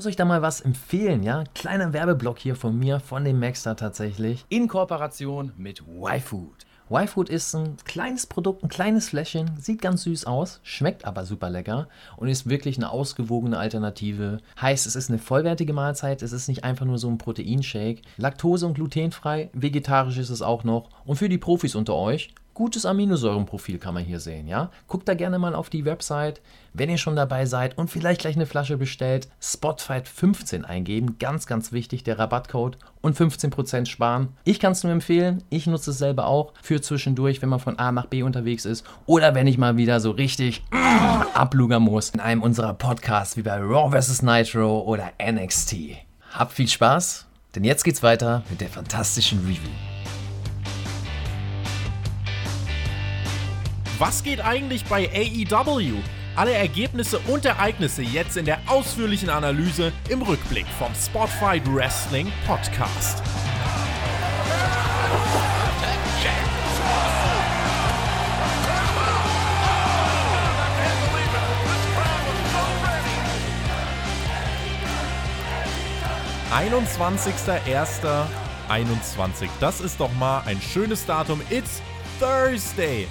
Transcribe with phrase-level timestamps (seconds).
[0.00, 1.44] muss euch da mal was empfehlen, ja?
[1.54, 4.46] Kleiner Werbeblock hier von mir, von dem Maxter tatsächlich.
[4.48, 6.64] In Kooperation mit YFood.
[6.88, 11.50] YFood ist ein kleines Produkt, ein kleines Fläschchen, sieht ganz süß aus, schmeckt aber super
[11.50, 11.86] lecker
[12.16, 14.38] und ist wirklich eine ausgewogene Alternative.
[14.58, 18.00] Heißt, es ist eine vollwertige Mahlzeit, es ist nicht einfach nur so ein Proteinshake.
[18.16, 20.88] Laktose- und glutenfrei, vegetarisch ist es auch noch.
[21.04, 24.70] Und für die Profis unter euch, gutes Aminosäurenprofil kann man hier sehen, ja?
[24.86, 26.42] Guckt da gerne mal auf die Website,
[26.74, 31.72] wenn ihr schon dabei seid und vielleicht gleich eine Flasche bestellt, Spotfight15 eingeben, ganz ganz
[31.72, 34.36] wichtig, der Rabattcode und 15% sparen.
[34.44, 37.78] Ich kann es nur empfehlen, ich nutze es selber auch für zwischendurch, wenn man von
[37.78, 40.62] A nach B unterwegs ist oder wenn ich mal wieder so richtig
[41.32, 45.76] ablugern muss in einem unserer Podcasts wie bei Raw vs Nitro oder NXT.
[46.34, 47.24] Habt viel Spaß,
[47.54, 49.99] denn jetzt geht's weiter mit der fantastischen Review.
[54.00, 55.98] Was geht eigentlich bei AEW?
[56.34, 63.22] Alle Ergebnisse und Ereignisse jetzt in der ausführlichen Analyse im Rückblick vom Spotfight Wrestling Podcast.
[76.50, 79.50] ...21.01.21.
[79.60, 81.42] Das ist doch mal ein schönes Datum.
[81.50, 81.82] It's
[82.18, 83.06] Thursday.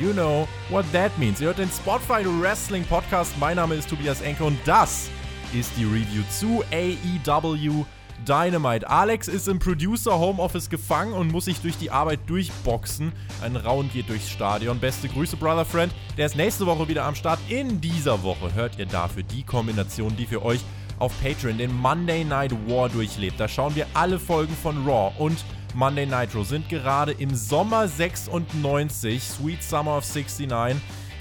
[0.00, 1.40] You know what that means.
[1.40, 3.32] Ihr hört den Spotfight Wrestling Podcast.
[3.38, 5.08] Mein Name ist Tobias Enke und das
[5.52, 7.84] ist die Review zu AEW
[8.26, 8.88] Dynamite.
[8.88, 13.12] Alex ist im Producer Homeoffice gefangen und muss sich durch die Arbeit durchboxen.
[13.42, 14.78] Ein Raun geht durchs Stadion.
[14.78, 15.92] Beste Grüße, Brother Friend.
[16.16, 17.38] Der ist nächste Woche wieder am Start.
[17.48, 20.60] In dieser Woche hört ihr dafür die Kombination, die für euch
[20.98, 23.38] auf Patreon den Monday Night War durchlebt.
[23.38, 25.44] Da schauen wir alle Folgen von Raw und
[25.74, 30.80] Monday Nitro sind gerade im Sommer 96, Sweet Summer of 69.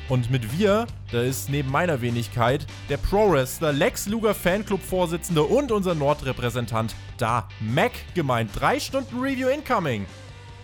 [0.10, 5.96] Und mit wir, da ist neben meiner Wenigkeit der Pro-Wrestler Lex Luger Fanclub-Vorsitzende und unser
[5.96, 8.52] Nordrepräsentant da Mac gemeint.
[8.54, 10.06] Drei Stunden Review incoming.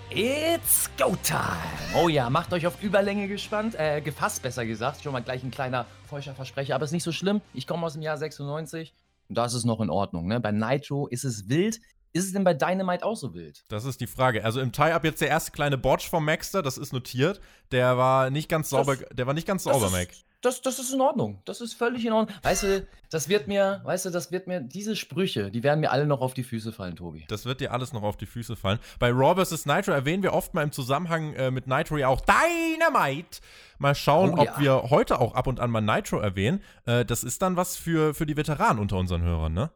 [0.09, 1.95] It's go time!
[1.95, 5.01] Oh ja, macht euch auf Überlänge gespannt, äh, gefasst besser gesagt.
[5.01, 7.41] Schon mal gleich ein kleiner falscher Versprecher, aber ist nicht so schlimm.
[7.53, 8.93] Ich komme aus dem Jahr 96
[9.29, 10.27] und das ist noch in Ordnung.
[10.27, 10.39] Ne?
[10.39, 11.79] Bei Nitro ist es wild.
[12.13, 13.63] Ist es denn bei Dynamite auch so wild?
[13.69, 14.45] Das ist die Frage.
[14.45, 17.41] Also im Tie-Up jetzt der erste kleine Botch vom Maxter, das ist notiert.
[17.71, 20.09] Der war nicht ganz sauber, das, der war nicht ganz sauber, Mac.
[20.41, 21.41] Das, das ist in Ordnung.
[21.45, 22.37] Das ist völlig in Ordnung.
[22.43, 25.89] Weißt du, das wird mir, weißt du, das wird mir, diese Sprüche, die werden mir
[25.89, 27.25] alle noch auf die Füße fallen, Tobi.
[27.29, 28.77] Das wird dir alles noch auf die Füße fallen.
[28.99, 29.65] Bei Raw vs.
[29.65, 33.39] Nitro erwähnen wir oft mal im Zusammenhang äh, mit Nitro ja auch Dynamite.
[33.79, 34.51] Mal schauen, oh, ja.
[34.51, 36.61] ob wir heute auch ab und an mal Nitro erwähnen.
[36.85, 39.71] Äh, das ist dann was für, für die Veteranen unter unseren Hörern, ne?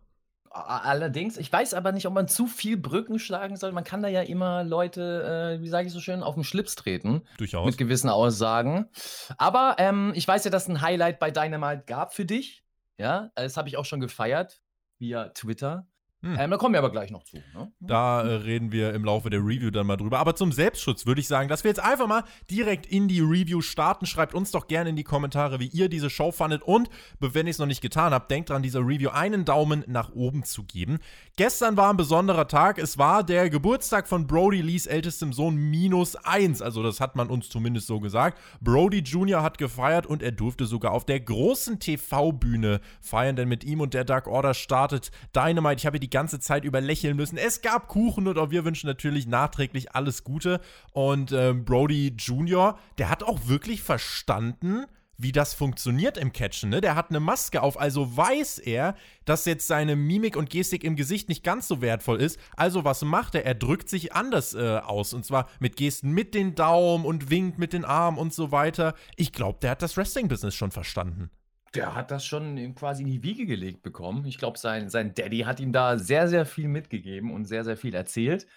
[0.66, 3.72] Allerdings, ich weiß aber nicht, ob man zu viel Brücken schlagen soll.
[3.72, 6.75] Man kann da ja immer Leute, äh, wie sage ich so schön, auf den Schlips
[6.75, 7.22] treten.
[7.38, 7.66] Durchaus.
[7.66, 8.90] Mit gewissen Aussagen.
[9.38, 12.63] Aber ähm, ich weiß ja, dass es ein Highlight bei Dynamite gab für dich.
[12.97, 14.62] Ja, das habe ich auch schon gefeiert
[15.00, 15.88] via Twitter.
[16.23, 16.35] Hm.
[16.39, 17.38] Ähm, da kommen wir aber gleich noch zu.
[17.38, 17.72] Ne?
[17.79, 20.17] Da äh, reden wir im Laufe der Review dann mal drüber.
[20.17, 23.61] Aber zum Selbstschutz würde ich sagen, dass wir jetzt einfach mal direkt in die Review
[23.61, 24.07] starten.
[24.07, 26.63] Schreibt uns doch gerne in die Kommentare, wie ihr diese Show fandet.
[26.63, 26.89] Und
[27.19, 30.44] wenn ihr es noch nicht getan habt, denkt dran, dieser Review einen Daumen nach oben
[30.44, 30.97] zu geben.
[31.35, 32.79] Gestern war ein besonderer Tag.
[32.79, 36.63] Es war der Geburtstag von Brody Lees ältestem Sohn minus eins.
[36.63, 38.39] Also das hat man uns zumindest so gesagt.
[38.59, 39.44] Brody Jr.
[39.44, 43.94] hat gefeiert und er durfte sogar auf der großen TV-Bühne feiern, denn mit ihm und
[43.94, 45.78] der Dark Order startet Dynamite.
[45.78, 47.38] Ich habe die die ganze Zeit über lächeln müssen.
[47.38, 50.62] Es gab Kuchen und auch wir wünschen natürlich nachträglich alles Gute.
[50.94, 54.85] Und ähm, Brody Jr., der hat auch wirklich verstanden,
[55.17, 56.69] wie das funktioniert im Catchen.
[56.69, 56.79] Ne?
[56.79, 60.96] Der hat eine Maske auf, also weiß er, dass jetzt seine Mimik und Gestik im
[60.96, 62.40] Gesicht nicht ganz so wertvoll ist.
[62.56, 63.46] Also was macht er?
[63.46, 65.13] Er drückt sich anders äh, aus.
[65.13, 68.94] Und zwar mit Gesten mit den Daumen und winkt mit den Armen und so weiter.
[69.17, 71.31] Ich glaube, der hat das Wrestling-Business schon verstanden.
[71.77, 74.25] Der hat das schon quasi in die Wiege gelegt bekommen.
[74.25, 77.77] Ich glaube, sein, sein Daddy hat ihm da sehr, sehr viel mitgegeben und sehr, sehr
[77.77, 78.47] viel erzählt.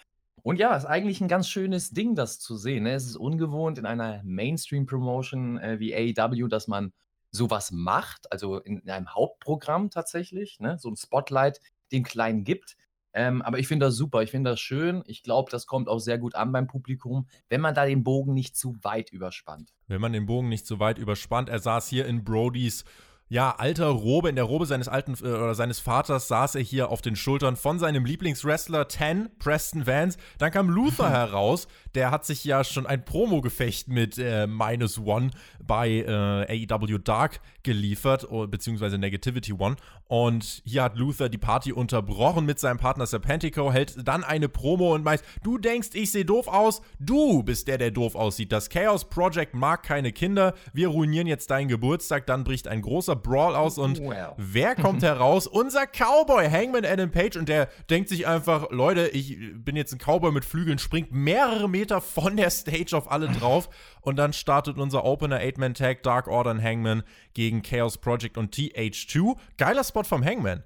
[0.43, 2.83] Und ja, ist eigentlich ein ganz schönes Ding, das zu sehen.
[2.83, 2.93] Ne?
[2.93, 6.93] Es ist ungewohnt in einer Mainstream-Promotion äh, wie AEW, dass man
[7.29, 10.77] sowas macht, also in, in einem Hauptprogramm tatsächlich, ne?
[10.79, 11.61] so ein Spotlight
[11.91, 12.75] dem Kleinen gibt.
[13.13, 15.03] Ähm, aber ich finde das super, ich finde das schön.
[15.05, 18.33] Ich glaube, das kommt auch sehr gut an beim Publikum, wenn man da den Bogen
[18.33, 19.73] nicht zu weit überspannt.
[19.87, 21.49] Wenn man den Bogen nicht zu weit überspannt.
[21.49, 22.85] Er saß hier in Brodys
[23.31, 26.89] ja, alter Robe, in der Robe seines alten äh, oder seines Vaters saß er hier
[26.89, 30.17] auf den Schultern von seinem Lieblingswrestler Ten, Preston Vance.
[30.37, 35.31] Dann kam Luther heraus, der hat sich ja schon ein Promo-Gefecht mit äh, Minus One
[35.63, 39.77] bei äh, AEW Dark geliefert, beziehungsweise Negativity One.
[40.07, 44.93] Und hier hat Luther die Party unterbrochen mit seinem Partner Serpentico, hält dann eine Promo
[44.93, 46.81] und meint, du denkst, ich sehe doof aus?
[46.99, 48.51] Du bist der, der doof aussieht.
[48.51, 50.53] Das Chaos Project mag keine Kinder.
[50.73, 52.25] Wir ruinieren jetzt deinen Geburtstag.
[52.25, 54.33] Dann bricht ein großer Brawl aus und well.
[54.37, 55.47] wer kommt heraus?
[55.47, 57.37] Unser Cowboy, Hangman Adam Page.
[57.37, 61.69] Und der denkt sich einfach, Leute, ich bin jetzt ein Cowboy mit Flügeln, springt mehrere
[61.69, 63.69] Meter von der Stage auf alle drauf.
[64.01, 67.03] Und dann startet unser Opener Eight-Man-Tag Dark Order und Hangman
[67.33, 69.37] gegen Chaos Project und TH2.
[69.57, 70.63] Geiler Spot vom Hangman.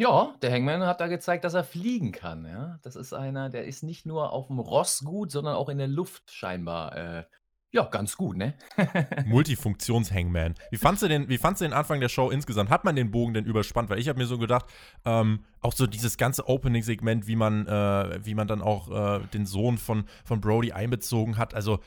[0.00, 2.44] Ja, der Hangman hat da gezeigt, dass er fliegen kann.
[2.46, 2.78] Ja?
[2.82, 5.88] Das ist einer, der ist nicht nur auf dem Ross gut, sondern auch in der
[5.88, 7.24] Luft scheinbar äh,
[7.70, 8.54] ja, ganz gut, ne?
[9.26, 10.54] Multifunktions-Hangman.
[10.70, 12.70] Wie fandst du den, wie fandst du den Anfang der Show insgesamt?
[12.70, 13.90] Hat man den Bogen denn überspannt?
[13.90, 14.66] Weil ich habe mir so gedacht,
[15.04, 19.44] ähm, auch so dieses ganze Opening-Segment, wie man, äh, wie man dann auch äh, den
[19.44, 21.52] Sohn von, von Brody einbezogen hat.
[21.54, 21.80] Also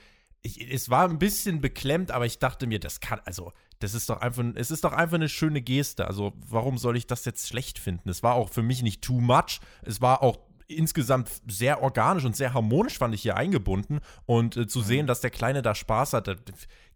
[0.44, 4.10] ich, es war ein bisschen beklemmt, aber ich dachte mir, das kann, also, das ist
[4.10, 6.07] doch einfach, es ist doch einfach eine schöne Geste.
[6.07, 8.10] Also, warum soll ich das jetzt schlecht finden?
[8.10, 9.60] Es war auch für mich nicht too much.
[9.83, 10.38] Es war auch
[10.77, 14.00] insgesamt sehr organisch und sehr harmonisch, fand ich hier eingebunden.
[14.25, 14.83] Und äh, zu mhm.
[14.83, 16.35] sehen, dass der Kleine da Spaß hat,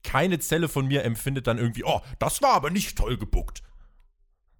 [0.04, 3.64] keine Zelle von mir empfindet dann irgendwie, oh, das war aber nicht toll gebuckt.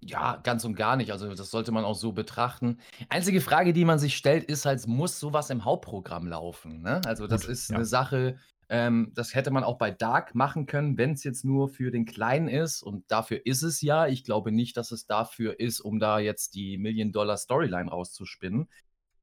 [0.00, 1.10] Ja, ganz und gar nicht.
[1.10, 2.78] Also, das sollte man auch so betrachten.
[3.08, 6.82] Einzige Frage, die man sich stellt, ist halt, muss sowas im Hauptprogramm laufen?
[6.82, 7.00] Ne?
[7.06, 7.76] Also, das Gut, ist ja.
[7.76, 8.36] eine Sache,
[8.68, 12.04] ähm, das hätte man auch bei Dark machen können, wenn es jetzt nur für den
[12.04, 12.82] Kleinen ist.
[12.82, 14.06] Und dafür ist es ja.
[14.06, 18.68] Ich glaube nicht, dass es dafür ist, um da jetzt die Million-Dollar-Storyline rauszuspinnen.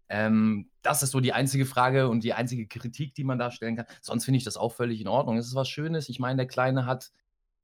[0.10, 3.76] Ähm, das ist so die einzige Frage und die einzige Kritik, die man da stellen
[3.76, 3.86] kann.
[4.02, 5.38] Sonst finde ich das auch völlig in Ordnung.
[5.38, 6.10] Es ist was Schönes.
[6.10, 7.12] Ich meine, der Kleine hat,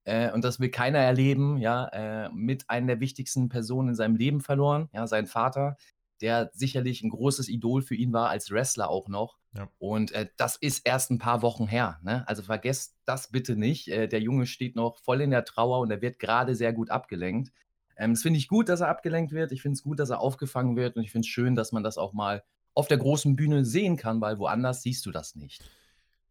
[0.06, 4.16] äh, und das will keiner erleben, ja, äh, mit einer der wichtigsten Personen in seinem
[4.16, 5.78] Leben verloren, ja, seinen Vater
[6.22, 9.38] der sicherlich ein großes Idol für ihn war als Wrestler auch noch.
[9.56, 9.70] Ja.
[9.80, 12.00] Und äh, das ist erst ein paar Wochen her.
[12.04, 12.28] Ne?
[12.28, 13.88] Also vergesst das bitte nicht.
[13.88, 16.90] Äh, der Junge steht noch voll in der Trauer und er wird gerade sehr gut
[16.92, 17.52] abgelenkt.
[18.00, 19.52] Ähm, das finde ich gut, dass er abgelenkt wird.
[19.52, 20.96] Ich finde es gut, dass er aufgefangen wird.
[20.96, 22.44] Und ich finde es schön, dass man das auch mal
[22.74, 25.64] auf der großen Bühne sehen kann, weil woanders siehst du das nicht.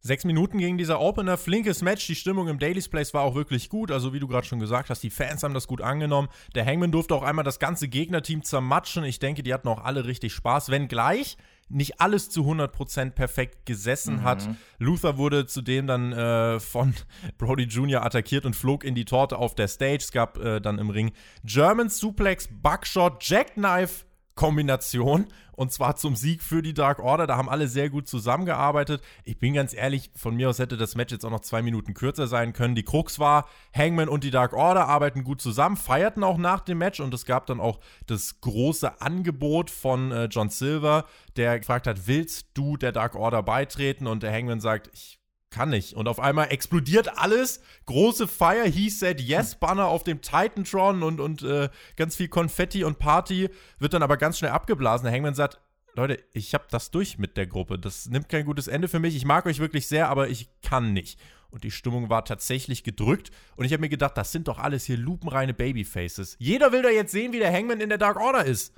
[0.01, 2.07] Sechs Minuten gegen dieser Opener, flinkes Match.
[2.07, 3.91] Die Stimmung im Daily's Place war auch wirklich gut.
[3.91, 6.29] Also, wie du gerade schon gesagt hast, die Fans haben das gut angenommen.
[6.55, 9.03] Der Hangman durfte auch einmal das ganze Gegnerteam zermatschen.
[9.03, 10.69] Ich denke, die hatten auch alle richtig Spaß.
[10.69, 11.37] Wenngleich
[11.69, 14.23] nicht alles zu 100% perfekt gesessen mhm.
[14.23, 14.49] hat.
[14.79, 16.93] Luther wurde zudem dann äh, von
[17.37, 18.03] Brody Jr.
[18.05, 19.99] attackiert und flog in die Torte auf der Stage.
[19.99, 21.11] Es gab äh, dann im Ring
[21.43, 24.05] German Suplex, Buckshot, Jackknife
[24.39, 25.27] Kombination
[25.59, 27.27] und zwar zum Sieg für die Dark Order.
[27.27, 29.01] Da haben alle sehr gut zusammengearbeitet.
[29.25, 31.93] Ich bin ganz ehrlich, von mir aus hätte das Match jetzt auch noch zwei Minuten
[31.93, 32.75] kürzer sein können.
[32.75, 33.45] Die Krux war,
[33.75, 37.25] Hangman und die Dark Order arbeiten gut zusammen, feierten auch nach dem Match und es
[37.25, 41.03] gab dann auch das große Angebot von äh, John Silver,
[41.35, 44.07] der gefragt hat, willst du der Dark Order beitreten?
[44.07, 45.18] Und der Hangman sagt, ich
[45.49, 45.93] kann nicht.
[45.93, 47.61] Und auf einmal explodiert alles.
[47.85, 52.83] Große Feier, he said yes, Banner auf dem Titantron und, und äh, ganz viel Konfetti
[52.83, 53.49] und Party.
[53.79, 55.05] Wird dann aber ganz schnell abgeblasen.
[55.05, 55.59] Der Hangman sagt,
[55.95, 57.79] Leute, ich hab das durch mit der Gruppe.
[57.79, 59.15] Das nimmt kein gutes Ende für mich.
[59.15, 61.19] Ich mag euch wirklich sehr, aber ich kann nicht.
[61.49, 63.31] Und die Stimmung war tatsächlich gedrückt.
[63.55, 66.35] Und ich habe mir gedacht, das sind doch alles hier lupenreine Babyfaces.
[66.39, 68.73] Jeder will da jetzt sehen, wie der Hangman in der Dark Order ist.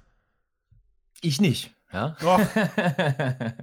[1.21, 1.75] Ich nicht.
[1.93, 2.15] Ja?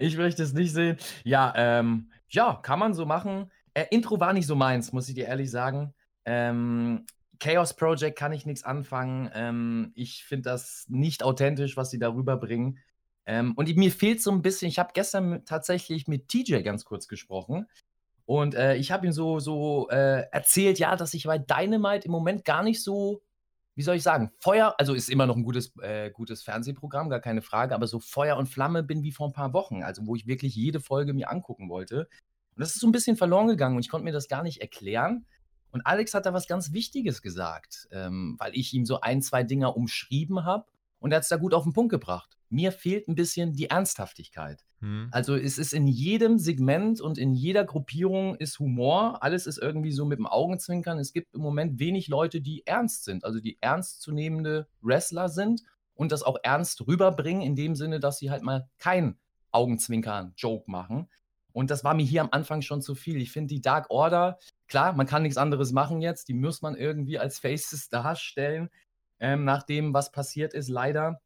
[0.00, 0.96] Ich möchte es nicht sehen.
[1.24, 3.50] Ja, ähm, ja, kann man so machen.
[3.74, 5.94] Äh, Intro war nicht so meins, muss ich dir ehrlich sagen.
[6.24, 7.06] Ähm,
[7.38, 9.30] Chaos Project kann ich nichts anfangen.
[9.34, 12.78] Ähm, ich finde das nicht authentisch, was sie darüber bringen.
[13.26, 17.08] Ähm, und mir fehlt so ein bisschen, ich habe gestern tatsächlich mit TJ ganz kurz
[17.08, 17.66] gesprochen.
[18.24, 22.12] Und äh, ich habe ihm so, so äh, erzählt, ja, dass ich bei Dynamite im
[22.12, 23.22] Moment gar nicht so
[23.74, 27.20] wie soll ich sagen, Feuer, also ist immer noch ein gutes, äh, gutes Fernsehprogramm, gar
[27.20, 30.14] keine Frage, aber so Feuer und Flamme bin wie vor ein paar Wochen, also wo
[30.14, 32.08] ich wirklich jede Folge mir angucken wollte.
[32.54, 34.60] Und das ist so ein bisschen verloren gegangen und ich konnte mir das gar nicht
[34.60, 35.26] erklären.
[35.70, 39.42] Und Alex hat da was ganz Wichtiges gesagt, ähm, weil ich ihm so ein, zwei
[39.42, 40.66] Dinger umschrieben habe
[40.98, 42.36] und er hat es da gut auf den Punkt gebracht.
[42.50, 44.64] Mir fehlt ein bisschen die Ernsthaftigkeit.
[44.80, 45.08] Hm.
[45.10, 49.22] Also es ist in jedem Segment und in jeder Gruppierung ist Humor.
[49.22, 50.98] Alles ist irgendwie so mit dem Augenzwinkern.
[50.98, 55.62] Es gibt im Moment wenig Leute, die ernst sind, also die ernstzunehmende Wrestler sind
[55.94, 59.16] und das auch ernst rüberbringen, in dem Sinne, dass sie halt mal kein
[59.50, 61.08] Augenzwinkern-Joke machen.
[61.52, 63.20] Und das war mir hier am Anfang schon zu viel.
[63.20, 66.28] Ich finde die Dark Order, klar, man kann nichts anderes machen jetzt.
[66.28, 68.70] Die muss man irgendwie als Faces darstellen,
[69.20, 71.20] ähm, nach dem, was passiert ist, leider.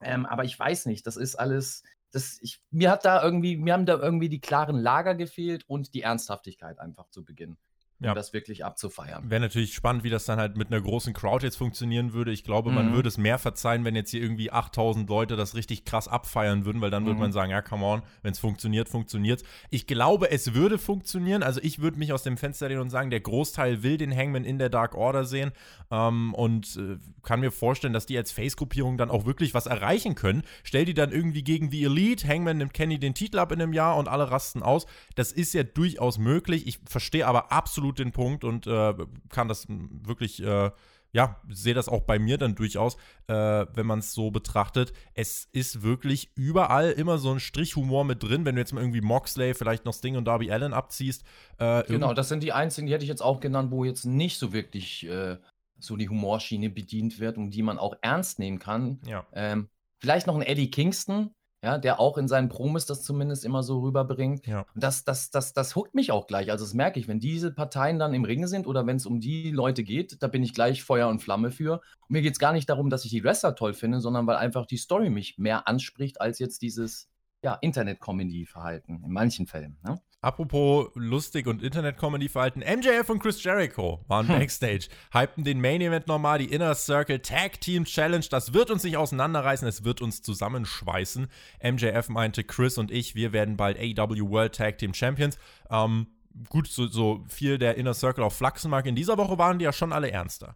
[0.00, 3.74] Ähm, aber ich weiß nicht, das ist alles, das, ich, mir hat da irgendwie, mir
[3.74, 7.56] haben da irgendwie die klaren Lager gefehlt und die Ernsthaftigkeit einfach zu Beginn.
[8.00, 8.14] Um ja.
[8.14, 9.28] das wirklich abzufeiern.
[9.30, 12.32] Wäre natürlich spannend, wie das dann halt mit einer großen Crowd jetzt funktionieren würde.
[12.32, 12.94] Ich glaube, man mhm.
[12.94, 16.80] würde es mehr verzeihen, wenn jetzt hier irgendwie 8000 Leute das richtig krass abfeiern würden,
[16.80, 17.08] weil dann mhm.
[17.08, 21.42] würde man sagen, ja, come on, wenn es funktioniert, funktioniert Ich glaube, es würde funktionieren.
[21.42, 24.44] Also ich würde mich aus dem Fenster lehnen und sagen, der Großteil will den Hangman
[24.44, 25.52] in der Dark Order sehen
[25.90, 30.14] ähm, und äh, kann mir vorstellen, dass die als Face-Gruppierung dann auch wirklich was erreichen
[30.14, 30.42] können.
[30.64, 33.74] Stell die dann irgendwie gegen die Elite, Hangman nimmt Kenny den Titel ab in einem
[33.74, 34.86] Jahr und alle rasten aus.
[35.16, 36.66] Das ist ja durchaus möglich.
[36.66, 38.94] Ich verstehe aber absolut den Punkt und äh,
[39.28, 40.70] kann das wirklich, äh,
[41.12, 44.92] ja, sehe das auch bei mir dann durchaus, äh, wenn man es so betrachtet.
[45.14, 48.80] Es ist wirklich überall immer so ein Strich Humor mit drin, wenn du jetzt mal
[48.80, 51.24] irgendwie Moxley, vielleicht noch Sting und Darby Allen abziehst.
[51.58, 54.38] Äh, genau, das sind die einzigen, die hätte ich jetzt auch genannt, wo jetzt nicht
[54.38, 55.36] so wirklich äh,
[55.80, 59.00] so die Humorschiene bedient wird und die man auch ernst nehmen kann.
[59.06, 59.26] Ja.
[59.32, 59.68] Ähm,
[59.98, 63.80] vielleicht noch ein Eddie Kingston, ja, der auch in seinen Promos das zumindest immer so
[63.80, 64.46] rüberbringt.
[64.46, 64.64] Ja.
[64.74, 66.50] das, das, das, das huckt mich auch gleich.
[66.50, 69.20] Also das merke ich, wenn diese Parteien dann im Ring sind oder wenn es um
[69.20, 71.74] die Leute geht, da bin ich gleich Feuer und Flamme für.
[71.74, 74.36] Und mir geht es gar nicht darum, dass ich die Wrestler toll finde, sondern weil
[74.36, 77.10] einfach die Story mich mehr anspricht als jetzt dieses
[77.42, 79.78] ja, Internet-Comedy-Verhalten in manchen Fällen.
[79.82, 80.00] Ne?
[80.22, 84.38] Apropos lustig und Internet-Comedy-Verhalten, MJF und Chris Jericho waren hm.
[84.38, 88.26] Backstage, hypten den Main-Event nochmal, die Inner Circle Tag Team Challenge.
[88.30, 91.26] Das wird uns nicht auseinanderreißen, es wird uns zusammenschweißen.
[91.62, 95.38] MJF meinte, Chris und ich, wir werden bald AW World Tag Team Champions.
[95.70, 96.08] Ähm,
[96.50, 98.84] gut, so, so viel der Inner Circle auf Flachsen mag.
[98.84, 100.54] In dieser Woche waren die ja schon alle ernster.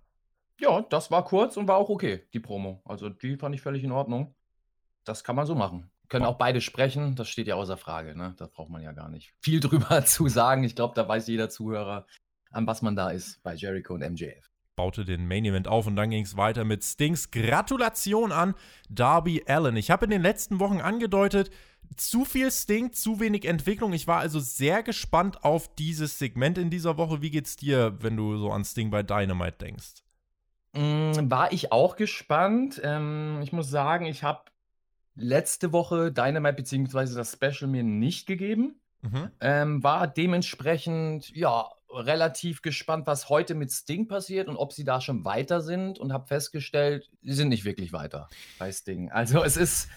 [0.60, 2.82] Ja, das war kurz und war auch okay, die Promo.
[2.84, 4.34] Also die fand ich völlig in Ordnung.
[5.04, 5.90] Das kann man so machen.
[6.08, 8.16] Können auch beide sprechen, das steht ja außer Frage.
[8.16, 8.34] Ne?
[8.36, 10.64] Da braucht man ja gar nicht viel drüber zu sagen.
[10.64, 12.06] Ich glaube, da weiß jeder Zuhörer,
[12.50, 14.50] an was man da ist bei Jericho und MJF.
[14.76, 18.54] Baute den Main Event auf und dann ging es weiter mit Stings Gratulation an
[18.88, 19.76] Darby Allen.
[19.76, 21.50] Ich habe in den letzten Wochen angedeutet,
[21.96, 23.92] zu viel Sting, zu wenig Entwicklung.
[23.92, 27.22] Ich war also sehr gespannt auf dieses Segment in dieser Woche.
[27.22, 30.02] Wie geht's dir, wenn du so an Sting bei Dynamite denkst?
[30.72, 32.80] Mm, war ich auch gespannt.
[32.82, 34.42] Ähm, ich muss sagen, ich habe
[35.14, 38.80] letzte Woche Dynamite beziehungsweise das Special mir nicht gegeben.
[39.02, 39.30] Mhm.
[39.40, 45.00] Ähm, war dementsprechend, ja, relativ gespannt, was heute mit Sting passiert und ob sie da
[45.00, 48.28] schon weiter sind und habe festgestellt, sie sind nicht wirklich weiter
[48.58, 49.10] bei Sting.
[49.12, 49.88] Also es ist,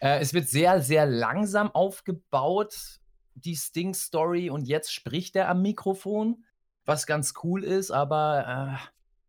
[0.00, 3.00] äh, es wird sehr, sehr langsam aufgebaut,
[3.34, 6.44] die Sting-Story und jetzt spricht er am Mikrofon,
[6.84, 8.88] was ganz cool ist, aber äh,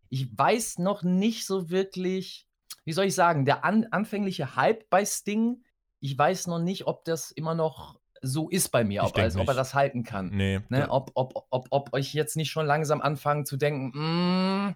[0.10, 2.48] ich weiß noch nicht so wirklich,
[2.86, 5.64] wie soll ich sagen, der an, anfängliche Hype bei Sting,
[6.00, 9.48] ich weiß noch nicht, ob das immer noch so ist bei mir, ob, also, ob
[9.48, 10.30] er das halten kann.
[10.30, 10.60] Nee.
[10.70, 10.90] Ne?
[10.90, 14.76] Ob, ob, ob, ob euch jetzt nicht schon langsam anfangen zu denken, mm,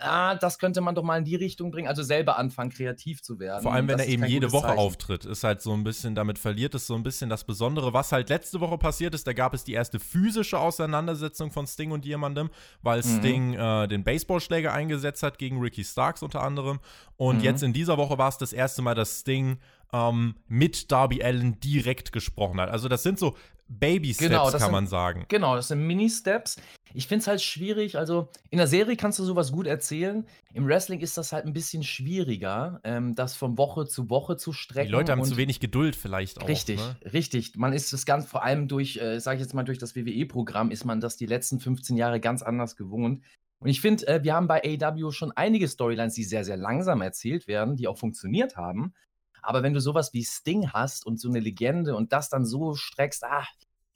[0.00, 1.88] ah, das könnte man doch mal in die Richtung bringen.
[1.88, 3.62] Also selber anfangen, kreativ zu werden.
[3.62, 4.78] Vor allem, wenn er eben jede Woche Zeichen.
[4.78, 7.92] auftritt, ist halt so ein bisschen, damit verliert es so ein bisschen das Besondere.
[7.92, 11.90] Was halt letzte Woche passiert ist, da gab es die erste physische Auseinandersetzung von Sting
[11.90, 12.50] und jemandem,
[12.82, 13.18] weil mhm.
[13.18, 16.80] Sting äh, den Baseballschläger eingesetzt hat gegen Ricky Starks unter anderem.
[17.16, 17.44] Und mhm.
[17.44, 19.58] jetzt in dieser Woche war es das erste Mal, dass Sting
[19.92, 22.68] ähm, mit Darby Allen direkt gesprochen hat.
[22.68, 23.36] Also das sind so
[23.68, 25.24] Baby-Steps, genau, kann sind, man sagen.
[25.28, 26.56] Genau, das sind Mini-Steps.
[26.96, 30.24] Ich finde es halt schwierig, also in der Serie kannst du sowas gut erzählen.
[30.52, 34.52] Im Wrestling ist das halt ein bisschen schwieriger, ähm, das von Woche zu Woche zu
[34.52, 34.86] strecken.
[34.86, 36.46] Die Leute haben zu wenig Geduld vielleicht auch.
[36.48, 36.96] Richtig, ne?
[37.12, 37.56] richtig.
[37.56, 40.70] Man ist das ganz, vor allem durch, äh, sage ich jetzt mal, durch das WWE-Programm
[40.70, 43.24] ist man das die letzten 15 Jahre ganz anders gewohnt.
[43.58, 47.02] Und ich finde, äh, wir haben bei AW schon einige Storylines, die sehr, sehr langsam
[47.02, 48.94] erzählt werden, die auch funktioniert haben.
[49.42, 52.74] Aber wenn du sowas wie Sting hast und so eine Legende und das dann so
[52.74, 53.46] streckst, ah,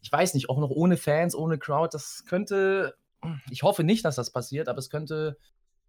[0.01, 2.95] ich weiß nicht, auch noch ohne Fans, ohne Crowd, das könnte,
[3.51, 5.37] ich hoffe nicht, dass das passiert, aber es könnte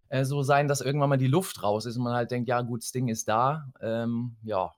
[0.08, 2.62] äh, so sein, dass irgendwann mal die Luft raus ist und man halt denkt, ja
[2.62, 4.72] gut, Sting ist da, ähm, ja,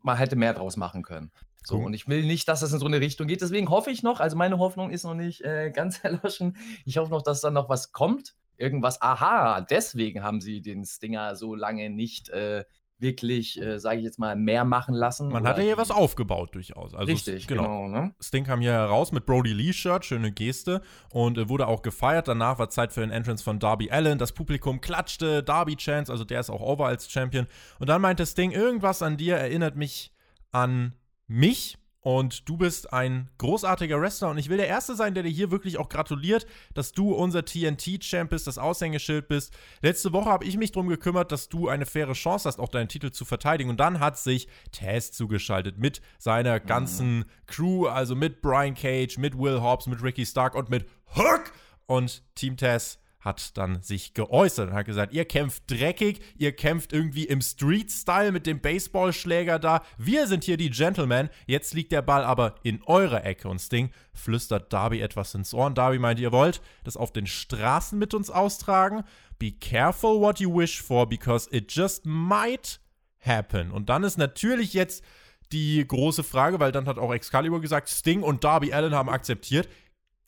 [0.00, 1.32] man hätte mehr draus machen können.
[1.64, 3.40] So, und ich will nicht, dass das in so eine Richtung geht.
[3.40, 6.56] Deswegen hoffe ich noch, also meine Hoffnung ist noch nicht äh, ganz erloschen.
[6.84, 8.34] Ich hoffe noch, dass dann noch was kommt.
[8.56, 12.64] Irgendwas, aha, deswegen haben sie den Stinger so lange nicht äh,
[13.02, 15.28] wirklich, äh, sage ich jetzt mal, mehr machen lassen.
[15.28, 16.94] Man hat ja hier was aufgebaut durchaus.
[16.94, 17.86] Also richtig, genau.
[17.86, 18.14] genau ne?
[18.20, 20.80] Sting kam hier heraus mit Brody Lee-Shirt, schöne Geste
[21.10, 22.28] und äh, wurde auch gefeiert.
[22.28, 24.18] Danach war Zeit für den Entrance von Darby Allen.
[24.18, 27.46] Das Publikum klatschte, Darby Chance, also der ist auch over als Champion.
[27.78, 30.12] Und dann meinte Sting, irgendwas an dir erinnert mich
[30.52, 30.94] an
[31.26, 31.76] mich.
[32.02, 35.52] Und du bist ein großartiger Wrestler und ich will der Erste sein, der dir hier
[35.52, 39.52] wirklich auch gratuliert, dass du unser TNT-Champ bist, das Aushängeschild bist.
[39.82, 42.88] Letzte Woche habe ich mich darum gekümmert, dass du eine faire Chance hast, auch deinen
[42.88, 43.70] Titel zu verteidigen.
[43.70, 47.24] Und dann hat sich Taz zugeschaltet mit seiner ganzen mhm.
[47.46, 51.52] Crew, also mit Brian Cage, mit Will Hobbs, mit Ricky Stark und mit Hook.
[51.86, 56.92] Und Team Taz hat dann sich geäußert und hat gesagt, ihr kämpft dreckig, ihr kämpft
[56.92, 59.82] irgendwie im Street-Style mit dem Baseballschläger da.
[59.96, 61.30] Wir sind hier die Gentlemen.
[61.46, 63.48] Jetzt liegt der Ball aber in eurer Ecke.
[63.48, 65.66] Und Sting flüstert Darby etwas ins Ohr.
[65.66, 69.04] Und Darby meint, ihr wollt das auf den Straßen mit uns austragen.
[69.38, 72.80] Be careful what you wish for, because it just might
[73.20, 73.70] happen.
[73.70, 75.04] Und dann ist natürlich jetzt
[75.52, 79.68] die große Frage, weil dann hat auch Excalibur gesagt, Sting und Darby Allen haben akzeptiert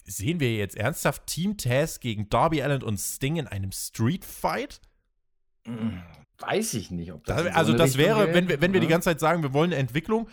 [0.05, 4.81] sehen wir jetzt ernsthaft Team Taz gegen Darby Allen und Sting in einem Street Fight?
[5.67, 6.03] Hm,
[6.39, 7.45] weiß ich nicht, ob das.
[7.45, 9.73] das also, das Richtung wäre, wenn wir, wenn wir die ganze Zeit sagen, wir wollen
[9.73, 10.29] eine Entwicklung,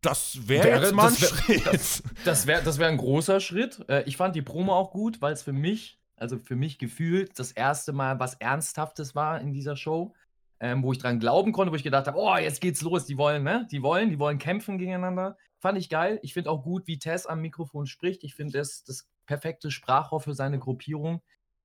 [0.00, 1.66] das wäre wär, jetzt mal ein das wär, Schritt.
[1.66, 3.84] Das, das wäre das wär ein großer Schritt.
[3.88, 7.38] Äh, ich fand die Promo auch gut, weil es für mich, also für mich gefühlt,
[7.38, 10.14] das erste Mal was Ernsthaftes war in dieser Show.
[10.60, 13.18] Ähm, wo ich dran glauben konnte, wo ich gedacht habe, oh, jetzt geht's los, die
[13.18, 13.66] wollen, ne?
[13.72, 15.36] Die wollen, die wollen kämpfen gegeneinander.
[15.64, 16.18] Fand ich geil.
[16.20, 18.22] Ich finde auch gut, wie Tess am Mikrofon spricht.
[18.22, 21.22] Ich finde, das, das perfekte Sprachrohr für seine Gruppierung.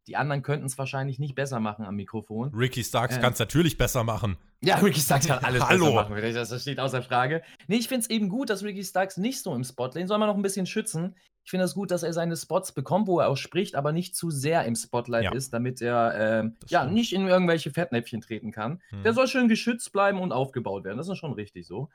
[0.07, 2.49] Die anderen könnten es wahrscheinlich nicht besser machen am Mikrofon.
[2.55, 4.37] Ricky Starks ähm, kann es natürlich besser machen.
[4.61, 5.87] Ja, Ricky Starks kann alles Hallo.
[5.87, 6.33] besser machen.
[6.33, 7.41] Das steht außer Frage.
[7.67, 10.17] Nee, ich finde es eben gut, dass Ricky Starks nicht so im Spot, den soll
[10.17, 11.17] man noch ein bisschen schützen.
[11.43, 14.15] Ich finde es gut, dass er seine Spots bekommt, wo er auch spricht, aber nicht
[14.15, 15.33] zu sehr im Spotlight ja.
[15.33, 18.81] ist, damit er äh, ja nicht in irgendwelche Fettnäpfchen treten kann.
[18.91, 19.03] Hm.
[19.03, 20.97] Der soll schön geschützt bleiben und aufgebaut werden.
[20.97, 21.89] Das ist schon richtig so.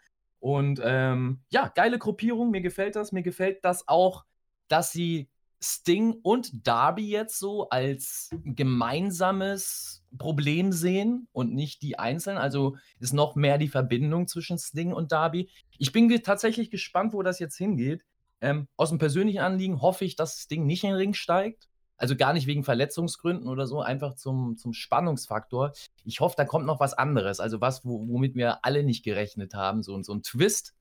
[0.45, 3.13] Und ähm, ja, geile Gruppierung, mir gefällt das.
[3.13, 4.27] Mir gefällt das auch,
[4.69, 5.31] dass sie
[5.63, 12.37] Sting und Darby jetzt so als gemeinsames Problem sehen und nicht die einzelnen.
[12.37, 15.49] Also ist noch mehr die Verbindung zwischen Sting und Darby.
[15.79, 18.05] Ich bin tatsächlich gespannt, wo das jetzt hingeht.
[18.43, 21.71] Ähm, aus dem persönlichen Anliegen hoffe ich, dass Sting nicht in den Ring steigt.
[21.97, 25.73] Also gar nicht wegen Verletzungsgründen oder so, einfach zum, zum Spannungsfaktor.
[26.05, 27.41] Ich hoffe, da kommt noch was anderes.
[27.41, 29.83] Also was, womit wir alle nicht gerechnet haben.
[29.83, 30.75] So, so ein Twist,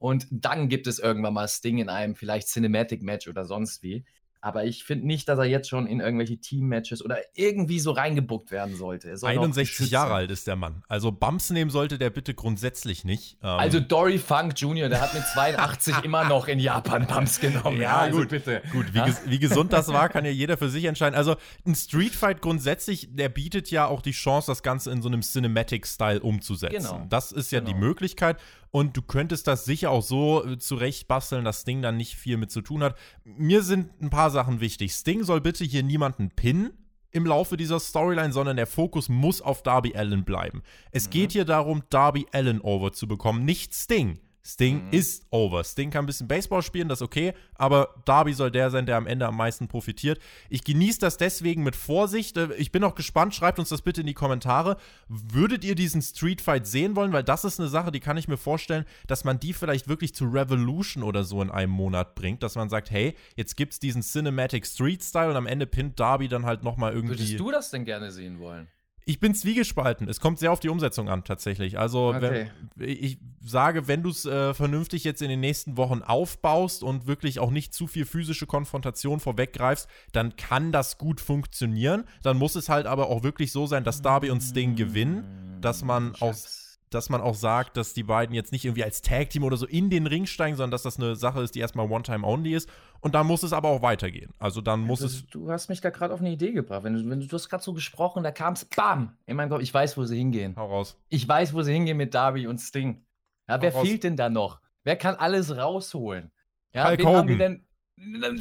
[0.00, 4.06] und dann gibt es irgendwann mal Sting in einem vielleicht Cinematic-Match oder sonst wie.
[4.42, 8.50] Aber ich finde nicht, dass er jetzt schon in irgendwelche Team-Matches oder irgendwie so reingebuckt
[8.50, 9.14] werden sollte.
[9.22, 10.82] 61 Jahre alt ist der Mann.
[10.88, 13.36] Also Bumps nehmen sollte der bitte grundsätzlich nicht.
[13.42, 17.80] Ähm also Dory Funk Jr., der hat mit 82 immer noch in Japan Bumps genommen.
[17.80, 18.30] Ja, also gut.
[18.30, 18.62] bitte.
[18.72, 21.14] Gut, wie, ges wie, gesund das war, kann ja jeder für sich entscheiden.
[21.14, 25.08] Also ein Street Fight grundsätzlich, der bietet ja auch die Chance, das Ganze in so
[25.08, 26.76] einem Cinematic-Style umzusetzen.
[26.76, 27.06] Genau.
[27.10, 27.72] Das ist ja genau.
[27.72, 28.38] die Möglichkeit.
[28.70, 32.50] Und du könntest das sicher auch so äh, zurechtbasteln, dass Sting dann nicht viel mit
[32.50, 32.96] zu tun hat.
[33.24, 34.92] Mir sind ein paar Sachen wichtig.
[34.92, 36.72] Sting soll bitte hier niemanden pinnen
[37.10, 40.62] im Laufe dieser Storyline, sondern der Fokus muss auf Darby Allen bleiben.
[40.92, 41.10] Es mhm.
[41.10, 44.20] geht hier darum, Darby Allen over zu bekommen, nicht Sting.
[44.42, 44.92] Sting mhm.
[44.92, 45.64] ist over.
[45.64, 48.96] Sting kann ein bisschen Baseball spielen, das ist okay, aber Darby soll der sein, der
[48.96, 50.18] am Ende am meisten profitiert.
[50.48, 52.36] Ich genieße das deswegen mit Vorsicht.
[52.36, 54.76] Äh, ich bin auch gespannt, schreibt uns das bitte in die Kommentare.
[55.08, 57.12] Würdet ihr diesen Street Fight sehen wollen?
[57.12, 60.14] Weil das ist eine Sache, die kann ich mir vorstellen, dass man die vielleicht wirklich
[60.14, 63.78] zu Revolution oder so in einem Monat bringt, dass man sagt, hey, jetzt gibt es
[63.78, 67.18] diesen Cinematic Street Style und am Ende pinnt Darby dann halt nochmal irgendwie.
[67.18, 68.68] Würdest du das denn gerne sehen wollen?
[69.04, 70.08] Ich bin zwiegespalten.
[70.08, 71.78] Es kommt sehr auf die Umsetzung an, tatsächlich.
[71.78, 72.50] Also, okay.
[72.76, 77.06] wenn, ich sage, wenn du es äh, vernünftig jetzt in den nächsten Wochen aufbaust und
[77.06, 82.04] wirklich auch nicht zu viel physische Konfrontation vorweggreifst, dann kann das gut funktionieren.
[82.22, 85.82] Dann muss es halt aber auch wirklich so sein, dass Darby und Sting gewinnen, dass
[85.82, 86.59] man aus
[86.90, 89.90] dass man auch sagt, dass die beiden jetzt nicht irgendwie als Tag-Team oder so in
[89.90, 92.68] den Ring steigen, sondern dass das eine Sache ist, die erstmal One-Time-Only ist.
[93.00, 94.32] Und dann muss es aber auch weitergehen.
[94.38, 95.26] Also dann muss also, es.
[95.28, 96.82] Du hast mich da gerade auf eine Idee gebracht.
[96.82, 99.16] Wenn du, wenn du, du hast gerade so gesprochen, da kam es BAM!
[99.26, 100.56] In meinem Kopf, ich weiß, wo sie hingehen.
[100.56, 100.98] Hau raus.
[101.08, 103.04] Ich weiß, wo sie hingehen mit Darby und Sting.
[103.48, 104.60] Ja, wer fehlt denn da noch?
[104.84, 106.30] Wer kann alles rausholen?
[106.72, 107.18] Ja, Hulk wen Hogan.
[107.18, 107.64] haben wir denn?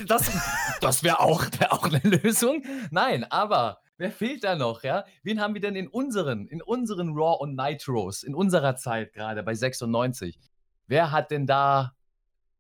[0.08, 0.32] Das,
[0.80, 2.64] das wäre auch, wär auch eine Lösung.
[2.92, 5.04] Nein, aber Wer fehlt da noch, ja?
[5.24, 9.44] Wen haben wir denn in unseren, in unseren Raw und Nitros, in unserer Zeit gerade
[9.44, 10.40] bei 96?
[10.88, 11.98] Wer hat denn da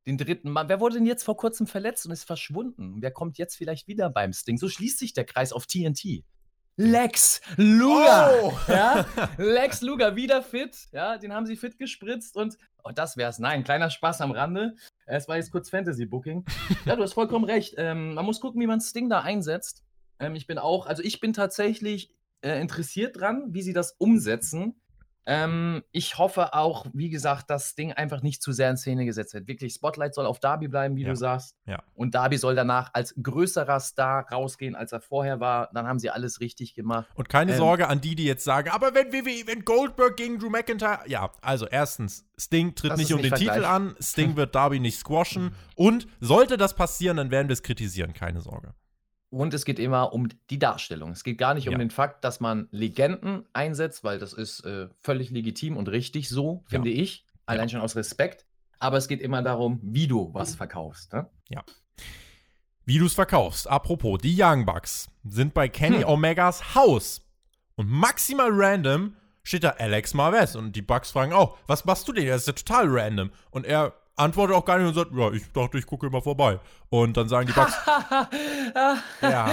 [0.06, 0.67] den dritten Mann?
[0.67, 2.97] Wer wurde denn jetzt vor kurzem verletzt und ist verschwunden?
[3.02, 4.58] Wer kommt jetzt vielleicht wieder beim Sting?
[4.58, 6.25] So schließt sich der Kreis auf TNT.
[6.75, 8.34] Lex Luger.
[8.43, 8.54] Oh.
[8.67, 9.06] Ja?
[9.38, 10.89] Lex Luger wieder fit.
[10.91, 13.39] Ja, den haben sie fit gespritzt und oh, das wär's.
[13.39, 14.75] Nein, kleiner Spaß am Rande.
[15.06, 16.43] Es war jetzt kurz Fantasy Booking.
[16.84, 17.75] Ja, du hast vollkommen recht.
[17.78, 19.86] Ähm, man muss gucken, wie man Sting da einsetzt.
[20.19, 24.75] Ähm, ich bin auch, also ich bin tatsächlich äh, interessiert dran, wie sie das umsetzen.
[25.25, 29.05] Ähm, ich hoffe auch, wie gesagt, dass das Ding einfach nicht zu sehr in Szene
[29.05, 29.47] gesetzt wird.
[29.47, 31.10] Wirklich, Spotlight soll auf Darby bleiben, wie ja.
[31.10, 31.55] du sagst.
[31.67, 31.84] Ja.
[31.93, 35.69] Und Darby soll danach als größerer Star rausgehen, als er vorher war.
[35.71, 37.08] Dann haben sie alles richtig gemacht.
[37.13, 40.39] Und keine ähm, Sorge an die, die jetzt sagen, aber wenn WWE, wenn Goldberg gegen
[40.39, 41.01] Drew McIntyre.
[41.05, 43.55] Ja, also erstens, Sting tritt nicht um den Vergleich.
[43.55, 45.53] Titel an, Sting wird Darby nicht squashen.
[45.75, 48.73] Und sollte das passieren, dann werden wir es kritisieren, keine Sorge.
[49.30, 51.12] Und es geht immer um die Darstellung.
[51.12, 54.89] Es geht gar nicht um den Fakt, dass man Legenden einsetzt, weil das ist äh,
[55.02, 57.04] völlig legitim und richtig so, finde ja.
[57.04, 57.26] ich.
[57.46, 57.74] Allein ja.
[57.74, 58.48] schon aus Respekt.
[58.80, 61.13] Aber es geht immer darum, wie du was verkaufst.
[61.13, 61.30] Ne?
[61.50, 61.63] Ja.
[62.86, 63.70] wie du es verkaufst.
[63.70, 66.10] Apropos, die Young Bucks sind bei Kenny hm.
[66.10, 67.22] Omegas Haus.
[67.76, 70.56] Und maximal random steht da Alex Marvez.
[70.56, 72.26] Und die Bucks fragen auch, was machst du denn?
[72.26, 73.32] Das ist ja total random.
[73.52, 76.60] Und er antwortet auch gar nicht und sagt, ja, ich dachte, ich gucke immer vorbei.
[76.89, 77.73] Und dann sagen die Bucks,
[79.21, 79.49] ja.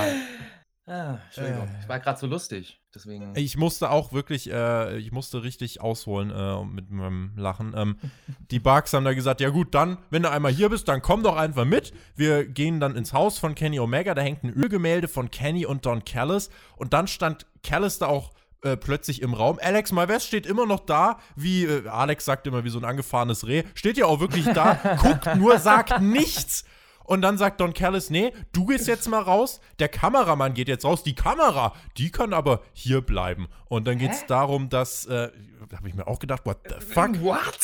[0.89, 3.33] Ah, Entschuldigung, äh, ich war gerade so lustig, deswegen.
[3.35, 7.75] Ich musste auch wirklich, äh, ich musste richtig ausholen äh, mit meinem Lachen.
[7.77, 7.97] Ähm,
[8.53, 11.25] die Bugs haben da gesagt, ja gut, dann, wenn du einmal hier bist, dann komm
[11.25, 11.93] doch einfach mit.
[12.15, 15.87] Wir gehen dann ins Haus von Kenny Omega, da hängt ein Ölgemälde von Kenny und
[15.87, 18.31] Don Callis und dann stand Callis da auch
[18.67, 19.59] äh, plötzlich im Raum.
[19.63, 23.47] Alex Malves steht immer noch da, wie äh, Alex sagt immer, wie so ein angefahrenes
[23.47, 23.63] Reh.
[23.75, 26.65] Steht ja auch wirklich da, guckt nur, sagt nichts.
[27.05, 30.85] Und dann sagt Don Callis, nee, du gehst jetzt mal raus, der Kameramann geht jetzt
[30.85, 33.47] raus, die Kamera, die kann aber hier bleiben.
[33.69, 35.31] Und dann geht es darum, dass, äh,
[35.69, 37.23] da habe ich mir auch gedacht, what the fuck?
[37.23, 37.61] What?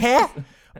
[0.00, 0.16] Hä?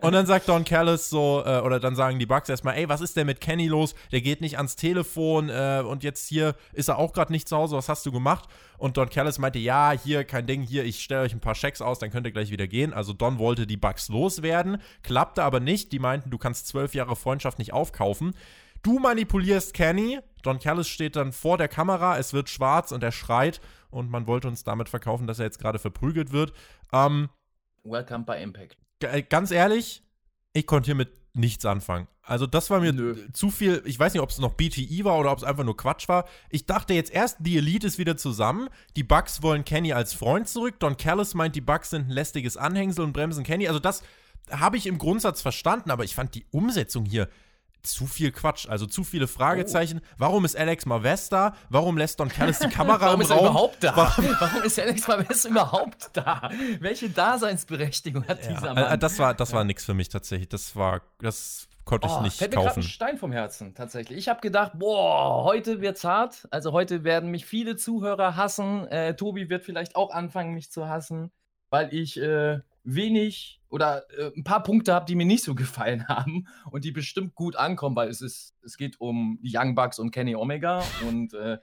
[0.01, 3.01] Und dann sagt Don Callis so, äh, oder dann sagen die Bugs erstmal, ey, was
[3.01, 3.95] ist denn mit Kenny los?
[4.11, 7.57] Der geht nicht ans Telefon äh, und jetzt hier ist er auch gerade nicht zu
[7.57, 8.49] Hause, was hast du gemacht?
[8.79, 11.83] Und Don Callis meinte, ja, hier, kein Ding, hier, ich stelle euch ein paar Schecks
[11.83, 12.93] aus, dann könnt ihr gleich wieder gehen.
[12.93, 15.93] Also Don wollte die Bugs loswerden, klappte aber nicht.
[15.93, 18.35] Die meinten, du kannst zwölf Jahre Freundschaft nicht aufkaufen.
[18.83, 20.19] Du manipulierst Kenny.
[20.43, 24.27] Don Callis steht dann vor der Kamera, es wird schwarz und er schreit und man
[24.27, 26.53] wollte uns damit verkaufen, dass er jetzt gerade verprügelt wird.
[26.93, 27.29] Ähm,
[27.85, 28.82] Welcome by Impact.
[29.03, 30.03] Äh, ganz ehrlich,
[30.53, 32.09] ich konnte hiermit nichts anfangen.
[32.25, 33.17] Also das war mir Nö.
[33.33, 35.77] zu viel, ich weiß nicht, ob es noch BTI war oder ob es einfach nur
[35.77, 36.27] Quatsch war.
[36.51, 40.49] Ich dachte jetzt erst, die Elite ist wieder zusammen, die Bugs wollen Kenny als Freund
[40.49, 43.67] zurück, Don Callis meint, die Bugs sind ein lästiges Anhängsel und bremsen Kenny.
[43.67, 44.03] Also das
[44.51, 47.29] habe ich im Grundsatz verstanden, aber ich fand die Umsetzung hier
[47.83, 50.01] zu viel Quatsch, also zu viele Fragezeichen.
[50.03, 50.15] Oh.
[50.19, 51.55] Warum ist Alex Marvez da?
[51.69, 53.39] Warum lässt Don Callis die Kamera Warum im ist Raum?
[53.39, 53.97] Er überhaupt da?
[53.97, 54.25] Warum?
[54.41, 56.51] Warum ist Alex Marvez überhaupt da?
[56.81, 58.95] Welche Daseinsberechtigung hat ja, dieser Mann?
[58.95, 60.49] Äh, das war, das war nichts für mich tatsächlich.
[60.49, 62.81] Das war, das konnte ich oh, nicht fällt kaufen.
[62.81, 64.19] Mir ein Stein vom Herzen tatsächlich.
[64.19, 66.47] Ich habe gedacht, boah, heute wird's hart.
[66.51, 68.87] Also heute werden mich viele Zuhörer hassen.
[68.89, 71.33] Äh, Tobi wird vielleicht auch anfangen, mich zu hassen,
[71.71, 76.07] weil ich äh, wenig oder äh, ein paar Punkte habe, die mir nicht so gefallen
[76.09, 80.11] haben und die bestimmt gut ankommen, weil es ist, es geht um Young Bucks und
[80.11, 81.59] Kenny Omega und äh,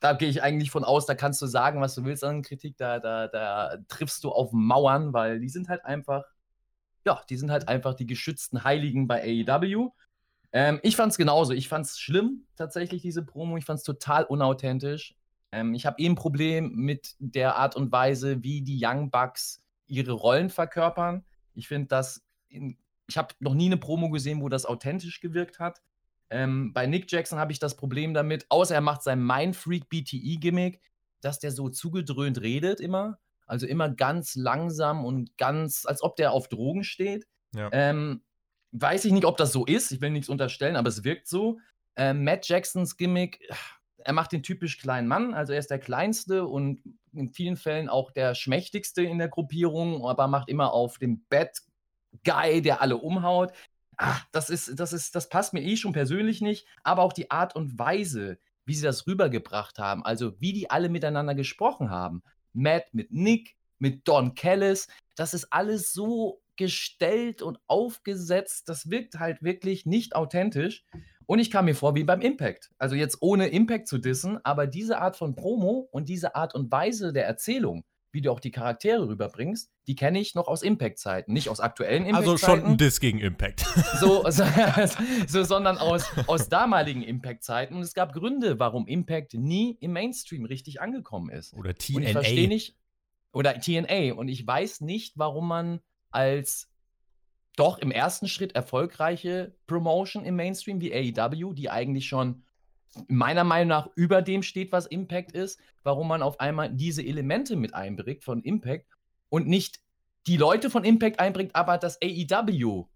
[0.00, 2.76] da gehe ich eigentlich von aus, da kannst du sagen, was du willst an Kritik,
[2.76, 6.24] da, da, da triffst du auf Mauern, weil die sind halt einfach,
[7.06, 9.90] ja, die sind halt einfach die geschützten Heiligen bei AEW.
[10.52, 11.52] Ähm, ich fand's genauso.
[11.52, 13.56] Ich fand's schlimm, tatsächlich, diese Promo.
[13.56, 15.16] Ich fand's total unauthentisch.
[15.52, 19.62] Ähm, ich habe eh ein Problem mit der Art und Weise, wie die Young Bucks
[19.86, 21.24] ihre Rollen verkörpern.
[21.54, 22.76] Ich finde das, in,
[23.08, 25.80] ich habe noch nie eine Promo gesehen, wo das authentisch gewirkt hat.
[26.28, 30.80] Ähm, bei Nick Jackson habe ich das Problem damit, außer er macht sein Mindfreak BTE-Gimmick,
[31.20, 33.18] dass der so zugedröhnt redet immer.
[33.46, 37.26] Also immer ganz langsam und ganz, als ob der auf Drogen steht.
[37.54, 37.68] Ja.
[37.72, 38.22] Ähm,
[38.72, 39.92] weiß ich nicht, ob das so ist.
[39.92, 41.58] Ich will nichts unterstellen, aber es wirkt so.
[41.94, 43.40] Ähm, Matt Jacksons Gimmick,
[44.06, 46.80] er macht den typisch kleinen Mann, also er ist der kleinste und
[47.12, 51.58] in vielen Fällen auch der schmächtigste in der Gruppierung, aber macht immer auf dem Bad
[52.24, 53.52] Guy, der alle umhaut.
[53.96, 57.32] Ach, das ist, das ist, das passt mir eh schon persönlich nicht, aber auch die
[57.32, 62.22] Art und Weise, wie sie das rübergebracht haben, also wie die alle miteinander gesprochen haben.
[62.52, 69.18] Matt mit Nick, mit Don Callis, das ist alles so gestellt und aufgesetzt, das wirkt
[69.18, 70.84] halt wirklich nicht authentisch.
[71.26, 72.70] Und ich kam mir vor wie beim Impact.
[72.78, 76.70] Also jetzt ohne Impact zu dissen, aber diese Art von Promo und diese Art und
[76.70, 81.32] Weise der Erzählung, wie du auch die Charaktere rüberbringst, die kenne ich noch aus Impact-Zeiten,
[81.32, 82.30] nicht aus aktuellen Impact-Zeiten.
[82.30, 83.66] Also schon ein Diss gegen Impact.
[84.00, 84.44] So, so,
[85.26, 87.74] so sondern aus, aus damaligen Impact-Zeiten.
[87.74, 91.54] Und es gab Gründe, warum Impact nie im Mainstream richtig angekommen ist.
[91.54, 91.96] Oder TNA.
[91.96, 92.76] Und ich verstehe nicht.
[93.32, 94.14] Oder TNA.
[94.14, 96.70] Und ich weiß nicht, warum man als
[97.56, 102.42] doch im ersten Schritt erfolgreiche Promotion im Mainstream wie AEW, die eigentlich schon
[103.08, 107.56] meiner Meinung nach über dem steht, was Impact ist, warum man auf einmal diese Elemente
[107.56, 108.86] mit einbringt von Impact
[109.28, 109.80] und nicht
[110.26, 112.86] die Leute von Impact einbringt, aber das AEW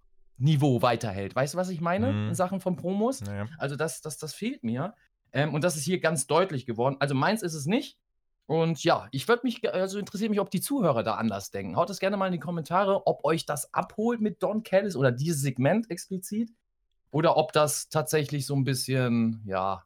[0.40, 1.36] Niveau weiterhält.
[1.36, 2.28] Weißt du, was ich meine mhm.
[2.28, 3.20] in Sachen von Promos?
[3.20, 3.46] Naja.
[3.58, 4.94] Also das, das, das fehlt mir.
[5.32, 6.96] Ähm, und das ist hier ganz deutlich geworden.
[6.98, 7.98] Also meins ist es nicht.
[8.50, 11.76] Und ja, ich würde mich, also interessiert mich, ob die Zuhörer da anders denken.
[11.76, 15.12] Haut es gerne mal in die Kommentare, ob euch das abholt mit Don Callis oder
[15.12, 16.50] dieses Segment explizit.
[17.12, 19.84] Oder ob das tatsächlich so ein bisschen, ja,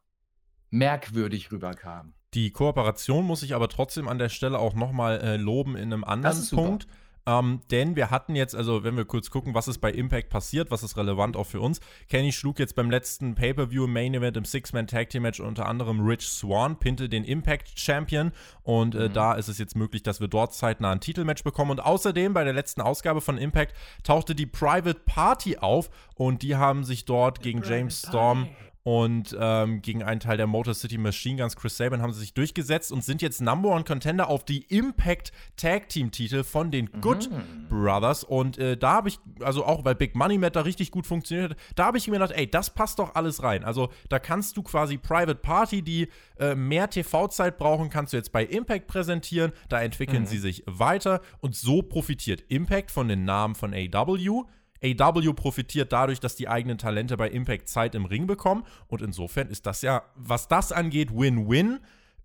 [0.71, 2.15] merkwürdig rüberkam.
[2.33, 6.03] Die Kooperation muss ich aber trotzdem an der Stelle auch nochmal äh, loben in einem
[6.03, 6.83] anderen Punkt.
[6.83, 6.95] Super.
[7.27, 10.69] Ähm, denn wir hatten jetzt, also wenn wir kurz gucken, was ist bei Impact passiert,
[10.69, 11.79] was ist relevant auch für uns.
[12.07, 16.05] Kenny schlug jetzt beim letzten Pay-Per-View Main Event im Six-Man Tag Team Match unter anderem
[16.05, 19.13] Rich Swan, pinte den Impact Champion und äh, mhm.
[19.13, 21.71] da ist es jetzt möglich, dass wir dort zeitnah ein Titelmatch bekommen.
[21.71, 26.55] Und außerdem bei der letzten Ausgabe von Impact tauchte die Private Party auf und die
[26.55, 28.47] haben sich dort gegen James Storm
[28.85, 32.35] und ähm, gegen einen Teil der Motor City Machine Guns, Chris Sabin, haben sie sich
[32.35, 36.89] durchgesetzt und sind jetzt Number One Contender auf die Impact Tag Team Titel von den
[36.93, 37.01] mhm.
[37.01, 37.29] Good
[37.67, 38.23] Brothers.
[38.23, 41.53] Und äh, da habe ich, also auch weil Big Money Matt da richtig gut funktioniert
[41.53, 43.63] hat, da habe ich mir gedacht, ey, das passt doch alles rein.
[43.63, 48.31] Also da kannst du quasi Private Party, die äh, mehr TV-Zeit brauchen, kannst du jetzt
[48.31, 49.51] bei Impact präsentieren.
[49.67, 50.27] Da entwickeln mhm.
[50.27, 54.45] sie sich weiter und so profitiert Impact von den Namen von AW
[54.83, 58.63] AW profitiert dadurch, dass die eigenen Talente bei Impact Zeit im Ring bekommen.
[58.87, 61.79] Und insofern ist das ja, was das angeht, Win-Win.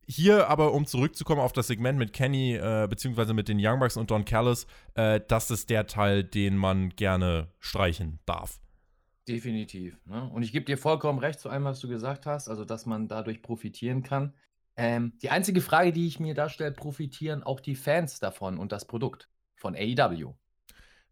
[0.07, 3.97] Hier aber, um zurückzukommen auf das Segment mit Kenny, äh, beziehungsweise mit den Young Bucks
[3.97, 8.61] und Don Callis, äh, das ist der Teil, den man gerne streichen darf.
[9.29, 9.97] Definitiv.
[10.07, 10.29] Ne?
[10.35, 13.07] Und ich gebe dir vollkommen recht zu allem, was du gesagt hast, also dass man
[13.07, 14.35] dadurch profitieren kann.
[14.77, 18.73] Ähm, die einzige Frage, die ich mir da stelle, profitieren auch die Fans davon und
[18.73, 20.35] das Produkt von AEW.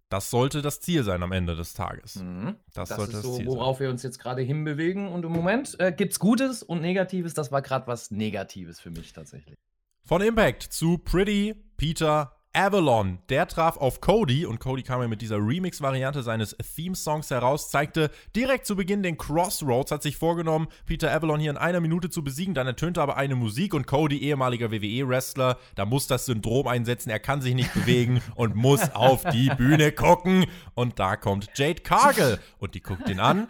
[0.08, 2.16] Das sollte das Ziel sein am Ende des Tages.
[2.16, 2.56] Mhm.
[2.72, 3.86] Das, das, sollte ist das so, Ziel worauf sein.
[3.86, 5.08] wir uns jetzt gerade hinbewegen.
[5.08, 7.34] Und im Moment äh, gibt es Gutes und Negatives.
[7.34, 9.56] Das war gerade was Negatives für mich tatsächlich.
[10.04, 15.22] Von Impact zu Pretty Peter Avalon, der traf auf Cody und Cody kam ja mit
[15.22, 21.12] dieser Remix-Variante seines Theme-Songs heraus, zeigte direkt zu Beginn den Crossroads, hat sich vorgenommen, Peter
[21.12, 24.72] Avalon hier in einer Minute zu besiegen, dann ertönte aber eine Musik und Cody, ehemaliger
[24.72, 29.50] WWE-Wrestler, da muss das Syndrom einsetzen, er kann sich nicht bewegen und muss auf die
[29.50, 30.44] Bühne gucken.
[30.74, 33.46] Und da kommt Jade Cargill und die guckt ihn an.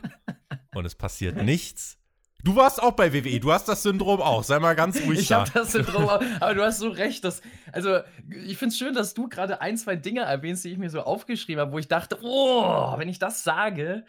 [0.75, 1.97] Und es passiert nichts
[2.44, 5.18] Du warst auch bei WWE, du hast das Syndrom auch, sei mal ganz ruhig.
[5.18, 7.24] Ich habe das Syndrom auch, aber du hast so recht.
[7.24, 7.98] Dass, also,
[8.29, 11.01] ich finde es schön, dass du gerade ein, zwei Dinge erwähnst, die ich mir so
[11.01, 14.05] aufgeschrieben habe, wo ich dachte, oh, wenn ich das sage,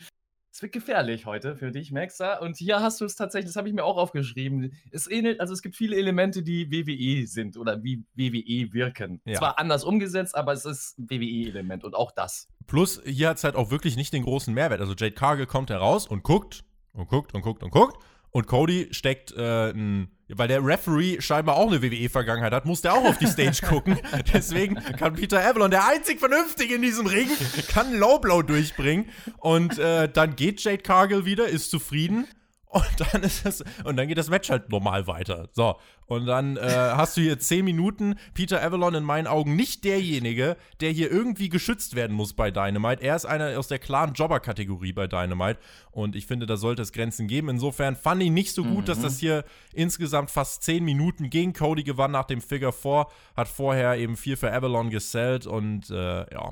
[0.52, 2.38] es wird gefährlich heute für dich, Maxa.
[2.38, 4.74] Und hier hast du es tatsächlich, das habe ich mir auch aufgeschrieben.
[4.92, 9.22] Es ähnelt, also es gibt viele Elemente, die WWE sind oder wie WWE wirken.
[9.26, 9.36] Ja.
[9.36, 12.48] Zwar anders umgesetzt, aber es ist ein WWE-Element und auch das.
[12.68, 14.82] Plus, hier hat es halt auch wirklich nicht den großen Mehrwert.
[14.82, 16.64] Also Jade Cargill kommt heraus und guckt
[16.94, 21.56] und guckt und guckt und guckt und Cody steckt äh, ein weil der Referee scheinbar
[21.56, 23.98] auch eine WWE-Vergangenheit hat, muss der auch auf die Stage gucken.
[24.34, 27.28] Deswegen kann Peter Avalon, der einzig Vernünftige in diesem Ring,
[27.70, 29.10] kann einen Low-Blow durchbringen.
[29.38, 32.28] Und äh, dann geht Jade Cargill wieder, ist zufrieden
[32.72, 35.50] und dann ist das, und dann geht das Match halt normal weiter.
[35.54, 35.76] So.
[36.06, 38.14] Und dann äh, hast du hier 10 Minuten.
[38.36, 43.02] Peter Avalon in meinen Augen nicht derjenige, der hier irgendwie geschützt werden muss bei Dynamite.
[43.02, 45.60] Er ist einer aus der klaren Jobber-Kategorie bei Dynamite.
[45.90, 47.50] Und ich finde, da sollte es Grenzen geben.
[47.50, 48.86] Insofern fand ich nicht so gut, mhm.
[48.86, 53.08] dass das hier insgesamt fast 10 Minuten gegen Cody gewann nach dem Figure 4.
[53.36, 55.48] Hat vorher eben viel für Avalon gesellt.
[55.48, 56.52] Und äh, ja.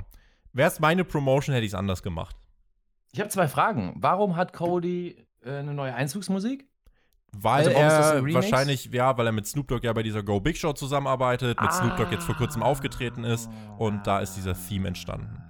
[0.51, 2.35] Wäre es meine Promotion, hätte ich es anders gemacht.
[3.11, 3.93] Ich habe zwei Fragen.
[3.97, 6.67] Warum hat Cody eine neue Einzugsmusik?
[7.33, 10.57] Weil also, er wahrscheinlich, ja, weil er mit Snoop Dogg ja bei dieser Go Big
[10.57, 11.71] Show zusammenarbeitet, mit ah.
[11.71, 15.46] Snoop Dogg jetzt vor kurzem aufgetreten ist und da ist dieser Theme entstanden.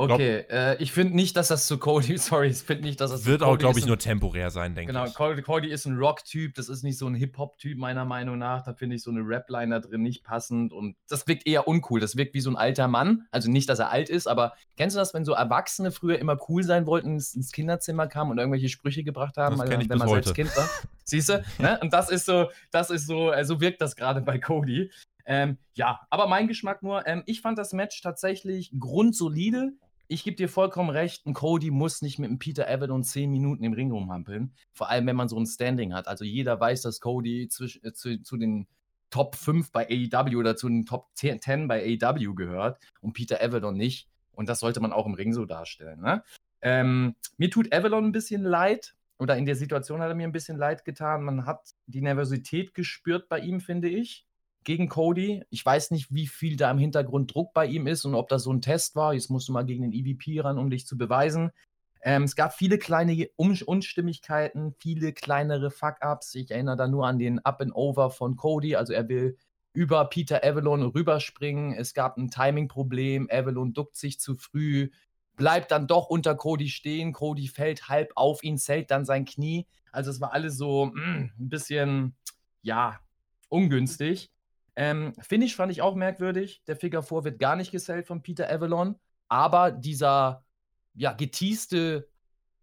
[0.00, 3.26] Okay, äh, ich finde nicht, dass das zu Cody, sorry, ich finde nicht, dass das
[3.26, 5.14] Wird auch, glaube ich, nur temporär sein, denke genau, ich.
[5.14, 8.62] Genau, Cody ist ein Rock-Typ, das ist nicht so ein Hip-Hop-Typ, meiner Meinung nach.
[8.62, 12.00] Da finde ich so eine Rap-Line da drin nicht passend und das wirkt eher uncool.
[12.00, 13.26] Das wirkt wie so ein alter Mann.
[13.30, 16.38] Also nicht, dass er alt ist, aber kennst du das, wenn so Erwachsene früher immer
[16.48, 20.08] cool sein wollten, ins Kinderzimmer kamen und irgendwelche Sprüche gebracht haben, das also, wenn man
[20.08, 20.28] heute.
[20.28, 20.68] selbst Kind war?
[21.04, 21.44] Siehst du?
[21.58, 21.78] ne?
[21.82, 24.90] Und das ist so, das ist so, äh, so wirkt das gerade bei Cody.
[25.26, 29.72] Ähm, ja, aber mein Geschmack nur, ähm, ich fand das Match tatsächlich grundsolide
[30.10, 33.62] ich gebe dir vollkommen recht, ein Cody muss nicht mit einem Peter Avalon zehn Minuten
[33.62, 34.52] im Ring rumhampeln.
[34.72, 36.08] Vor allem, wenn man so ein Standing hat.
[36.08, 38.66] Also jeder weiß, dass Cody zwisch, äh, zu, zu, den
[39.10, 43.76] Top 5 bei AEW oder zu den Top 10 bei AEW gehört und Peter Avalon
[43.76, 44.08] nicht.
[44.32, 46.00] Und das sollte man auch im Ring so darstellen.
[46.00, 46.24] Ne?
[46.60, 48.96] Ähm, mir tut Avalon ein bisschen leid.
[49.16, 51.22] Oder in der Situation hat er mir ein bisschen leid getan.
[51.22, 54.26] Man hat die Nervosität gespürt bei ihm, finde ich
[54.64, 55.42] gegen Cody.
[55.50, 58.44] Ich weiß nicht, wie viel da im Hintergrund Druck bei ihm ist und ob das
[58.44, 59.14] so ein Test war.
[59.14, 61.50] Jetzt musst du mal gegen den EVP ran, um dich zu beweisen.
[62.02, 66.34] Ähm, es gab viele kleine Un Unstimmigkeiten, viele kleinere Fuck-Ups.
[66.34, 68.76] Ich erinnere da nur an den Up and Over von Cody.
[68.76, 69.36] Also er will
[69.72, 71.74] über Peter Avalon rüberspringen.
[71.74, 73.28] Es gab ein Timing-Problem.
[73.30, 74.90] Avalon duckt sich zu früh,
[75.36, 77.12] bleibt dann doch unter Cody stehen.
[77.12, 79.66] Cody fällt halb auf ihn, zählt dann sein Knie.
[79.92, 82.14] Also es war alles so mm, ein bisschen,
[82.62, 83.00] ja,
[83.48, 84.30] ungünstig.
[84.76, 86.62] Ähm, Finish fand ich auch merkwürdig.
[86.66, 88.96] Der Figure 4 wird gar nicht gesellt von Peter Avalon.
[89.28, 90.44] Aber dieser
[90.94, 92.08] ja, geteaste,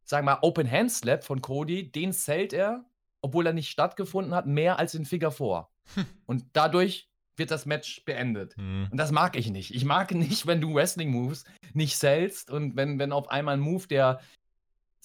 [0.04, 2.86] sagen wir mal, Open Hand Slap von Cody, den zählt er,
[3.22, 5.68] obwohl er nicht stattgefunden hat, mehr als in Figure 4.
[5.96, 6.06] Hm.
[6.26, 8.56] Und dadurch wird das Match beendet.
[8.58, 8.88] Hm.
[8.92, 9.74] Und das mag ich nicht.
[9.74, 13.88] Ich mag nicht, wenn du Wrestling-Moves nicht sellst und wenn, wenn auf einmal ein Move,
[13.88, 14.20] der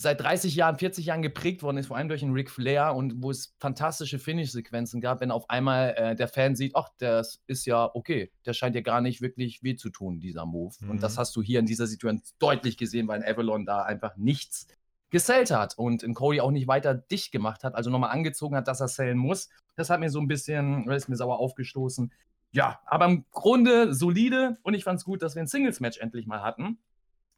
[0.02, 3.22] seit 30 Jahren, 40 Jahren geprägt worden ist, vor allem durch einen Ric Flair und
[3.22, 7.64] wo es fantastische Finish-Sequenzen gab, wenn auf einmal äh, der Fan sieht, ach, das ist
[7.64, 10.74] ja okay, der scheint ja gar nicht wirklich weh zu tun, dieser Move.
[10.80, 10.90] Mhm.
[10.90, 11.20] Und das mhm.
[11.20, 14.66] hast du hier in dieser Situation deutlich gesehen, weil Avalon da einfach nichts
[15.10, 18.66] gesellt hat und in Cody auch nicht weiter dicht gemacht hat, also nochmal angezogen hat,
[18.66, 19.50] dass er sellen muss.
[19.76, 22.12] Das hat mir so ein bisschen, ist mir sauer aufgestoßen.
[22.50, 26.26] Ja, aber im Grunde solide und ich fand es gut, dass wir ein Singles-Match endlich
[26.26, 26.78] mal hatten.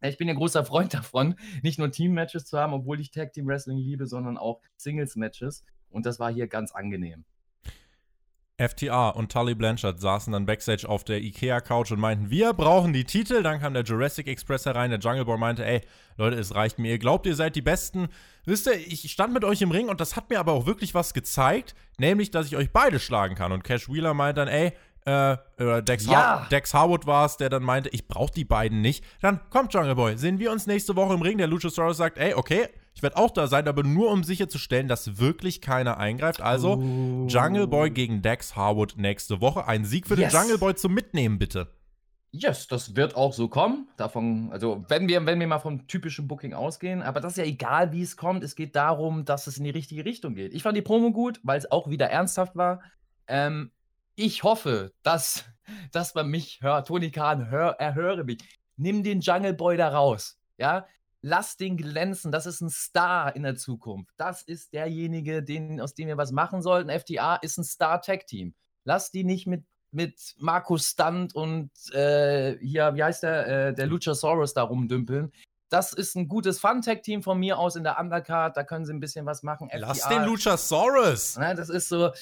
[0.09, 3.47] Ich bin ja großer Freund davon, nicht nur Team-Matches zu haben, obwohl ich Tag Team
[3.47, 5.65] Wrestling liebe, sondern auch Singles-Matches.
[5.91, 7.25] Und das war hier ganz angenehm.
[8.57, 13.03] FTA und Tully Blanchard saßen dann backstage auf der Ikea-Couch und meinten, wir brauchen die
[13.03, 13.43] Titel.
[13.43, 14.91] Dann kam der Jurassic Express herein.
[14.91, 15.81] Der Jungle Boy meinte, ey,
[16.17, 16.93] Leute, es reicht mir.
[16.93, 18.09] Ihr glaubt, ihr seid die Besten.
[18.45, 20.95] Wisst ihr, ich stand mit euch im Ring und das hat mir aber auch wirklich
[20.95, 21.75] was gezeigt.
[21.99, 23.51] Nämlich, dass ich euch beide schlagen kann.
[23.51, 24.73] Und Cash Wheeler meint dann, ey,
[25.05, 25.37] äh,
[25.83, 26.13] Dex, ja.
[26.13, 29.05] Har Dex Harwood war es, der dann meinte, ich brauche die beiden nicht.
[29.21, 31.39] Dann kommt Jungle Boy, sehen wir uns nächste Woche im Ring.
[31.39, 35.19] Der Luchasaurus sagt, ey, okay, ich werde auch da sein, aber nur um sicherzustellen, dass
[35.19, 36.41] wirklich keiner eingreift.
[36.41, 37.27] Also uh.
[37.29, 39.67] Jungle Boy gegen Dex Harwood nächste Woche.
[39.67, 40.33] Ein Sieg für yes.
[40.33, 41.69] den Jungle Boy zum Mitnehmen, bitte.
[42.31, 43.87] Yes, das wird auch so kommen.
[43.97, 47.45] Davon, also wenn wir, wenn wir mal vom typischen Booking ausgehen, aber das ist ja
[47.45, 48.43] egal, wie es kommt.
[48.43, 50.53] Es geht darum, dass es in die richtige Richtung geht.
[50.53, 52.81] Ich fand die Promo gut, weil es auch wieder ernsthaft war.
[53.29, 53.71] Ähm,
[54.17, 55.45] ich hoffe, dass,
[55.93, 56.89] dass man mich hört.
[56.89, 58.39] Toni Kahn, hör, erhöre mich.
[58.77, 60.39] Nimm den Jungle Boy da raus.
[60.59, 60.87] Ja,
[61.21, 62.33] lass den glänzen.
[62.33, 64.13] Das ist ein Star in der Zukunft.
[64.17, 66.91] Das ist derjenige, den, aus dem wir was machen sollten.
[66.91, 68.55] FTA ist ein Star-Tech-Team.
[68.85, 73.87] Lass die nicht mit, mit Markus Stunt und äh, hier, wie heißt der, äh, der
[73.87, 75.33] Luchasaurus da rumdümpeln.
[75.71, 78.57] Das ist ein gutes Fun-Tech-Team von mir aus in der Undercard.
[78.57, 79.71] Da können sie ein bisschen was machen.
[79.73, 81.37] Lass FTA, den Luchasaurus.
[81.39, 82.13] Na, das ist so.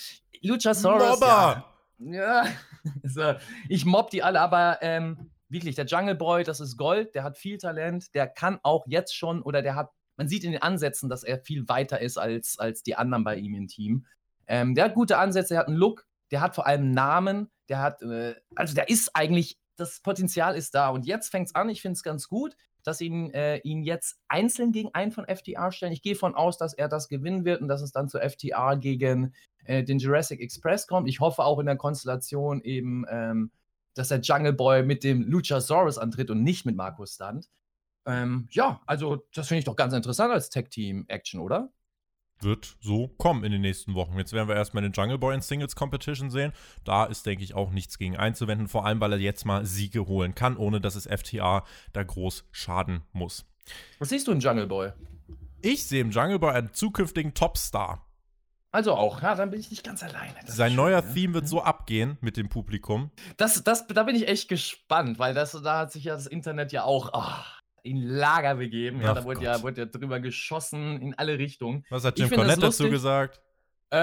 [0.42, 1.20] Luchasaurus.
[1.20, 1.26] Mobber.
[1.26, 1.71] Ja.
[2.04, 2.46] Ja,
[3.04, 3.34] so,
[3.68, 7.38] ich mobb die alle, aber ähm, wirklich, der Jungle Boy, das ist Gold, der hat
[7.38, 11.08] viel Talent, der kann auch jetzt schon, oder der hat, man sieht in den Ansätzen,
[11.08, 14.06] dass er viel weiter ist als, als die anderen bei ihm im Team.
[14.46, 17.78] Ähm, der hat gute Ansätze, der hat einen Look, der hat vor allem Namen, der
[17.80, 20.88] hat, äh, also der ist eigentlich, das Potenzial ist da.
[20.88, 23.82] Und jetzt fängt es an, ich finde es ganz gut, dass sie ihn, äh, ihn
[23.82, 25.92] jetzt einzeln gegen einen von FTR stellen.
[25.92, 28.76] Ich gehe von aus, dass er das gewinnen wird und dass es dann zu FTR
[28.76, 31.08] gegen äh, den Jurassic Express kommt.
[31.08, 33.50] Ich hoffe auch in der Konstellation eben, ähm,
[33.94, 37.48] dass der Jungle Boy mit dem Luchasaurus antritt und nicht mit Markus Stunt.
[38.06, 41.70] Ähm, ja, also das finde ich doch ganz interessant als Tag-Team-Action, oder?
[42.42, 44.18] Wird so kommen in den nächsten Wochen.
[44.18, 46.52] Jetzt werden wir erstmal den Jungle Boy in Singles Competition sehen.
[46.84, 50.06] Da ist, denke ich, auch nichts gegen einzuwenden, vor allem, weil er jetzt mal Siege
[50.06, 53.44] holen kann, ohne dass es FTA da groß schaden muss.
[53.98, 54.92] Was siehst du im Jungle Boy?
[55.60, 58.04] Ich sehe im Jungle Boy einen zukünftigen Topstar.
[58.72, 60.34] Also auch, ja, dann bin ich nicht ganz alleine.
[60.46, 63.10] Das Sein neuer schön, Theme wird so abgehen mit dem Publikum.
[63.36, 66.72] Das, das, da bin ich echt gespannt, weil das, da hat sich ja das Internet
[66.72, 69.00] ja auch oh, in Lager begeben.
[69.00, 71.84] Ja, da wurde ja, wurde ja drüber geschossen in alle Richtungen.
[71.90, 73.40] Was hat Jim Cornette dazu gesagt?
[73.90, 73.96] Äh,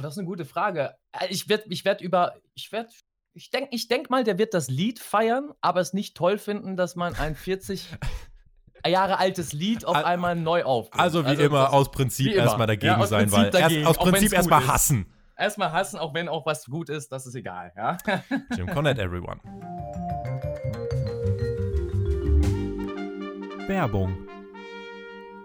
[0.00, 0.94] das ist eine gute Frage.
[1.12, 2.90] Äh, ich werde ich werd über, ich werde,
[3.34, 6.76] ich denke ich denk mal, der wird das Lied feiern, aber es nicht toll finden,
[6.76, 7.86] dass man ein 40
[8.86, 10.88] Jahre altes Lied auf einmal neu auf.
[10.92, 14.32] Also wie also, immer, aus Prinzip erstmal dagegen ja, sein, weil dagegen, erst, aus Prinzip
[14.32, 15.06] erstmal hassen.
[15.36, 17.96] Erstmal hassen, auch wenn auch was gut ist, das ist egal, ja.
[18.56, 19.40] Jim Cornette, everyone.
[23.72, 24.28] Werbung.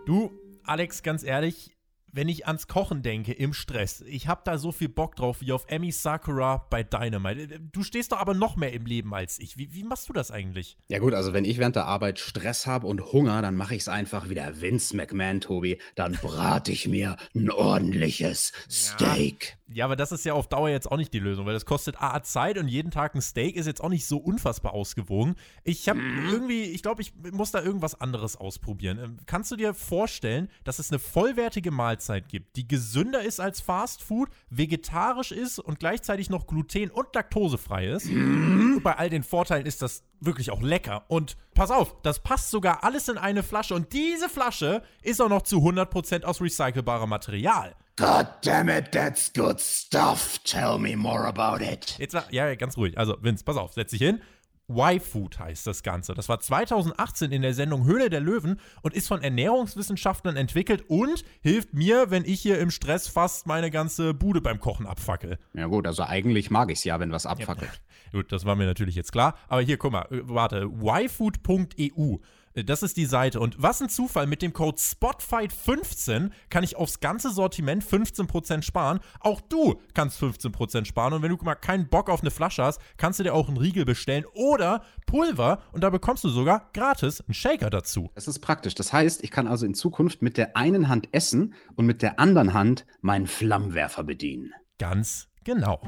[0.05, 0.33] Du,
[0.65, 1.77] Alex, ganz ehrlich,
[2.11, 5.53] wenn ich ans Kochen denke im Stress, ich habe da so viel Bock drauf wie
[5.53, 7.61] auf Emi Sakura bei Dynamite.
[7.71, 9.57] Du stehst doch aber noch mehr im Leben als ich.
[9.57, 10.77] Wie, wie machst du das eigentlich?
[10.89, 13.83] Ja gut, also wenn ich während der Arbeit Stress habe und Hunger, dann mache ich
[13.83, 15.79] es einfach wie der Vince McMahon, Tobi.
[15.95, 19.57] Dann brate ich mir ein ordentliches Steak.
[19.73, 19.85] Ja.
[19.85, 22.21] Aber das ist ja auf Dauer jetzt auch nicht die Lösung, weil das kostet A
[22.23, 25.35] Zeit und jeden Tag ein Steak ist jetzt auch nicht so unfassbar ausgewogen.
[25.63, 26.29] Ich habe mhm.
[26.29, 28.99] irgendwie, ich glaube, ich muss da irgendwas anderes ausprobieren.
[29.03, 33.61] Ähm, kannst du dir vorstellen, dass es eine vollwertige Mahlzeit gibt, die gesünder ist als
[33.61, 38.05] Fast Food, vegetarisch ist und gleichzeitig noch gluten- und laktosefrei ist?
[38.05, 38.81] Mhm.
[38.83, 41.05] Bei all den Vorteilen ist das wirklich auch lecker.
[41.07, 45.29] Und pass auf, das passt sogar alles in eine Flasche und diese Flasche ist auch
[45.29, 47.75] noch zu 100% aus recycelbarem Material.
[47.97, 50.39] God damn it, that's good stuff.
[50.43, 51.97] Tell me more about it.
[51.97, 52.95] Jetzt, ja, ganz ruhig.
[52.95, 54.21] Also, Vince, pass auf, setz dich hin.
[54.69, 56.13] Y-Food heißt das Ganze.
[56.13, 61.23] Das war 2018 in der Sendung Höhle der Löwen und ist von Ernährungswissenschaftlern entwickelt und
[61.41, 65.39] hilft mir, wenn ich hier im Stress fast meine ganze Bude beim Kochen abfackel.
[65.53, 67.81] Ja gut, also eigentlich mag ich es ja, wenn was abfackelt.
[68.11, 69.35] Ja, gut, das war mir natürlich jetzt klar.
[69.47, 72.17] Aber hier, guck mal, äh, warte, yfood.eu
[72.63, 73.39] das ist die Seite.
[73.39, 78.99] Und was ein Zufall, mit dem Code SPOTFIGHT15 kann ich aufs ganze Sortiment 15% sparen.
[79.19, 81.13] Auch du kannst 15% sparen.
[81.13, 83.57] Und wenn du mal keinen Bock auf eine Flasche hast, kannst du dir auch einen
[83.57, 85.61] Riegel bestellen oder Pulver.
[85.71, 88.09] Und da bekommst du sogar gratis einen Shaker dazu.
[88.15, 88.75] Das ist praktisch.
[88.75, 92.19] Das heißt, ich kann also in Zukunft mit der einen Hand essen und mit der
[92.19, 94.53] anderen Hand meinen Flammenwerfer bedienen.
[94.79, 95.81] Ganz genau.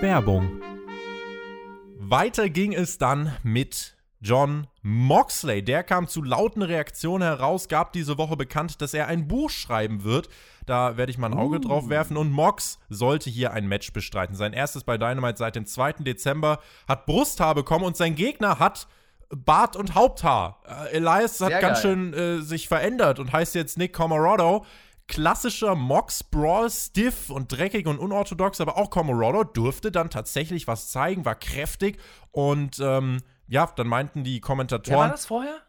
[0.00, 0.60] Werbung
[2.12, 5.64] weiter ging es dann mit John Moxley.
[5.64, 10.04] Der kam zu lauten Reaktionen heraus, gab diese Woche bekannt, dass er ein Buch schreiben
[10.04, 10.28] wird.
[10.66, 11.60] Da werde ich mal ein Auge uh.
[11.60, 12.18] drauf werfen.
[12.18, 14.36] Und Mox sollte hier ein Match bestreiten.
[14.36, 15.94] Sein erstes bei Dynamite seit dem 2.
[16.04, 18.88] Dezember hat Brusthaar bekommen und sein Gegner hat
[19.34, 20.60] Bart und Haupthaar.
[20.68, 21.94] Äh, Elias hat Sehr ganz geil.
[21.94, 24.66] schön äh, sich verändert und heißt jetzt Nick Comorado
[25.12, 31.26] klassischer Mox-Brawl, stiff und dreckig und unorthodox, aber auch Comorado durfte dann tatsächlich was zeigen,
[31.26, 31.98] war kräftig
[32.30, 34.98] und ähm, ja, dann meinten die Kommentatoren.
[34.98, 35.60] Wer war das vorher?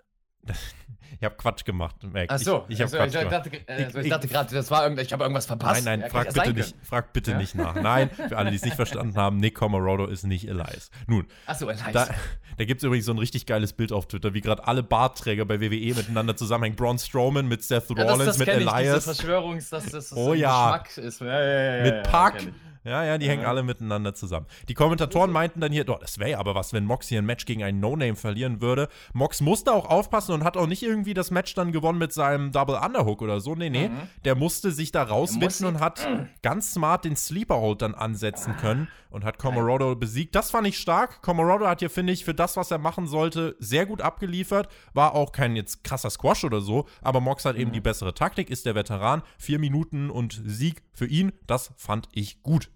[1.20, 2.26] Ich habe Quatsch gemacht, Mac.
[2.28, 5.14] Ach so, ich, ich, also, ich dachte, also ich dachte gerade, das war irgend, ich
[5.14, 5.86] habe irgendwas verpasst.
[5.86, 7.38] Nein, nein, frag, bitte nicht, frag bitte ja?
[7.38, 7.76] nicht nach.
[7.76, 10.92] Nein, für alle, die es nicht verstanden haben, Nick Comorodo ist nicht Elias.
[11.08, 11.94] Nun, Ach so, Elias.
[11.94, 12.10] Da,
[12.58, 15.46] da gibt es übrigens so ein richtig geiles Bild auf Twitter, wie gerade alle Bartträger
[15.46, 16.76] bei WWE miteinander zusammenhängen.
[16.76, 18.98] Braun Strowman mit Seth Rollins, ja, das, das mit Elias.
[18.98, 20.78] Ich, Verschwörungs, dass das, das oh ja.
[20.78, 21.22] Geschmack ist.
[21.22, 22.48] Ja, ja, ja, mit Pack.
[22.84, 24.46] Ja, ja, die hängen alle miteinander zusammen.
[24.68, 27.26] Die Kommentatoren meinten dann hier, oh, das wäre ja aber was, wenn Mox hier ein
[27.26, 28.90] Match gegen einen No-Name verlieren würde.
[29.14, 32.52] Mox musste auch aufpassen und hat auch nicht irgendwie das Match dann gewonnen mit seinem
[32.52, 33.56] Double Underhook oder so.
[33.56, 33.88] Nee, nee.
[33.90, 34.02] Mhm.
[34.26, 36.08] Der musste sich da rauswinden und hat
[36.42, 40.36] ganz smart den Sleeper Hold dann ansetzen können und hat Comorodo besiegt.
[40.36, 41.22] Das fand ich stark.
[41.22, 44.68] Comorodo hat hier, finde ich, für das, was er machen sollte, sehr gut abgeliefert.
[44.94, 47.76] War auch kein jetzt krasser Squash oder so, aber Mox hat eben mhm.
[47.76, 49.22] die bessere Taktik, ist der Veteran.
[49.38, 52.73] Vier Minuten und Sieg für ihn, das fand ich gut.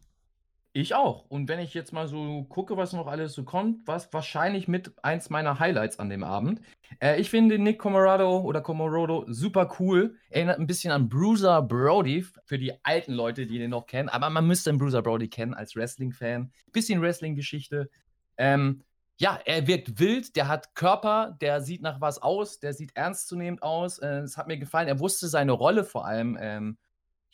[0.79, 1.25] Ich auch.
[1.27, 4.93] Und wenn ich jetzt mal so gucke, was noch alles so kommt, was wahrscheinlich mit
[5.03, 6.61] eins meiner Highlights an dem Abend.
[6.99, 10.17] Äh, ich finde Nick Comorado oder Comorodo super cool.
[10.29, 14.07] Erinnert ein bisschen an Bruiser Brody für die alten Leute, die den noch kennen.
[14.07, 16.51] Aber man müsste den Bruiser Brody kennen als Wrestling-Fan.
[16.71, 17.89] Bisschen Wrestling-Geschichte.
[18.37, 18.83] Ähm,
[19.17, 23.63] ja, er wirkt wild, der hat Körper, der sieht nach was aus, der sieht ernstzunehmend
[23.63, 23.97] aus.
[23.97, 24.87] Äh, es äh, hat mir gefallen.
[24.87, 26.37] Er wusste seine Rolle vor allem.
[26.39, 26.77] Ähm,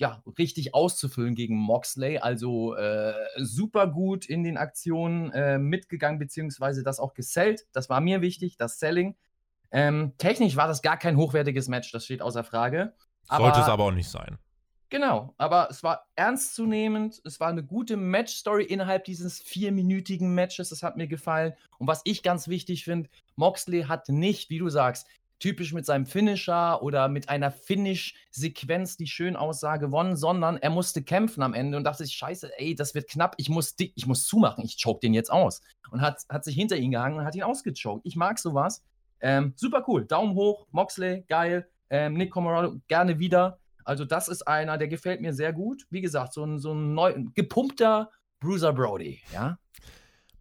[0.04, 2.18] ja, richtig auszufüllen gegen Moxley.
[2.18, 7.68] Also äh, super gut in den Aktionen äh, mitgegangen, beziehungsweise das auch gesellt.
[7.72, 9.16] Das war mir wichtig, das Selling.
[9.72, 12.94] Ähm, technisch war das gar kein hochwertiges Match, das steht außer Frage.
[13.30, 14.38] Sollte es aber auch nicht sein.
[14.90, 20.84] Genau, aber es war ernstzunehmend, es war eine gute Matchstory innerhalb dieses vierminütigen Matches, das
[20.84, 21.54] hat mir gefallen.
[21.80, 25.08] Und was ich ganz wichtig finde, Moxley hat nicht, wie du sagst,
[25.44, 31.04] typisch mit seinem Finisher oder mit einer Finish-Sequenz, die schön aussah, gewonnen, sondern er musste
[31.04, 34.26] kämpfen am Ende und dachte sich, scheiße, ey, das wird knapp, ich muss, ich muss
[34.26, 35.60] zumachen, ich choke den jetzt aus.
[35.92, 38.06] Und hat, hat sich hinter ihn gehangen und hat ihn ausgechoked.
[38.06, 38.86] Ich mag sowas.
[39.20, 40.06] Ähm, super cool.
[40.06, 41.68] Daumen hoch, Moxley, geil.
[41.90, 43.60] Ähm, Nick Comorado, gerne wieder.
[43.84, 45.86] Also, das ist einer, der gefällt mir sehr gut.
[45.90, 49.58] Wie gesagt, so ein, so ein neu, gepumpter Bruiser Brody, ja.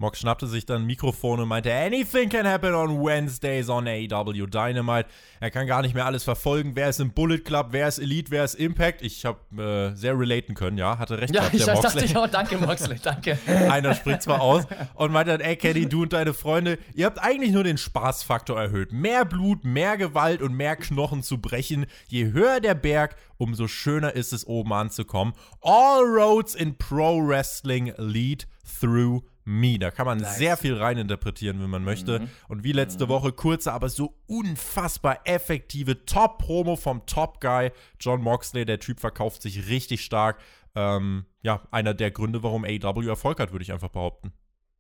[0.02, 4.46] Mox schnappte sich dann ein Mikrofon und meinte, anything can happen on Wednesdays on AEW
[4.46, 5.08] Dynamite.
[5.38, 6.72] Er kann gar nicht mehr alles verfolgen.
[6.74, 9.02] Wer ist im Bullet Club, wer ist Elite, wer ist Impact?
[9.02, 11.92] Ich habe äh, sehr relaten können, ja, hatte recht ja, gehabt, ich der Moxley.
[11.92, 13.38] dachte ich auch, danke Moxley, danke.
[13.46, 17.20] Einer spricht zwar aus und meinte dann, ey Kenny, du und deine Freunde, ihr habt
[17.22, 18.92] eigentlich nur den Spaßfaktor erhöht.
[18.92, 21.86] Mehr Blut, mehr Gewalt und mehr Knochen zu brechen.
[22.08, 25.34] Je höher der Berg, umso schöner ist es, oben anzukommen.
[25.60, 28.48] All roads in Pro Wrestling lead
[28.80, 29.78] through Me.
[29.78, 30.36] Da kann man nice.
[30.36, 32.20] sehr viel reininterpretieren, wenn man möchte.
[32.20, 32.28] Mhm.
[32.48, 33.10] Und wie letzte mhm.
[33.10, 38.64] Woche, kurze, aber so unfassbar effektive Top-Promo vom Top-Guy John Moxley.
[38.64, 40.38] Der Typ verkauft sich richtig stark.
[40.74, 44.32] Ähm, ja, einer der Gründe, warum AEW Erfolg hat, würde ich einfach behaupten.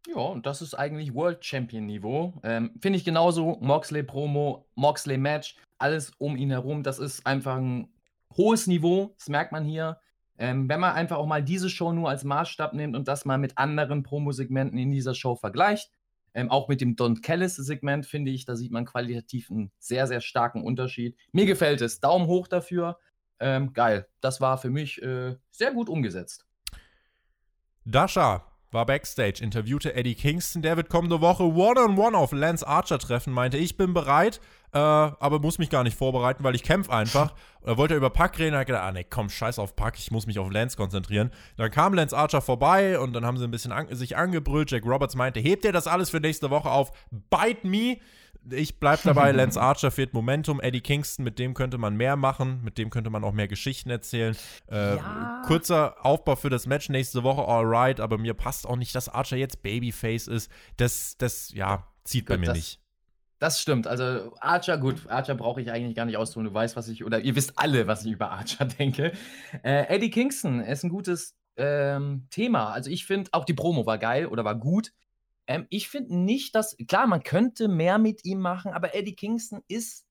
[0.08, 2.34] Ja, und das ist eigentlich World Champion Niveau.
[2.42, 3.58] Ähm, Finde ich genauso.
[3.60, 6.82] Moxley Promo, Moxley Match, alles um ihn herum.
[6.82, 7.88] Das ist einfach ein
[8.36, 9.14] hohes Niveau.
[9.18, 9.98] Das merkt man hier.
[10.42, 13.38] Ähm, wenn man einfach auch mal diese Show nur als Maßstab nimmt und das mal
[13.38, 15.92] mit anderen Promo-Segmenten in dieser Show vergleicht,
[16.34, 20.20] ähm, auch mit dem Don Callis-Segment, finde ich, da sieht man qualitativ einen sehr, sehr
[20.20, 21.16] starken Unterschied.
[21.30, 22.00] Mir gefällt es.
[22.00, 22.98] Daumen hoch dafür.
[23.38, 24.08] Ähm, geil.
[24.20, 26.44] Das war für mich äh, sehr gut umgesetzt.
[27.84, 30.62] Dasha war backstage, interviewte Eddie Kingston.
[30.62, 34.40] Der wird kommende Woche One-on-One -on -one auf Lance Archer treffen, meinte, ich bin bereit,
[34.72, 37.34] äh, aber muss mich gar nicht vorbereiten, weil ich kämpfe einfach.
[37.64, 40.26] Er wollte über Pack reden, hat gedacht, ah ne, komm, scheiß auf Pack, ich muss
[40.26, 41.30] mich auf Lance konzentrieren.
[41.56, 44.72] Dann kam Lance Archer vorbei und dann haben sie ein bisschen an sich angebrüllt.
[44.72, 46.90] Jack Roberts meinte, hebt ihr das alles für nächste Woche auf?
[47.30, 47.98] Bite me!
[48.50, 50.60] Ich bleib dabei, Lance Archer fehlt Momentum.
[50.60, 53.90] Eddie Kingston, mit dem könnte man mehr machen, mit dem könnte man auch mehr Geschichten
[53.90, 54.36] erzählen.
[54.70, 55.42] Äh, ja.
[55.46, 59.36] Kurzer Aufbau für das Match nächste Woche, alright, aber mir passt auch nicht, dass Archer
[59.36, 60.50] jetzt Babyface ist.
[60.76, 62.80] Das, das, ja, zieht Gut, bei mir nicht.
[63.42, 63.88] Das stimmt.
[63.88, 66.46] Also Archer, gut, Archer brauche ich eigentlich gar nicht ausdrücken.
[66.46, 69.12] Du weißt, was ich, oder ihr wisst alle, was ich über Archer denke.
[69.64, 72.70] Äh, Eddie Kingston ist ein gutes ähm, Thema.
[72.70, 74.92] Also ich finde, auch die Promo war geil oder war gut.
[75.46, 79.62] Ähm, ich finde nicht, dass, klar, man könnte mehr mit ihm machen, aber Eddie Kingston
[79.68, 80.06] ist,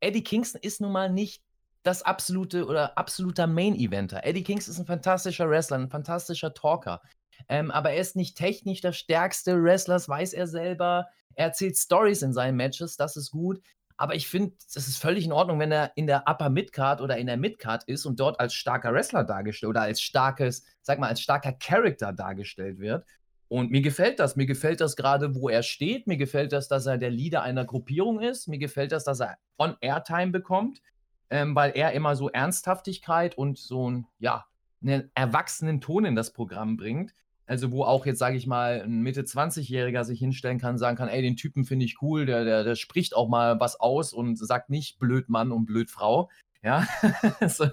[0.00, 1.42] Eddie Kingston ist nun mal nicht
[1.82, 4.24] das absolute oder absoluter Main-Eventer.
[4.24, 7.00] Eddie Kingston ist ein fantastischer Wrestler, ein fantastischer Talker.
[7.48, 11.06] Ähm, aber er ist nicht technisch der stärkste Wrestler, das weiß er selber.
[11.34, 13.60] Er erzählt Stories in seinen Matches, das ist gut.
[13.96, 17.16] Aber ich finde, es ist völlig in Ordnung, wenn er in der Upper Midcard oder
[17.16, 21.08] in der Midcard ist und dort als starker Wrestler dargestellt oder als starkes, sag mal,
[21.08, 23.04] als starker Charakter dargestellt wird.
[23.48, 24.36] Und mir gefällt das.
[24.36, 26.06] Mir gefällt das gerade, wo er steht.
[26.06, 28.46] Mir gefällt das, dass er der Leader einer Gruppierung ist.
[28.46, 30.82] Mir gefällt das, dass er on Airtime bekommt,
[31.30, 34.44] ähm, weil er immer so Ernsthaftigkeit und so ein, ja,
[34.82, 37.14] einen erwachsenen Ton in das Programm bringt.
[37.46, 41.22] Also, wo auch jetzt, sage ich mal, ein Mitte-20-Jähriger sich hinstellen kann, sagen kann, ey,
[41.22, 44.68] den Typen finde ich cool, der, der, der spricht auch mal was aus und sagt
[44.68, 46.28] nicht blöd Mann und blöd Frau.
[46.62, 46.86] Ja.
[47.46, 47.68] so.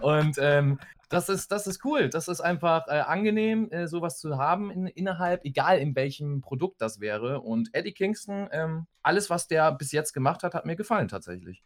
[0.00, 2.08] Und ähm, das ist, das ist cool.
[2.08, 6.80] Das ist einfach äh, angenehm, äh, sowas zu haben in, innerhalb, egal in welchem Produkt
[6.80, 7.40] das wäre.
[7.40, 11.62] Und Eddie Kingston, ähm, alles, was der bis jetzt gemacht hat, hat mir gefallen tatsächlich.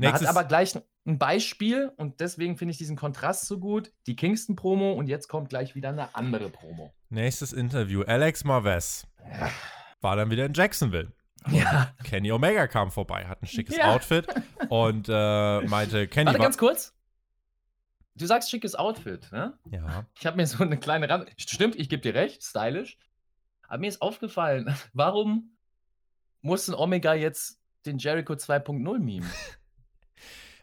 [0.00, 3.92] Er hat aber gleich ein Beispiel und deswegen finde ich diesen Kontrast so gut.
[4.06, 6.92] Die Kingston-Promo und jetzt kommt gleich wieder eine andere Promo.
[7.10, 8.02] Nächstes Interview.
[8.02, 9.50] Alex Marvez ja.
[10.00, 11.12] war dann wieder in Jacksonville.
[11.50, 11.92] Ja.
[12.04, 13.94] Kenny Omega kam vorbei, hat ein schickes ja.
[13.94, 14.26] Outfit
[14.68, 16.26] und äh, meinte, Kenny.
[16.26, 16.94] Warte ganz kurz.
[18.14, 19.56] Du sagst schickes Outfit, ne?
[19.70, 20.04] Ja.
[20.18, 21.30] Ich habe mir so eine kleine Rand.
[21.36, 22.98] Stimmt, ich gebe dir recht, stylisch.
[23.68, 25.56] Aber mir ist aufgefallen, warum
[26.40, 29.26] muss ein Omega jetzt den Jericho 2.0 meme?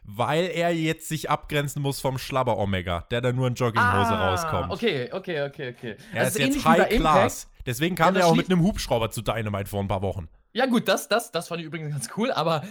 [0.06, 4.30] weil er jetzt sich abgrenzen muss vom Schlabber Omega, der da nur in Jogginghose ah,
[4.30, 4.72] rauskommt.
[4.72, 5.96] Okay, okay, okay, okay.
[6.14, 7.50] Er also ist jetzt High Class.
[7.66, 10.28] Deswegen kam ja, er auch mit einem Hubschrauber zu Dynamite vor ein paar Wochen.
[10.56, 12.64] Ja, gut, das, das, das fand ich übrigens ganz cool, aber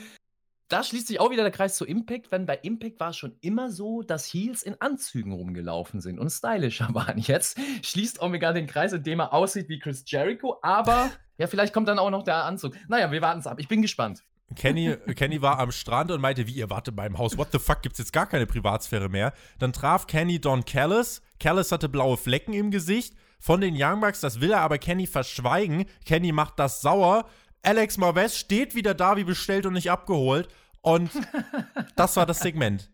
[0.70, 3.36] da schließt sich auch wieder der Kreis zu Impact, wenn bei Impact war es schon
[3.42, 7.20] immer so, dass Heels in Anzügen rumgelaufen sind und stylischer waren.
[7.20, 11.88] Jetzt schließt Omega den Kreis, indem er aussieht wie Chris Jericho, aber ja, vielleicht kommt
[11.88, 12.74] dann auch noch der Anzug.
[12.88, 13.60] Naja, wir warten es ab.
[13.60, 14.24] Ich bin gespannt.
[14.56, 17.84] Kenny, Kenny war am Strand und meinte, wie, ihr wartet beim Haus, what the fuck,
[17.84, 19.32] gibt's jetzt gar keine Privatsphäre mehr.
[19.60, 21.22] Dann traf Kenny Don Callis.
[21.40, 23.14] Callis hatte blaue Flecken im Gesicht.
[23.40, 25.86] Von den Young Bucks, das will er aber Kenny verschweigen.
[26.04, 27.26] Kenny macht das sauer.
[27.66, 30.48] Alex Marvez steht wieder da wie bestellt und nicht abgeholt.
[30.82, 31.10] Und
[31.96, 32.92] das war das Segment.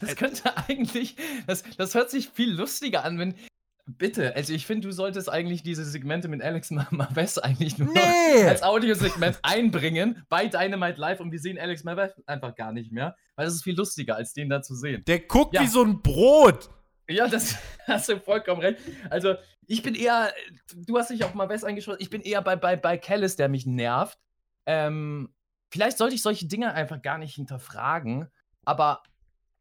[0.00, 3.34] Das könnte eigentlich, das, das hört sich viel lustiger an, wenn
[3.84, 8.44] Bitte, also ich finde, du solltest eigentlich diese Segmente mit Alex Maves eigentlich nur nee.
[8.46, 13.16] als Audiosegment einbringen bei Dynamite Live und wir sehen Alex Maves einfach gar nicht mehr,
[13.34, 15.02] weil das ist viel lustiger, als den da zu sehen.
[15.08, 15.62] Der guckt ja.
[15.62, 16.70] wie so ein Brot.
[17.08, 17.56] Ja, das
[17.88, 18.78] hast du vollkommen recht.
[19.10, 19.34] Also,
[19.66, 20.32] ich bin eher,
[20.74, 23.66] du hast dich auf Maves eingeschaut, ich bin eher bei, bei, bei Callis, der mich
[23.66, 24.18] nervt.
[24.66, 25.32] Ähm,
[25.70, 28.28] vielleicht sollte ich solche Dinge einfach gar nicht hinterfragen,
[28.64, 29.02] aber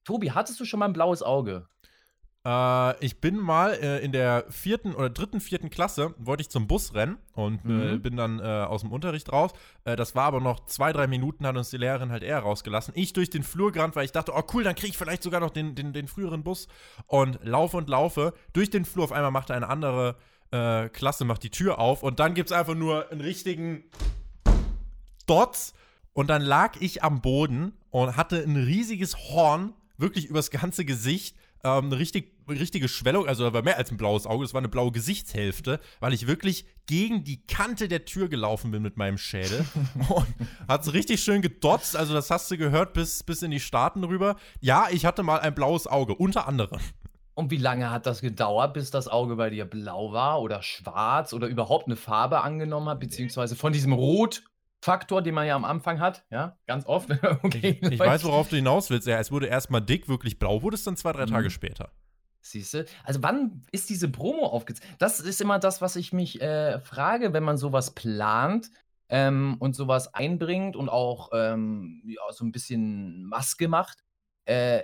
[0.03, 1.67] Tobi, hattest du schon mal ein blaues Auge?
[2.43, 6.67] Äh, ich bin mal äh, in der vierten oder dritten, vierten Klasse, wollte ich zum
[6.67, 8.01] Bus rennen und äh, mhm.
[8.01, 9.51] bin dann äh, aus dem Unterricht raus.
[9.85, 12.93] Äh, das war aber noch zwei, drei Minuten, hat uns die Lehrerin halt eher rausgelassen.
[12.97, 15.39] Ich durch den Flur gerannt, weil ich dachte, oh cool, dann kriege ich vielleicht sogar
[15.39, 16.67] noch den, den, den früheren Bus.
[17.05, 19.03] Und laufe und laufe durch den Flur.
[19.03, 20.15] Auf einmal macht eine andere
[20.49, 23.83] äh, Klasse, macht die Tür auf und dann gibt es einfach nur einen richtigen
[25.27, 25.73] Dots.
[26.13, 31.37] Und dann lag ich am Boden und hatte ein riesiges Horn, wirklich übers ganze Gesicht
[31.63, 34.59] ähm, eine richtig, richtige Schwellung, also da war mehr als ein blaues Auge, es war
[34.59, 39.17] eine blaue Gesichtshälfte, weil ich wirklich gegen die Kante der Tür gelaufen bin mit meinem
[39.17, 39.65] Schädel.
[40.09, 40.27] und
[40.67, 44.03] hat es richtig schön gedotzt, also das hast du gehört bis, bis in die Staaten
[44.03, 44.35] rüber.
[44.59, 46.79] Ja, ich hatte mal ein blaues Auge, unter anderem.
[47.33, 51.33] Und wie lange hat das gedauert, bis das Auge bei dir blau war oder schwarz
[51.33, 54.43] oder überhaupt eine Farbe angenommen hat, beziehungsweise von diesem Rot
[54.83, 57.09] Faktor, den man ja am Anfang hat, ja, ganz oft.
[57.43, 59.07] okay, ich, ich weiß, worauf du hinaus willst.
[59.07, 61.51] Ja, es wurde erstmal dick, wirklich blau, wurde es dann zwei, drei Tage mhm.
[61.51, 61.91] später.
[62.41, 62.85] Siehst du?
[63.03, 64.89] Also, wann ist diese Promo aufgezogen?
[64.97, 68.71] Das ist immer das, was ich mich äh, frage, wenn man sowas plant
[69.09, 74.03] ähm, und sowas einbringt und auch ähm, ja, so ein bisschen Maske macht.
[74.45, 74.81] Äh,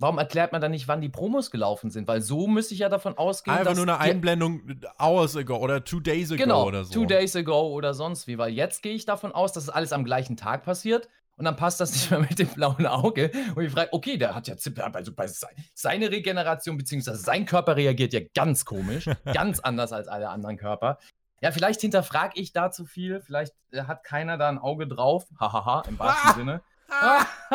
[0.00, 2.06] Warum erklärt man dann nicht, wann die Promos gelaufen sind?
[2.06, 4.62] Weil so müsste ich ja davon ausgehen, Einfach nur eine Einblendung
[4.98, 6.92] hours ago oder two days ago genau, oder so.
[6.94, 8.38] Two days ago oder sonst wie.
[8.38, 11.08] Weil jetzt gehe ich davon aus, dass es alles am gleichen Tag passiert.
[11.36, 13.32] Und dann passt das nicht mehr mit dem blauen Auge.
[13.56, 14.54] Und ich frage, okay, der hat ja
[14.92, 15.28] also bei
[15.74, 20.98] seine Regeneration, beziehungsweise sein Körper reagiert ja ganz komisch, ganz anders als alle anderen Körper.
[21.40, 23.20] Ja, vielleicht hinterfrage ich da zu viel.
[23.20, 25.26] Vielleicht äh, hat keiner da ein Auge drauf.
[25.38, 26.62] Hahaha, im wahrsten Sinne.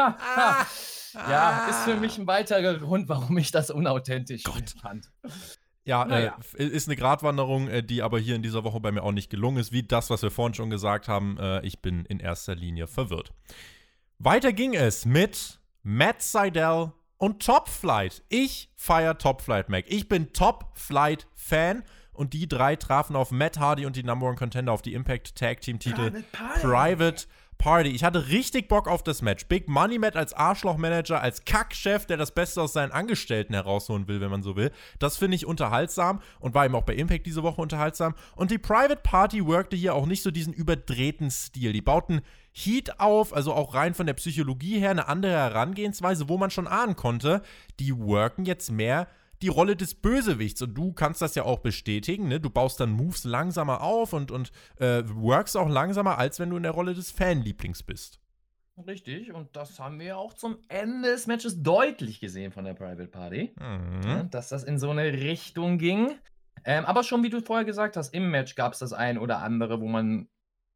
[1.13, 4.75] ja, ist für mich ein weiterer Grund, warum ich das unauthentisch Gott.
[4.81, 5.11] fand.
[5.85, 6.37] Ja, naja.
[6.57, 9.29] äh, ist eine Gratwanderung, äh, die aber hier in dieser Woche bei mir auch nicht
[9.29, 11.37] gelungen ist, wie das, was wir vorhin schon gesagt haben.
[11.37, 13.33] Äh, ich bin in erster Linie verwirrt.
[14.19, 18.23] Weiter ging es mit Matt Seidel und Top Flight.
[18.29, 19.85] Ich feiere Top Flight, Mac.
[19.87, 24.27] Ich bin Top Flight Fan und die drei trafen auf Matt Hardy und die Number
[24.27, 27.25] One Contender auf die Impact Tag Team Titel Private, Private
[27.63, 27.91] Party.
[27.91, 29.45] Ich hatte richtig Bock auf das Match.
[29.45, 34.19] Big Money Matt als Arschlochmanager, als Kackchef, der das Beste aus seinen Angestellten herausholen will,
[34.19, 34.69] wenn man so will.
[34.99, 38.15] Das finde ich unterhaltsam und war eben auch bei Impact diese Woche unterhaltsam.
[38.35, 41.71] Und die Private Party workte hier auch nicht so diesen überdrehten Stil.
[41.71, 42.19] Die bauten
[42.51, 46.67] Heat auf, also auch rein von der Psychologie her eine andere Herangehensweise, wo man schon
[46.67, 47.43] ahnen konnte,
[47.79, 49.07] die worken jetzt mehr
[49.43, 50.61] die Rolle des Bösewichts.
[50.61, 52.39] Und du kannst das ja auch bestätigen, ne?
[52.39, 56.57] Du baust dann Moves langsamer auf und, und äh, workst auch langsamer, als wenn du
[56.57, 58.19] in der Rolle des Fanlieblings bist.
[58.87, 63.07] Richtig, und das haben wir auch zum Ende des Matches deutlich gesehen von der Private
[63.07, 63.53] Party.
[63.59, 64.29] Mhm.
[64.31, 66.15] Dass das in so eine Richtung ging.
[66.65, 69.39] Ähm, aber schon wie du vorher gesagt hast, im Match gab es das ein oder
[69.39, 70.27] andere, wo man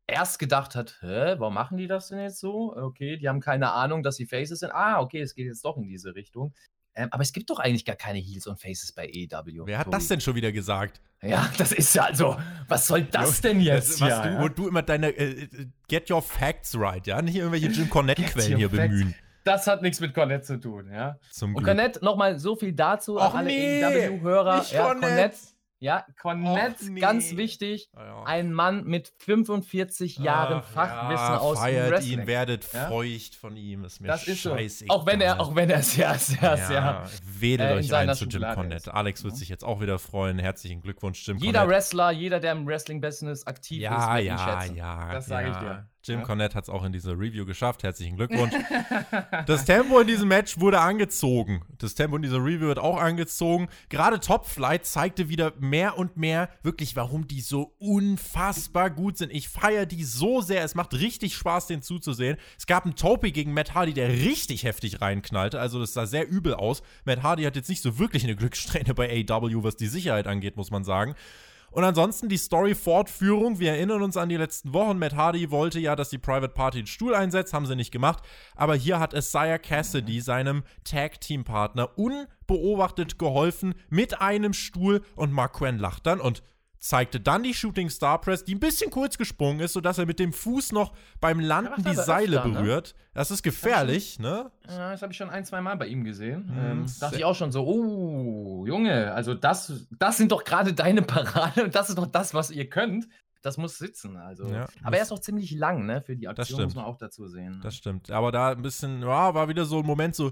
[0.05, 2.75] erst gedacht hat, hä, warum machen die das denn jetzt so?
[2.75, 4.71] Okay, die haben keine Ahnung, dass sie Faces sind.
[4.73, 6.53] Ah, okay, es geht jetzt doch in diese Richtung.
[6.97, 9.67] Ähm, aber es gibt doch eigentlich gar keine Heels und Faces bei AEW.
[9.67, 9.97] Wer hat Tobi.
[9.97, 10.99] das denn schon wieder gesagt?
[11.21, 12.37] Ja, das ist ja also,
[12.67, 14.01] was soll das denn jetzt?
[14.01, 14.41] Das, ja, du, ja?
[14.41, 17.21] Wo du immer deine äh, äh, Get Your Facts right, ja?
[17.21, 18.89] Nicht irgendwelche Jim Cornette-Quellen hier facts.
[18.89, 19.15] bemühen.
[19.43, 21.17] Das hat nichts mit Cornette zu tun, ja.
[21.31, 21.67] Zum Und Glück.
[21.67, 24.65] Cornette, nochmal so viel dazu Och an alle nee, AEW-Hörer.
[24.71, 25.07] Ja, Cornette.
[25.07, 25.37] Cornette.
[25.79, 26.99] Ja, Cornette, Och nee.
[26.99, 27.89] ganz wichtig.
[27.93, 28.23] Ah, ja.
[28.23, 32.19] Ein Mann mit 45 Jahren Ach, Fachwissen ja, aus dem feiert Wrestling.
[32.21, 32.87] ihn, werdet Ja?
[32.87, 33.83] feucht von ihm.
[33.83, 34.49] Ist mir das ist so.
[34.55, 34.95] scheißegal.
[34.97, 37.03] Auch wenn er, auch wenn er sehr, sehr, ja, sehr.
[37.23, 38.75] wedelt äh, euch ein zu Jim Cornette.
[38.75, 38.87] ist.
[38.87, 40.39] Alex wird sich jetzt auch wieder freuen.
[40.39, 41.75] Herzlichen Glückwunsch, Jim Jeder Cornette.
[41.75, 44.75] Wrestler, jeder, der im Wrestling-Business aktiv ist, Ja, wird ihn ja, schätzen.
[44.75, 45.11] ja.
[45.13, 45.87] Das sage ich dir.
[46.07, 46.25] Jim Ja.
[46.25, 47.83] Cornette hat es auch in diese Review geschafft.
[47.83, 48.53] Herzlichen Glückwunsch.
[49.45, 51.61] das Tempo in diesem Match wurde angezogen.
[51.77, 53.67] Das Tempo in dieser Review wird auch angezogen.
[53.89, 59.31] Gerade Top Flight zeigte wieder mehr und mehr wirklich, warum die so unfassbar gut sind.
[59.31, 60.63] Ich feiere die so sehr.
[60.63, 62.37] Es macht richtig Spaß, den zuzusehen.
[62.57, 65.59] Es gab einen Topi gegen Matt Hardy, der richtig heftig reinknallte.
[65.59, 66.81] Also das sah sehr übel aus.
[67.05, 70.57] Matt Hardy hat jetzt nicht so wirklich eine Glückssträhne bei AW, was die Sicherheit angeht,
[70.57, 71.15] muss man sagen.
[71.71, 73.59] Und ansonsten die Story-Fortführung.
[73.59, 74.97] Wir erinnern uns an die letzten Wochen.
[74.97, 78.23] Matt Hardy wollte ja, dass die Private Party den Stuhl einsetzt, haben sie nicht gemacht.
[78.55, 85.77] Aber hier hat Isaiah Cassidy, seinem Tag-Team-Partner, unbeobachtet geholfen mit einem Stuhl und Mark Quinn
[85.77, 86.43] lacht dann und
[86.79, 90.19] zeigte dann die Shooting Star Press, die ein bisschen kurz gesprungen ist, sodass er mit
[90.19, 92.59] dem Fuß noch beim Landen die Seile öfter, ne?
[92.59, 92.95] berührt.
[93.13, 94.51] Das ist gefährlich, ne?
[94.67, 96.51] Ja, das habe ich schon ein, zwei Mal bei ihm gesehen.
[96.51, 100.73] Mhm, Ähm, dachte ich auch schon so, oh, Junge, also das, das sind doch gerade
[100.73, 103.07] deine Parade und das ist doch das, was ihr könnt.
[103.43, 104.47] Das muss sitzen, also.
[104.47, 107.27] Ja, Aber er ist auch ziemlich lang, ne, für die Aktion, muss man auch dazu
[107.27, 107.59] sehen.
[107.63, 108.11] Das stimmt.
[108.11, 110.31] Aber da ein bisschen, ja, war wieder so ein Moment so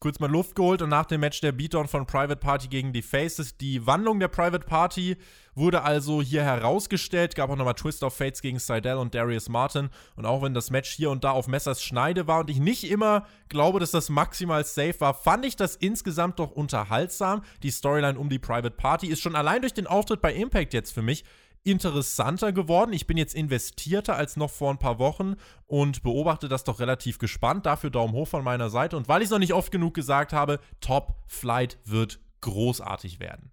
[0.00, 3.00] kurz mal Luft geholt und nach dem Match der Beatdown von Private Party gegen die
[3.00, 3.56] Faces.
[3.56, 5.16] Die Wandlung der Private Party
[5.54, 7.34] wurde also hier herausgestellt.
[7.34, 9.90] Gab auch nochmal Twist of Fates gegen Seidel und Darius Martin.
[10.16, 12.90] Und auch wenn das Match hier und da auf Messers Schneide war und ich nicht
[12.90, 17.42] immer glaube, dass das maximal safe war, fand ich das insgesamt doch unterhaltsam.
[17.62, 20.92] Die Storyline um die Private Party ist schon allein durch den Auftritt bei Impact jetzt
[20.92, 21.24] für mich
[21.64, 22.92] interessanter geworden.
[22.92, 25.36] Ich bin jetzt investierter als noch vor ein paar Wochen
[25.66, 27.66] und beobachte das doch relativ gespannt.
[27.66, 28.96] Dafür Daumen hoch von meiner Seite.
[28.96, 33.52] Und weil ich es noch nicht oft genug gesagt habe, Top Flight wird großartig werden.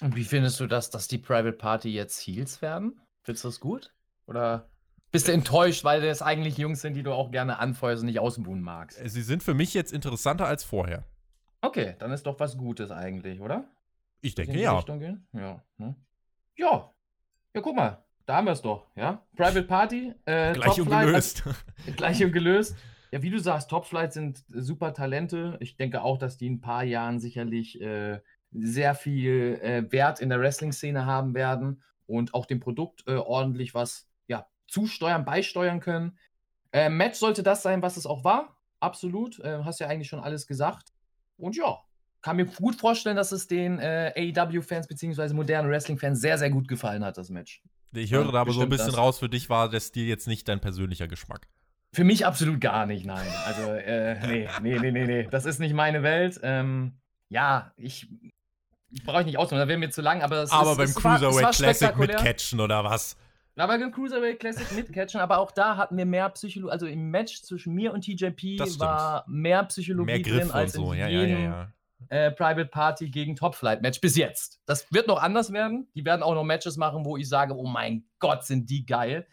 [0.00, 3.00] Und wie findest du das, dass die Private Party jetzt Heels werden?
[3.22, 3.92] Findest du das gut?
[4.26, 4.70] Oder
[5.10, 8.20] bist du enttäuscht, weil das eigentlich Jungs sind, die du auch gerne anfeuerst und nicht
[8.20, 8.98] ausbuhen magst?
[9.04, 11.04] Sie sind für mich jetzt interessanter als vorher.
[11.62, 13.68] Okay, dann ist doch was Gutes eigentlich, oder?
[14.22, 14.76] Ich denke in die ja.
[14.76, 15.26] Richtung gehen?
[15.32, 15.62] Ja.
[15.78, 15.94] Ne?
[16.56, 16.92] Ja.
[17.54, 18.04] Ja, guck mal.
[18.26, 19.26] Da haben wir es doch, ja?
[19.34, 21.42] Private Party, äh, Gleich Top Flight, ungelöst.
[21.96, 22.76] Gleich und gelöst.
[23.10, 25.56] Ja, wie du sagst, Top Flight sind äh, super Talente.
[25.58, 28.20] Ich denke auch, dass die in ein paar Jahren sicherlich äh,
[28.52, 33.74] sehr viel äh, Wert in der Wrestling-Szene haben werden und auch dem Produkt äh, ordentlich
[33.74, 36.18] was ja, zusteuern, beisteuern können.
[36.72, 38.56] Äh, Match sollte das sein, was es auch war.
[38.80, 39.38] Absolut.
[39.40, 40.88] Äh, hast ja eigentlich schon alles gesagt.
[41.36, 41.78] Und ja,
[42.22, 45.32] kann mir gut vorstellen, dass es den äh, AEW-Fans bzw.
[45.32, 47.62] modernen Wrestling-Fans sehr, sehr gut gefallen hat, das Match.
[47.92, 48.96] Ich höre Ja, da aber so ein bisschen das.
[48.98, 51.48] raus, für dich war der Stil jetzt nicht dein persönlicher Geschmack.
[51.92, 53.26] Für mich absolut gar nicht, nein.
[53.46, 55.28] Also, äh, nee, nee, nee, nee, nee.
[55.30, 56.38] Das ist nicht meine Welt.
[56.42, 58.08] Ähm, ja, ich
[59.04, 60.96] brauche ich nicht ausmachen, da wäre mir zu lang, aber es aber ist, beim es
[60.96, 62.16] es war Cruiserweight Classic mit.
[62.16, 63.16] Catchen oder was?
[63.56, 67.10] Aber beim Cruiserweight Classic mit Catchen, aber auch da hatten wir mehr Psychologie, also im
[67.10, 70.92] Match zwischen mir und TJP war mehr Psychologie Mehr drin Griff und als so.
[70.92, 71.72] in Ja, ja, jedem ja, ja.
[72.08, 74.62] Äh, Private Party gegen Top Flight Match bis jetzt.
[74.64, 75.88] Das wird noch anders werden.
[75.94, 79.26] Die werden auch noch Matches machen, wo ich sage, oh mein Gott, sind die geil.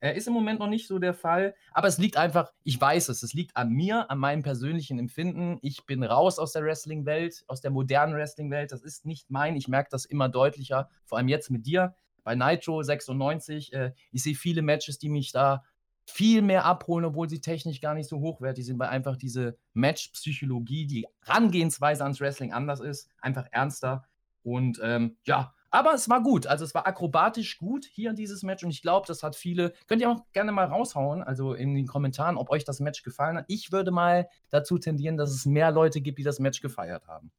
[0.00, 3.10] Äh, ist im Moment noch nicht so der Fall, aber es liegt einfach, ich weiß
[3.10, 5.58] es, es liegt an mir, an meinem persönlichen Empfinden.
[5.62, 8.72] Ich bin raus aus der Wrestling-Welt, aus der modernen Wrestling-Welt.
[8.72, 9.56] Das ist nicht mein.
[9.56, 11.94] Ich merke das immer deutlicher, vor allem jetzt mit dir
[12.24, 13.72] bei Nitro 96.
[13.72, 15.64] Äh, ich sehe viele Matches, die mich da
[16.06, 20.86] viel mehr abholen, obwohl sie technisch gar nicht so hochwertig sind, weil einfach diese Match-Psychologie,
[20.86, 24.04] die Herangehensweise ans Wrestling anders ist, einfach ernster.
[24.42, 26.46] Und ähm, ja, Aber es war gut.
[26.46, 28.64] Also es war akrobatisch gut hier in dieses Match.
[28.64, 29.72] Und ich glaube, das hat viele.
[29.86, 33.38] Könnt ihr auch gerne mal raushauen, also in den Kommentaren, ob euch das Match gefallen
[33.38, 33.44] hat.
[33.48, 37.30] Ich würde mal dazu tendieren, dass es mehr Leute gibt, die das Match gefeiert haben.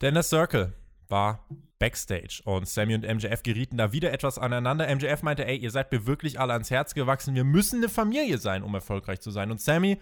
[0.00, 0.74] Der Circle
[1.08, 1.46] war
[1.78, 4.92] Backstage und Sammy und MJF gerieten da wieder etwas aneinander.
[4.94, 7.34] MJF meinte, ey, ihr seid mir wirklich alle ans Herz gewachsen.
[7.34, 9.50] Wir müssen eine Familie sein, um erfolgreich zu sein.
[9.50, 9.98] Und Sammy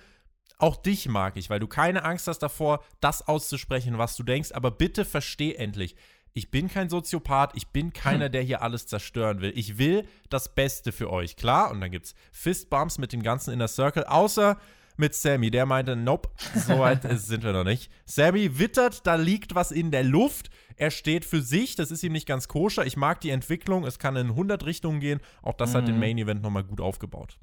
[0.58, 4.52] auch dich mag ich, weil du keine Angst hast davor, das auszusprechen, was du denkst.
[4.52, 5.96] Aber bitte versteh endlich,
[6.34, 8.32] ich bin kein Soziopath, ich bin keiner, hm.
[8.32, 9.52] der hier alles zerstören will.
[9.54, 11.70] Ich will das Beste für euch, klar?
[11.70, 14.56] Und dann gibt's Fistbumps mit dem ganzen Inner Circle, außer
[14.96, 15.50] mit Sammy.
[15.50, 17.90] Der meinte, nope, so weit sind wir noch nicht.
[18.04, 20.50] Sammy wittert, da liegt was in der Luft.
[20.76, 22.86] Er steht für sich, das ist ihm nicht ganz koscher.
[22.86, 25.20] Ich mag die Entwicklung, es kann in 100 Richtungen gehen.
[25.42, 25.76] Auch das mhm.
[25.76, 26.00] hat den mhm.
[26.00, 27.38] Main Event nochmal gut aufgebaut.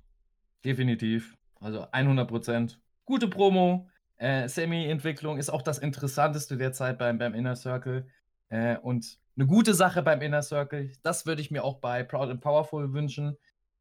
[0.65, 1.37] Definitiv.
[1.59, 2.79] Also 100 Prozent.
[3.05, 3.87] Gute Promo.
[4.17, 8.05] Äh, Sammy-Entwicklung ist auch das Interessanteste derzeit beim, beim Inner Circle.
[8.49, 10.91] Äh, und eine gute Sache beim Inner Circle.
[11.01, 13.37] Das würde ich mir auch bei Proud and Powerful wünschen.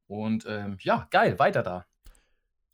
[0.07, 1.87] Und ähm, ja, geil, weiter da.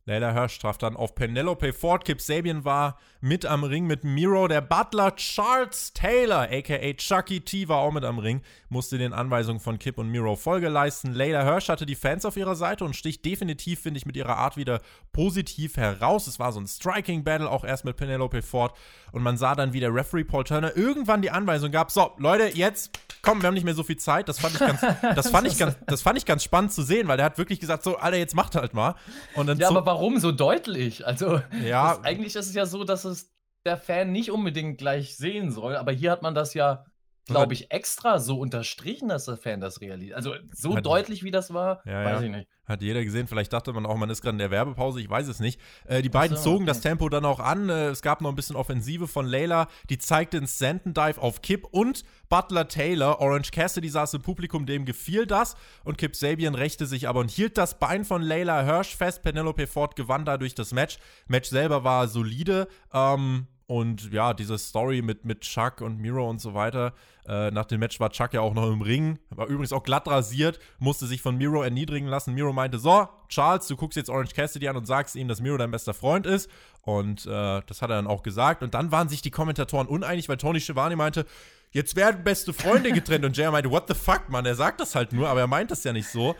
[0.06, 2.04] Layla Hirsch traf dann auf Penelope Ford.
[2.04, 4.48] Kip Sabian war mit am Ring mit Miro.
[4.48, 9.60] Der Butler Charles Taylor, aka Chucky T, war auch mit am Ring, musste den Anweisungen
[9.60, 11.14] von Kip und Miro Folge leisten.
[11.14, 14.36] Layla Hirsch hatte die Fans auf ihrer Seite und sticht definitiv, finde ich, mit ihrer
[14.36, 14.82] Art wieder
[15.12, 16.26] positiv heraus.
[16.26, 18.76] Es war so ein Striking-Battle, auch erst mit Penelope Ford.
[19.12, 22.54] Und man sah dann, wie der Referee Paul Turner irgendwann die Anweisung gab: So, Leute,
[22.54, 24.28] jetzt komm, wir haben nicht mehr so viel Zeit.
[24.28, 24.80] Das fand ich ganz,
[25.14, 27.58] das fand ich ganz, das fand ich ganz spannend zu sehen, weil der hat wirklich
[27.58, 28.96] gesagt: So, Alter, jetzt macht halt mal.
[29.34, 31.06] Und dann ja, warum so deutlich?
[31.06, 31.94] Also, ja.
[31.94, 33.32] Das, eigentlich ist es ja so, dass es
[33.64, 36.84] der Fan nicht unbedingt gleich sehen soll, aber hier hat man das ja
[37.26, 40.16] glaube ich, extra so unterstrichen, dass der Fan das realisiert.
[40.16, 42.26] Also so hat, deutlich, wie das war, ja, weiß ja.
[42.26, 42.48] ich nicht.
[42.66, 43.26] Hat jeder gesehen.
[43.26, 45.60] Vielleicht dachte man auch, man ist gerade in der Werbepause, ich weiß es nicht.
[45.86, 46.66] Äh, die beiden so, zogen okay.
[46.66, 47.68] das Tempo dann auch an.
[47.68, 49.68] Äh, es gab noch ein bisschen Offensive von Layla.
[49.90, 53.20] Die zeigte einen Sentendive auf Kip und Butler Taylor.
[53.20, 55.56] Orange Cassidy saß im Publikum, dem gefiel das.
[55.84, 59.22] Und Kip Sabian rächte sich aber und hielt das Bein von Layla Hirsch fest.
[59.22, 60.98] Penelope Ford gewann dadurch das Match.
[61.26, 62.68] Match selber war solide.
[62.94, 66.92] Ähm, und ja, diese Story mit, mit Chuck und Miro und so weiter.
[67.26, 69.18] Äh, nach dem Match war Chuck ja auch noch im Ring.
[69.30, 72.34] War übrigens auch glatt rasiert, musste sich von Miro erniedrigen lassen.
[72.34, 75.56] Miro meinte: So, Charles, du guckst jetzt Orange Cassidy an und sagst ihm, dass Miro
[75.56, 76.48] dein bester Freund ist.
[76.82, 78.62] Und äh, das hat er dann auch gesagt.
[78.62, 81.26] Und dann waren sich die Kommentatoren uneinig, weil Tony Schiavone meinte,
[81.72, 83.24] jetzt werden beste Freunde getrennt.
[83.24, 85.72] Und Jay meinte, what the fuck, Mann, er sagt das halt nur, aber er meint
[85.72, 86.36] das ja nicht so.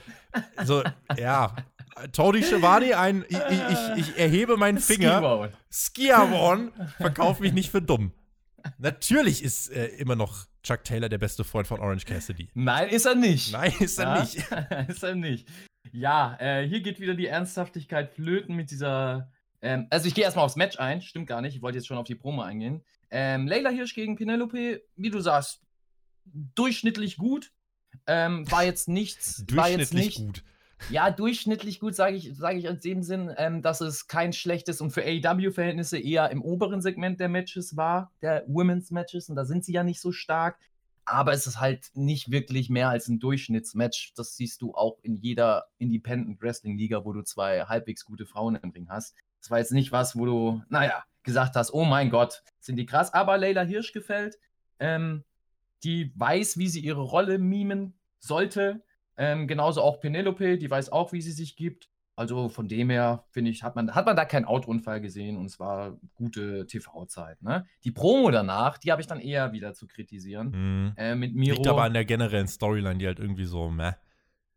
[0.65, 0.85] So,
[1.17, 1.57] ja,
[2.13, 5.51] Tony Schiavone, ein, ich, ich, ich, erhebe meinen Finger.
[5.71, 6.73] Skiavon.
[6.97, 8.13] Verkauf mich nicht für dumm.
[8.79, 12.49] Natürlich ist äh, immer noch Chuck Taylor der beste Freund von Orange Cassidy.
[12.55, 13.53] Nein, ist er nicht.
[13.53, 14.21] Nein, ist er ja?
[14.21, 14.37] nicht.
[14.89, 15.49] ist er nicht.
[15.93, 19.31] Ja, äh, hier geht wieder die Ernsthaftigkeit flöten mit dieser.
[19.61, 21.03] Ähm, also, ich gehe erstmal aufs Match ein.
[21.03, 21.55] Stimmt gar nicht.
[21.55, 22.83] Ich wollte jetzt schon auf die Promo eingehen.
[23.11, 25.61] Ähm, Layla Hirsch gegen Penelope, wie du sagst,
[26.25, 27.53] durchschnittlich gut.
[28.07, 29.45] Ähm, war jetzt nichts.
[29.47, 30.45] durchschnittlich war jetzt nicht, gut.
[30.91, 34.81] Ja, durchschnittlich gut, sage ich, sag ich in dem Sinn, ähm, dass es kein schlechtes
[34.81, 39.45] und für AEW-Verhältnisse eher im oberen Segment der Matches war, der Women's Matches, und da
[39.45, 40.59] sind sie ja nicht so stark.
[41.07, 44.15] Aber es ist halt nicht wirklich mehr als ein Durchschnittsmatch.
[44.15, 48.57] Das siehst du auch in jeder Independent Wrestling Liga, wo du zwei halbwegs gute Frauen
[48.57, 49.15] im Ring hast.
[49.41, 52.87] Das war jetzt nicht was, wo du, naja, gesagt hast, oh mein Gott, sind die
[52.87, 53.13] krass.
[53.13, 54.39] Aber Leila Hirsch gefällt.
[54.79, 55.25] Ähm,
[55.83, 58.83] die weiß, wie sie ihre Rolle mimen sollte.
[59.17, 61.89] Ähm, genauso auch Penelope, die weiß auch, wie sie sich gibt.
[62.17, 65.47] Also von dem her, finde ich, hat man, hat man da keinen Autounfall gesehen und
[65.47, 67.43] es war gute TV-Zeit.
[67.43, 67.67] Ne?
[67.83, 70.51] Die Promo danach, die habe ich dann eher wieder zu kritisieren.
[70.51, 70.93] Mhm.
[70.97, 71.57] Äh, mit Miro.
[71.57, 73.95] Liegt aber an der generellen Storyline, die halt irgendwie so, meh.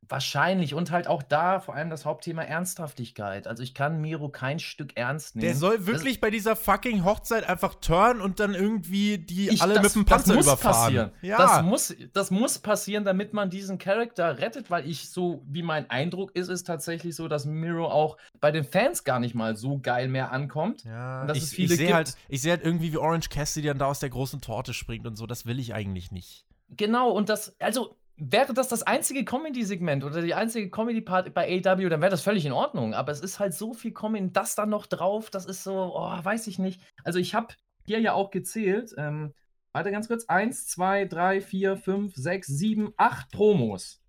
[0.10, 0.74] Wahrscheinlich.
[0.74, 3.48] Und halt auch da vor allem das Hauptthema Ernsthaftigkeit.
[3.48, 5.46] Also ich kann Miro kein Stück ernst nehmen.
[5.46, 9.62] Der soll wirklich das, bei dieser fucking Hochzeit einfach turnen und dann irgendwie die ich,
[9.62, 10.84] alle das, mit dem Panzer das muss überfahren.
[10.84, 11.12] Passieren.
[11.22, 11.38] Ja.
[11.38, 15.90] Das, muss, das muss passieren, damit man diesen Charakter rettet, weil ich so, wie mein
[15.90, 19.80] Eindruck ist, ist tatsächlich so, dass Miro auch bei den Fans gar nicht mal so
[19.80, 20.84] geil mehr ankommt.
[20.84, 23.68] Ja, dass ich, es viele ich sehe halt, ich sehe halt irgendwie, wie Orange Cassidy
[23.68, 25.26] dann da aus der großen Torte springt und so.
[25.26, 26.46] Das will ich eigentlich nicht.
[26.70, 31.88] Genau, und das, also wäre das das einzige Comedy-Segment oder die einzige Comedy-Part bei AW,
[31.88, 32.94] dann wäre das völlig in Ordnung.
[32.94, 36.20] Aber es ist halt so viel Comedy, das dann noch drauf, das ist so, oh,
[36.24, 36.82] weiß ich nicht.
[37.04, 37.54] Also ich habe
[37.86, 39.34] hier ja auch gezählt, ähm,
[39.72, 44.02] warte ganz kurz, eins, zwei, drei, vier, fünf, sechs, sieben, acht Promos.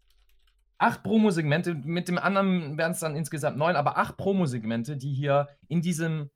[0.79, 5.49] Acht Promo-Segmente, mit dem anderen wären es dann insgesamt neun, aber acht Promo-Segmente, die hier
[5.69, 6.31] in diesem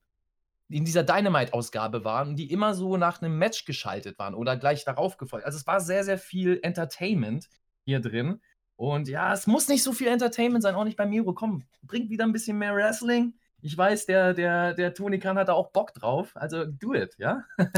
[0.68, 5.18] in dieser Dynamite-Ausgabe waren, die immer so nach einem Match geschaltet waren oder gleich darauf
[5.18, 5.44] gefolgt.
[5.44, 7.46] Also es war sehr, sehr viel Entertainment
[7.84, 8.40] hier drin.
[8.76, 11.34] Und ja, es muss nicht so viel Entertainment sein, auch nicht bei Miro.
[11.34, 13.34] Komm, bringt wieder ein bisschen mehr Wrestling.
[13.60, 16.32] Ich weiß, der, der, der Tony Khan hat da auch Bock drauf.
[16.34, 17.44] Also do it, ja?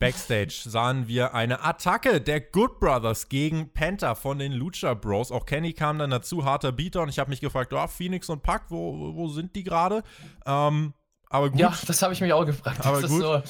[0.00, 5.30] Backstage sahen wir eine Attacke der Good Brothers gegen Penta von den Lucha Bros.
[5.30, 8.42] Auch Kenny kam dann dazu, harter Beater und ich habe mich gefragt, oh, Phoenix und
[8.42, 10.02] Pack, wo, wo sind die gerade?
[10.44, 10.94] Ähm,
[11.30, 11.60] aber gut.
[11.60, 12.84] Ja, das habe ich mich auch gefragt.
[12.84, 13.20] Aber gut.
[13.20, 13.42] So,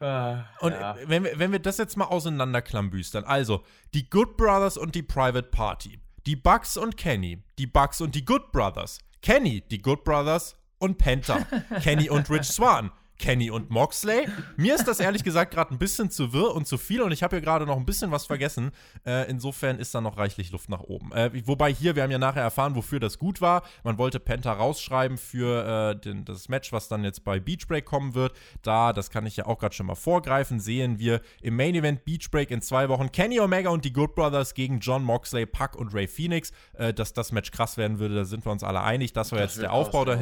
[0.00, 0.96] äh, und ja.
[1.06, 5.48] wenn, wir, wenn wir das jetzt mal auseinanderklambüstern, also die Good Brothers und die Private
[5.48, 10.56] Party, die Bucks und Kenny, die Bucks und die Good Brothers, Kenny, die Good Brothers
[10.78, 11.38] und Penta,
[11.82, 14.28] Kenny und Rich Swan, Kenny und Moxley.
[14.56, 17.22] Mir ist das ehrlich gesagt gerade ein bisschen zu wirr und zu viel und ich
[17.22, 18.70] habe hier gerade noch ein bisschen was vergessen.
[19.06, 21.12] Äh, insofern ist da noch reichlich Luft nach oben.
[21.12, 23.62] Äh, wobei hier, wir haben ja nachher erfahren, wofür das gut war.
[23.84, 27.84] Man wollte Penta rausschreiben für äh, den, das Match, was dann jetzt bei Beach Break
[27.84, 28.32] kommen wird.
[28.62, 32.04] Da, das kann ich ja auch gerade schon mal vorgreifen, sehen wir im Main Event
[32.04, 35.76] Beach Break in zwei Wochen Kenny Omega und die Good Brothers gegen John Moxley, Puck
[35.76, 36.52] und Ray Phoenix.
[36.74, 39.12] Äh, dass das Match krass werden würde, da sind wir uns alle einig.
[39.12, 40.16] Das war Das jetzt der Aufbau ja.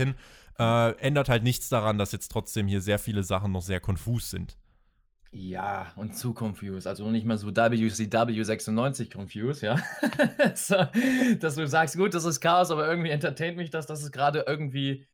[0.58, 4.30] Äh, ändert halt nichts daran, dass jetzt trotzdem hier sehr viele Sachen noch sehr konfus
[4.30, 4.56] sind.
[5.36, 6.86] Ja, und zu confused.
[6.86, 9.76] Also nicht mal so WCW 96 confused, ja.
[10.54, 10.76] so,
[11.40, 14.44] dass du sagst, gut, das ist Chaos, aber irgendwie entertaint mich das, dass es gerade
[14.46, 15.04] irgendwie.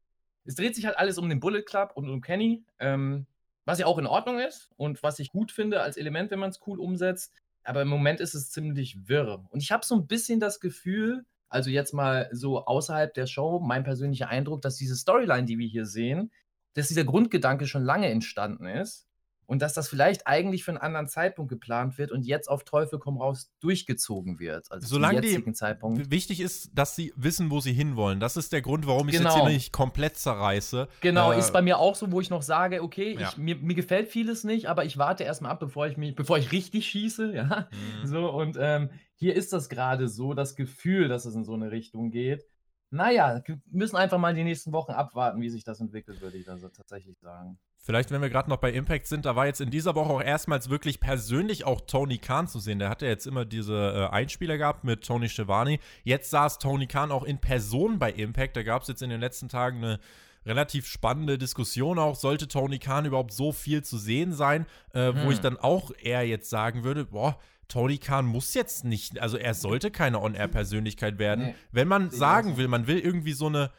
[0.45, 3.27] Es dreht sich halt alles um den Bullet Club und um Kenny, ähm,
[3.65, 6.51] was ja auch in Ordnung ist und was ich gut finde als Element, wenn man
[6.51, 7.33] es cool umsetzt.
[7.65, 9.47] Aber im Moment ist es ziemlich wirr.
[9.49, 13.61] Und ich habe so ein bisschen das Gefühl, also jetzt mal so außerhalb der Show,
[13.61, 16.31] mein persönlicher Eindruck, dass diese Storyline, die wir hier sehen,
[16.75, 19.07] dass dieser Grundgedanke schon lange entstanden ist
[19.47, 23.01] und dass das vielleicht eigentlich für einen anderen Zeitpunkt geplant wird und jetzt auf Teufel
[23.01, 24.71] komm raus durchgezogen wird.
[24.71, 26.09] Also Solange die- jetzigen Zeitpunkt.
[26.13, 28.21] Wichtig ist, dass sie wissen, wo sie hinwollen.
[28.21, 29.31] Das ist der Grund, warum ich Genau.
[29.35, 30.87] jetzt hier nicht komplett zerreiße.
[31.01, 33.29] Genau, Äh, ist bei mir auch so, wo ich noch sage, okay, Ja.
[33.31, 36.39] ich, mir, mir gefällt vieles nicht, aber ich warte erstmal ab, bevor ich mich, bevor
[36.39, 37.69] ich richtig schieße, ja.
[37.73, 38.07] Mhm.
[38.07, 38.91] So, und ähm,
[39.21, 42.47] hier ist das gerade so, das Gefühl, dass es in so eine Richtung geht.
[42.91, 46.47] Naja, wir müssen einfach mal die nächsten Wochen abwarten, wie sich das entwickelt, würde ich
[46.47, 47.59] da so tatsächlich sagen.
[47.83, 50.23] Vielleicht, wenn wir gerade noch bei Impact sind, da war jetzt in dieser Woche auch
[50.23, 52.79] erstmals wirklich persönlich auch Tony Khan zu sehen.
[52.79, 55.79] Der hatte jetzt immer diese äh, Einspieler gehabt mit Tony Schiavone.
[56.03, 58.57] Jetzt saß Tony Khan auch in Person bei Impact.
[58.57, 60.01] Da gab es jetzt in den letzten Tagen eine
[60.47, 62.17] relativ spannende Diskussion auch.
[62.17, 64.67] Sollte Tony Khan überhaupt so viel zu sehen sein?
[64.93, 65.31] Äh, Wo Hm.
[65.31, 67.39] ich dann auch eher jetzt sagen würde, boah,
[67.71, 71.47] Tony Khan muss jetzt nicht, also er sollte keine On-Air-Persönlichkeit werden.
[71.47, 71.55] Nee.
[71.73, 73.71] Wenn man sagen will, man will irgendwie so eine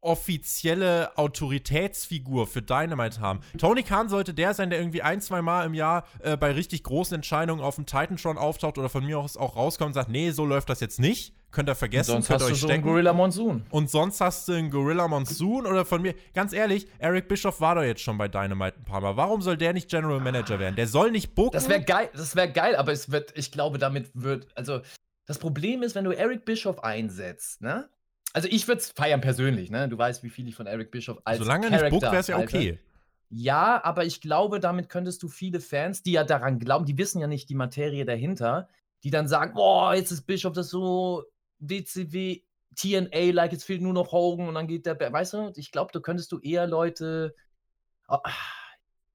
[0.00, 3.40] offizielle Autoritätsfigur für Dynamite haben.
[3.58, 6.84] Tony Khan sollte der sein, der irgendwie ein, zwei Mal im Jahr äh, bei richtig
[6.84, 10.30] großen Entscheidungen auf dem Titantron auftaucht oder von mir aus auch rauskommt und sagt, nee,
[10.30, 11.34] so läuft das jetzt nicht.
[11.50, 12.88] Könnt ihr vergessen, Sonst könnt hast ihr du euch so einen stecken.
[12.88, 13.64] Gorilla Monsoon.
[13.70, 17.76] und sonst hast du einen Gorilla Monsoon oder von mir, ganz ehrlich, Eric Bischoff war
[17.76, 19.16] doch jetzt schon bei Dynamite ein paar Mal.
[19.16, 20.76] Warum soll der nicht General Manager werden?
[20.76, 21.52] Der soll nicht booken.
[21.52, 24.80] Das wäre geil, das wäre geil, aber es wird, ich glaube, damit wird, also
[25.24, 27.88] das Problem ist, wenn du Eric Bischoff einsetzt, ne?
[28.32, 29.88] Also ich würde es feiern persönlich, ne?
[29.88, 32.20] Du weißt, wie viel ich von Eric Bischoff als Solange er nicht bookt, Charakter wäre
[32.20, 32.78] es ja okay.
[33.30, 37.20] Ja, aber ich glaube, damit könntest du viele Fans, die ja daran glauben, die wissen
[37.20, 38.68] ja nicht die Materie dahinter,
[39.02, 41.24] die dann sagen, boah, jetzt ist Bischof das so
[41.58, 42.42] WCW,
[42.76, 45.92] TNA, like es fehlt nur noch Hogan und dann geht der, weißt du, ich glaube,
[45.92, 47.34] du könntest du eher Leute,
[48.06, 48.20] ah,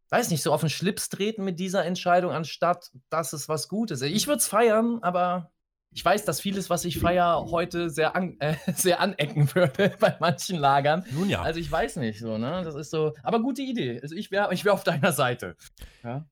[0.09, 4.01] weiß nicht, so auf den Schlips treten mit dieser Entscheidung, anstatt dass es was Gutes
[4.01, 4.11] ist.
[4.11, 5.51] Ich würde es feiern, aber
[5.93, 10.15] ich weiß, dass vieles, was ich feiere, heute sehr, an, äh, sehr anecken würde bei
[10.19, 11.05] manchen Lagern.
[11.11, 11.41] Nun ja.
[11.41, 12.61] Also ich weiß nicht so, ne?
[12.63, 13.99] Das ist so, aber gute Idee.
[14.01, 15.55] Also ich wäre ich wär auf deiner Seite.
[16.03, 16.25] Ja?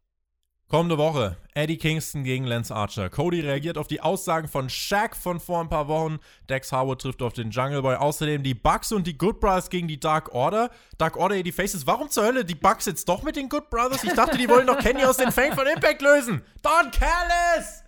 [0.70, 3.09] Kommende Woche Eddie Kingston gegen Lance Archer.
[3.09, 6.20] Cody reagiert auf die Aussagen von Shaq von vor ein paar Wochen.
[6.47, 7.95] Dex Howard trifft auf den Jungle Boy.
[7.95, 10.70] Außerdem die Bucks und die Good Brothers gegen die Dark Order.
[10.99, 11.88] Dark Order, die Faces.
[11.88, 14.03] Warum zur Hölle die Bucks jetzt doch mit den Good Brothers?
[14.03, 16.43] Ich dachte, die wollen doch Kenny aus den Fang von Impact lösen.
[16.61, 17.84] Don Callis!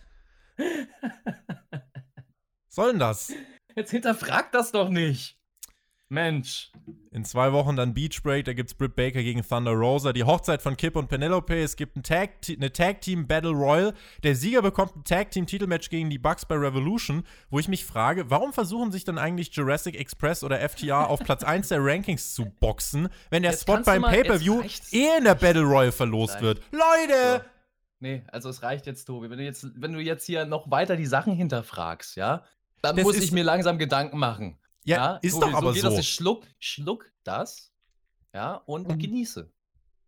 [2.68, 3.32] Soll denn das?
[3.76, 5.38] Jetzt hinterfrag das doch nicht.
[6.12, 6.72] Mensch.
[7.12, 10.62] In zwei Wochen dann Beach Break, da gibt's Britt Baker gegen Thunder Rosa, die Hochzeit
[10.62, 13.94] von Kip und Penelope, es gibt ein Tag, eine Tag Team Battle Royal.
[14.24, 17.86] Der Sieger bekommt ein Tag Team Titelmatch gegen die Bucks bei Revolution, wo ich mich
[17.86, 22.34] frage, warum versuchen sich dann eigentlich Jurassic Express oder FTR auf Platz 1 der Rankings
[22.34, 24.94] zu boxen, wenn der Jetzt Spot beim Pay-Per-View jetzt reicht's.
[24.94, 26.44] eh in der Battle Royal verlost Reicht.
[26.44, 26.62] wird?
[26.72, 27.44] Leute!
[27.44, 27.50] So.
[28.00, 29.30] Nee, also es reicht jetzt, Tobi.
[29.30, 32.44] Wenn du jetzt, wenn du jetzt hier noch weiter die Sachen hinterfragst, ja,
[32.82, 34.58] dann Das muss ich mir langsam Gedanken machen.
[34.86, 35.82] Ja, ist Tobi, doch aber so.
[35.82, 37.72] Das ist schluck, schluck das,
[38.34, 39.00] ja, und Mhm.
[39.00, 39.52] genieße.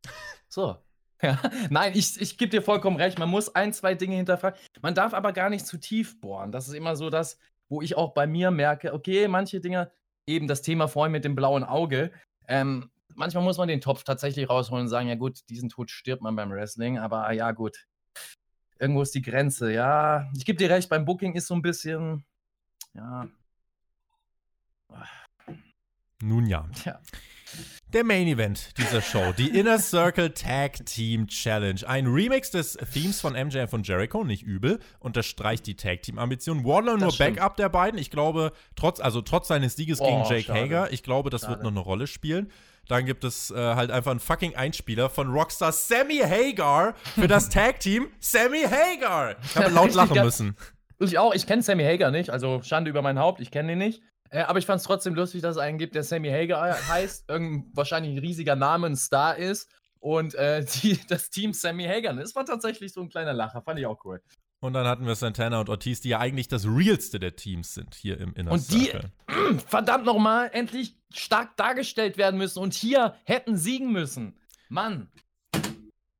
[0.50, 0.78] So.
[1.22, 3.18] Ja, nein, ich, ich gebe dir vollkommen recht.
[3.18, 4.60] Man muss ein, zwei Dinge hinterfragen.
[4.82, 6.52] Man darf aber gar nicht zu tief bohren.
[6.52, 9.90] Das ist immer so das, wo ich auch bei mir merke, okay, manche Dinge,
[10.28, 12.12] eben das Thema vorhin mit dem blauen Auge,
[12.48, 16.22] ähm, manchmal muss man den Topf tatsächlich rausholen und sagen, ja gut, diesen Tod stirbt
[16.22, 17.88] man beim Wrestling, aber ja gut,
[18.78, 19.72] irgendwo ist die Grenze.
[19.72, 22.26] Ja, ich gebe dir recht, beim Booking ist so ein bisschen,
[22.94, 23.28] ja,
[26.22, 26.68] Nun ja.
[26.86, 27.00] ja.
[27.92, 31.82] Der Main Event dieser Show, die Inner Circle Tag Team Challenge.
[31.86, 36.64] Ein Remix des Themes von MJF und Jericho, nicht übel, unterstreicht die Tag Team Ambition.
[36.66, 37.16] Wardlow nur.
[37.16, 38.00] Backup der beiden.
[38.00, 40.60] Ich glaube, trotz, also trotz seines Sieges Oh, gegen Jake schade.
[40.62, 41.64] Hager, ich glaube, das wird Schade.
[41.66, 42.52] noch eine Rolle spielen.
[42.88, 47.50] Dann gibt es äh, halt einfach einen fucking Einspieler von Rockstar Sammy Hagar für das
[47.50, 49.36] Tag Team Sammy Hagar.
[49.44, 50.58] Ich habe laut lachen müssen.
[51.00, 53.78] Ich auch, ich kenne Sammy Hager nicht, also Schande über mein Haupt, ich kenne ihn
[53.78, 54.02] nicht.
[54.34, 57.30] Äh, aber ich fand es trotzdem lustig, dass es einen gibt, der Sammy Hager heißt,
[57.30, 59.70] irgendein wahrscheinlich ein riesiger Name, ein Star ist
[60.00, 62.14] und äh, die, das Team Sammy Hagar.
[62.16, 64.22] Das war tatsächlich so ein kleiner Lacher, fand ich auch cool.
[64.60, 67.96] Und dann hatten wir Santana und Ortiz, die ja eigentlich das realste der Teams sind
[67.96, 69.12] hier im Inner Und die- Circle.
[69.68, 74.40] Verdammt nochmal, endlich stark dargestellt werden müssen und hier hätten siegen müssen.
[74.70, 75.12] Mann.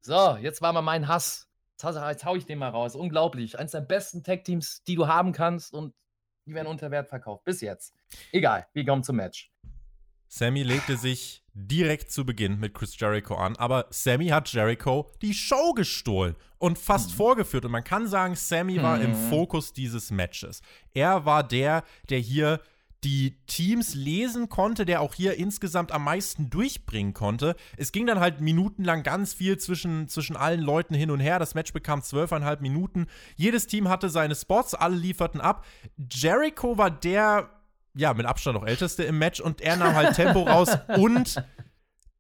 [0.02, 1.48] So, jetzt war mal mein Hass.
[1.72, 2.96] Jetzt, hau- jetzt hau ich den mal raus.
[2.96, 3.58] Unglaublich.
[3.58, 5.94] Eins der besten Tag-Teams, die du haben kannst und
[6.46, 7.44] die werden unter Wert verkauft.
[7.46, 7.94] Bis jetzt.
[8.32, 9.52] Egal, wir kommen zum Match.
[10.28, 15.34] Sammy legte sich direkt zu Beginn mit Chris Jericho an, aber Sammy hat Jericho die
[15.36, 17.66] Show gestohlen und fast vorgeführt.
[17.66, 19.30] Und man kann sagen, Sammy war im Mhm.
[19.30, 20.62] Fokus dieses Matches.
[20.94, 22.62] Er war der, der hier
[23.04, 27.56] die Teams lesen konnte, der auch hier insgesamt am meisten durchbringen konnte.
[27.78, 31.40] Es ging dann halt minutenlang ganz viel zwischen, zwischen allen Leuten hin und her.
[31.40, 33.08] Das Match bekam zwölfeinhalb Minuten.
[33.36, 35.66] Jedes Team hatte seine Spots, alle lieferten ab.
[36.12, 37.50] Jericho war der,
[37.94, 41.44] ja, mit Abstand noch älteste im Match und er nahm halt Tempo raus und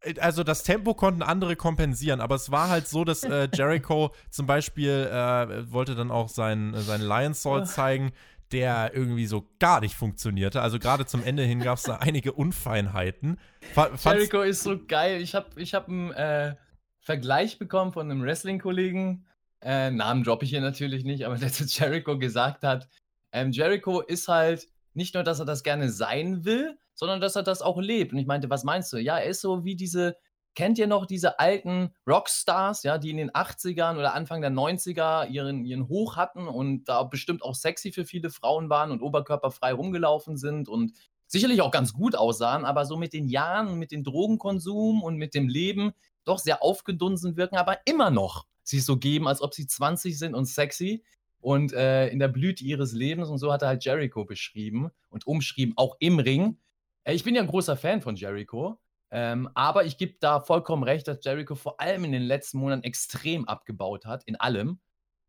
[0.01, 4.11] äh, also das Tempo konnten andere kompensieren, aber es war halt so, dass äh, Jericho
[4.29, 8.11] zum Beispiel äh, wollte dann auch seinen, seinen Lion Salt zeigen,
[8.53, 10.61] der irgendwie so gar nicht funktionierte.
[10.61, 13.39] Also gerade zum Ende hin gab es da einige Unfeinheiten.
[13.73, 15.21] Fand's- Jericho ist so geil.
[15.21, 16.55] Ich habe ich hab einen äh,
[16.99, 19.25] Vergleich bekommen von einem Wrestling-Kollegen.
[19.61, 22.87] Äh, Namen droppe ich hier natürlich nicht, aber der zu Jericho gesagt hat:
[23.31, 27.43] ähm, Jericho ist halt nicht nur, dass er das gerne sein will, sondern dass er
[27.43, 28.13] das auch lebt.
[28.13, 28.97] Und ich meinte, was meinst du?
[28.97, 30.15] Ja, er ist so wie diese.
[30.55, 35.27] Kennt ihr noch diese alten Rockstars, ja, die in den 80ern oder Anfang der 90er
[35.27, 39.73] ihren, ihren Hoch hatten und da bestimmt auch sexy für viele Frauen waren und oberkörperfrei
[39.73, 40.93] rumgelaufen sind und
[41.25, 45.33] sicherlich auch ganz gut aussahen, aber so mit den Jahren mit dem Drogenkonsum und mit
[45.33, 45.93] dem Leben
[46.25, 50.35] doch sehr aufgedunsen wirken, aber immer noch sich so geben, als ob sie 20 sind
[50.35, 51.03] und sexy
[51.39, 53.29] und äh, in der Blüte ihres Lebens.
[53.29, 56.57] Und so hat er halt Jericho beschrieben und umschrieben, auch im Ring.
[57.03, 58.79] Äh, ich bin ja ein großer Fan von Jericho,
[59.15, 62.81] ähm, aber ich gebe da vollkommen recht, dass Jericho vor allem in den letzten Monaten
[62.81, 64.79] extrem abgebaut hat, in allem.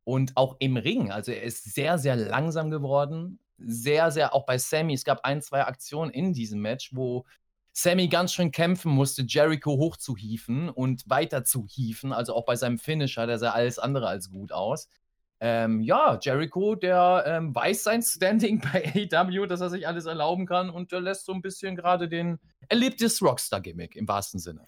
[0.04, 1.10] Und auch im Ring.
[1.10, 3.40] Also er ist sehr, sehr langsam geworden.
[3.58, 4.94] Sehr, sehr, auch bei Sammy.
[4.94, 7.26] Es gab ein, zwei Aktionen in diesem Match, wo
[7.72, 12.14] Sammy ganz schön kämpfen musste, Jericho hochzuhieven und weiter zu hieven.
[12.14, 14.88] Also auch bei seinem Finisher, der sah alles andere als gut aus.
[15.40, 20.46] Ähm, ja, Jericho, der ähm, weiß sein Standing bei AEW, dass er sich alles erlauben
[20.46, 24.40] kann und der lässt so ein bisschen gerade den, er lebt das Rockstar-Gimmick im wahrsten
[24.40, 24.64] Sinne.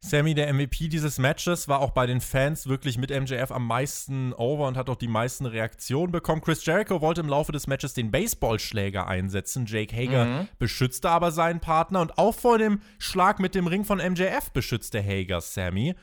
[0.00, 4.32] Sammy, der MVP dieses Matches, war auch bei den Fans wirklich mit MJF am meisten
[4.32, 6.40] over und hat auch die meisten Reaktionen bekommen.
[6.40, 9.66] Chris Jericho wollte im Laufe des Matches den Baseballschläger einsetzen.
[9.66, 10.48] Jake Hager Mhm.
[10.60, 15.02] beschützte aber seinen Partner und auch vor dem Schlag mit dem Ring von MJF beschützte
[15.02, 15.96] Hager Sammy.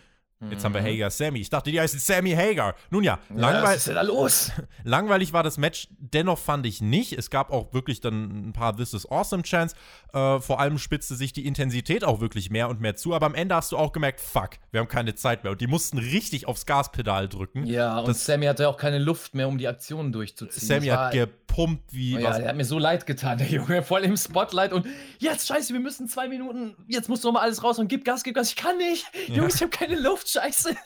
[0.51, 1.39] Jetzt haben wir Hager Sammy.
[1.39, 2.75] Ich dachte, die heißen Sammy Hager.
[2.91, 3.63] Nun ja, Ja, langweilig.
[3.69, 4.51] was ist denn da los?
[4.83, 7.13] Langweilig war das Match, dennoch fand ich nicht.
[7.13, 9.73] Es gab auch wirklich dann ein paar This is Awesome Chants.
[10.13, 13.13] Äh, vor allem spitzte sich die Intensität auch wirklich mehr und mehr zu.
[13.15, 15.51] Aber am Ende hast du auch gemerkt, fuck, wir haben keine Zeit mehr.
[15.51, 17.65] Und die mussten richtig aufs Gaspedal drücken.
[17.65, 20.67] Ja, und Das- Sammy hatte auch keine Luft mehr, um die Aktionen durchzuziehen.
[20.67, 21.13] Sammy hat
[21.55, 22.37] gepumpt wie Oh ja, was.
[22.37, 24.85] der hat mir so leid getan, der Junge, voll im Spotlight und
[25.19, 28.23] jetzt, scheiße, wir müssen zwei Minuten, jetzt muss noch mal alles raus und gib Gas,
[28.23, 29.35] gib Gas, ich kann nicht, Ja.
[29.35, 30.75] Jungs, ich habe keine Luft, scheiße.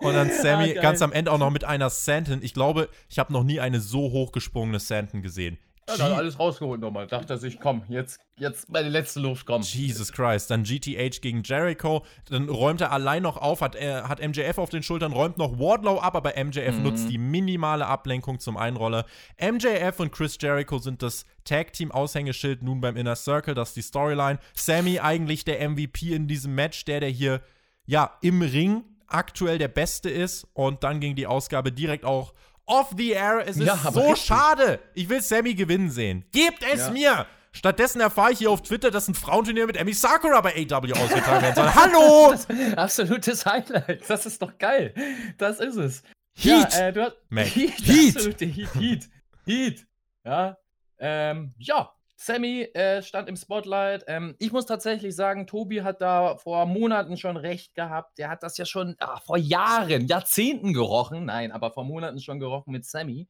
[0.00, 2.38] Und dann Sammy Ah, ganz am Ende auch noch mit einer Santon.
[2.42, 5.58] Ich glaube, ich habe noch nie eine so hochgesprungene Santon gesehen.
[5.88, 9.62] Ja, dann alles rausgeholt nochmal, dachte er sich, komm, jetzt, jetzt meine letzte Luft, komm.
[9.62, 10.50] Jesus Christ.
[10.50, 12.04] Dann GTH gegen Jericho.
[12.28, 15.58] Dann räumt er allein noch auf, hat, äh, hat MJF auf den Schultern, räumt noch
[15.58, 16.82] Wardlow ab, aber MJF Mhm.
[16.82, 19.06] nutzt die minimale Ablenkung zum Einroller.
[19.38, 23.54] MJF und Chris Jericho sind das Tag-Team-Aushängeschild nun beim Inner Circle.
[23.54, 24.38] Das ist die Storyline.
[24.54, 27.40] Sammy eigentlich der MVP in diesem Match, der, der hier,
[27.86, 30.46] ja, im Ring aktuell der Beste ist.
[30.52, 32.34] Und dann ging die Ausgabe direkt auch
[32.68, 33.42] off the air.
[33.46, 34.26] Es ist Ja, so richtig.
[34.26, 34.78] schade.
[34.94, 36.24] Ich will Sammy gewinnen sehen.
[36.32, 36.90] Gebt es Ja.
[36.90, 37.26] mir!
[37.52, 41.42] Stattdessen erfahre ich hier auf Twitter, dass ein Frauenturnier mit Emi Sakura bei AW ausgetragen
[41.42, 41.74] werden soll.
[41.74, 42.32] Hallo!
[42.48, 44.94] Das, absolutes Highlight, das ist doch geil,
[45.38, 46.02] das ist es.
[46.34, 46.72] Heat.
[46.74, 47.46] Ja, äh, du hast, Mac.
[47.46, 48.40] Heat, Heat.
[48.40, 49.08] Heat, Heat,
[49.46, 49.86] Heat.
[50.24, 50.56] Ja,
[51.00, 51.90] ähm, ja,
[52.20, 54.04] Sammy äh, stand im Spotlight.
[54.08, 58.18] Ähm, ich muss tatsächlich sagen, Tobi hat da vor Monaten schon recht gehabt.
[58.18, 61.26] Der hat das ja schon ah, vor Jahren, Jahrzehnten gerochen.
[61.26, 63.28] Nein, aber vor Monaten schon gerochen mit Sammy.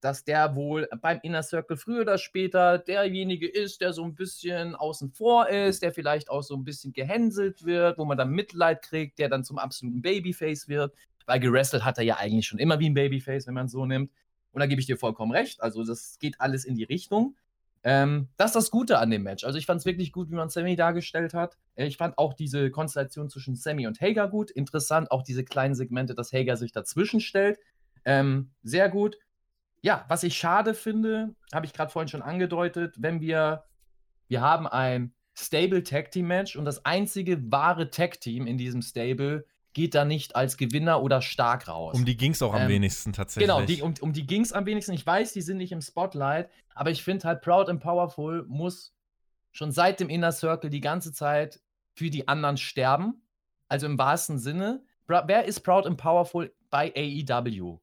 [0.00, 4.74] dass der wohl beim Inner Circle früher oder später derjenige ist, der so ein bisschen
[4.74, 8.82] außen vor ist, der vielleicht auch so ein bisschen gehänselt wird, wo man dann Mitleid
[8.82, 10.94] kriegt, der dann zum absoluten Babyface wird.
[11.26, 14.10] Weil gerestelt hat er ja eigentlich schon immer wie ein Babyface, wenn man so nimmt.
[14.52, 15.62] Und da gebe ich dir vollkommen recht.
[15.62, 17.36] Also, das geht alles in die Richtung.
[17.84, 19.44] Ähm, das ist das Gute an dem Match.
[19.44, 21.56] Also, ich fand es wirklich gut, wie man Sammy dargestellt hat.
[21.74, 24.50] Äh, ich fand auch diese Konstellation zwischen Sammy und Hager gut.
[24.50, 27.58] Interessant, auch diese kleinen Segmente, dass Hager sich dazwischen stellt.
[28.04, 29.16] Ähm, sehr gut.
[29.80, 33.64] Ja, was ich schade finde, habe ich gerade vorhin schon angedeutet, wenn wir,
[34.28, 38.82] wir haben ein Stable Tag Team Match und das einzige wahre Tag Team in diesem
[38.82, 41.94] Stable geht da nicht als Gewinner oder stark raus.
[41.94, 43.48] Um die ging es auch am ähm, wenigsten tatsächlich.
[43.48, 44.92] Genau, die, um, um die ging es am wenigsten.
[44.92, 48.94] Ich weiß, die sind nicht im Spotlight, aber ich finde halt Proud and Powerful muss
[49.50, 51.60] schon seit dem Inner Circle die ganze Zeit
[51.94, 53.22] für die anderen sterben.
[53.68, 54.82] Also im wahrsten Sinne.
[55.06, 57.78] Wer ist Proud and Powerful bei AEW?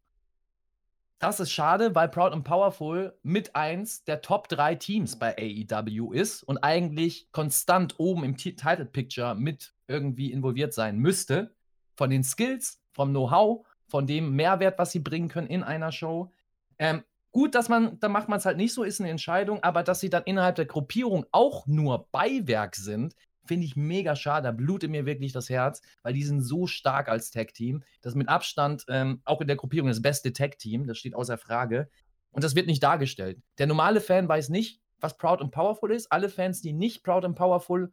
[1.19, 6.13] Das ist schade, weil Proud and Powerful mit eins der Top 3 Teams bei AEW
[6.13, 11.53] ist und eigentlich konstant oben im Title Picture mit irgendwie involviert sein müsste
[11.99, 16.31] von den Skills, vom Know-how, von dem Mehrwert, was sie bringen können in einer Show.
[16.77, 19.83] Ähm, gut, dass man, da macht man es halt nicht so, ist eine Entscheidung, aber
[19.83, 24.45] dass sie dann innerhalb der Gruppierung auch nur Beiwerk sind, finde ich mega schade.
[24.45, 27.83] Da blutet mir wirklich das Herz, weil die sind so stark als Tag-Team.
[27.99, 31.89] Das mit Abstand ähm, auch in der Gruppierung das beste Tag-Team, das steht außer Frage.
[32.31, 33.41] Und das wird nicht dargestellt.
[33.57, 36.09] Der normale Fan weiß nicht, was Proud and Powerful ist.
[36.13, 37.91] Alle Fans, die nicht Proud and Powerful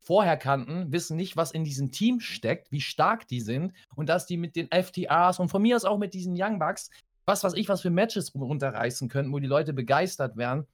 [0.00, 4.26] vorher kannten, wissen nicht, was in diesem Team steckt, wie stark die sind und dass
[4.26, 6.90] die mit den FTRs und von mir aus auch mit diesen Young Bucks,
[7.26, 10.66] was weiß ich, was für Matches runterreißen könnten, wo die Leute begeistert wären,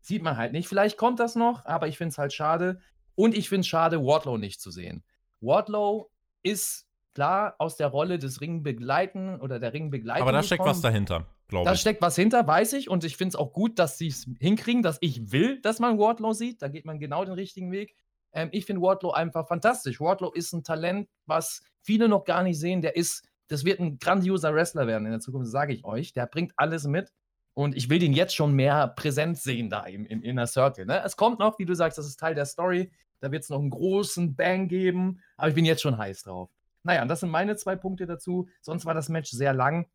[0.00, 0.68] sieht man halt nicht.
[0.68, 2.80] Vielleicht kommt das noch, aber ich finde es halt schade.
[3.14, 5.02] Und ich finde es schade, Wardlow nicht zu sehen.
[5.40, 6.10] Wardlow
[6.42, 10.22] ist klar aus der Rolle des Ringbegleiten oder der Ringbegleitung.
[10.22, 11.70] Aber da steckt was dahinter, glaube ich.
[11.70, 12.88] Da steckt was hinter, weiß ich.
[12.88, 15.98] Und ich finde es auch gut, dass sie es hinkriegen, dass ich will, dass man
[15.98, 16.62] Wardlow sieht.
[16.62, 17.96] Da geht man genau den richtigen Weg.
[18.32, 20.00] Ähm, ich finde Wardlow einfach fantastisch.
[20.00, 22.82] Wardlow ist ein Talent, was viele noch gar nicht sehen.
[22.82, 26.12] Der ist, das wird ein grandioser Wrestler werden in der Zukunft, sage ich euch.
[26.12, 27.12] Der bringt alles mit.
[27.54, 30.86] Und ich will den jetzt schon mehr präsent sehen da im, im Inner Circle.
[30.86, 31.02] Ne?
[31.04, 32.92] Es kommt noch, wie du sagst, das ist Teil der Story.
[33.20, 35.20] Da wird es noch einen großen Bang geben.
[35.36, 36.50] Aber ich bin jetzt schon heiß drauf.
[36.84, 38.48] Naja, und das sind meine zwei Punkte dazu.
[38.60, 39.88] Sonst war das Match sehr lang.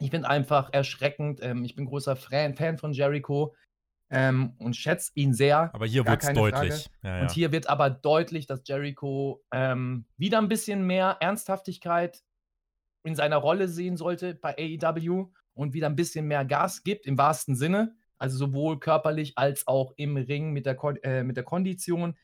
[0.00, 1.40] Ich bin einfach erschreckend.
[1.42, 3.54] Ähm, ich bin großer Fan, Fan von Jericho
[4.10, 5.70] ähm, und schätze ihn sehr.
[5.74, 6.90] Aber hier wird es deutlich.
[7.02, 7.22] Ja, ja.
[7.22, 12.22] Und hier wird aber deutlich, dass Jericho ähm, wieder ein bisschen mehr Ernsthaftigkeit
[13.04, 17.18] in seiner Rolle sehen sollte bei AEW und wieder ein bisschen mehr Gas gibt, im
[17.18, 17.94] wahrsten Sinne.
[18.18, 22.16] Also sowohl körperlich als auch im Ring mit der, Ko äh, mit der Kondition.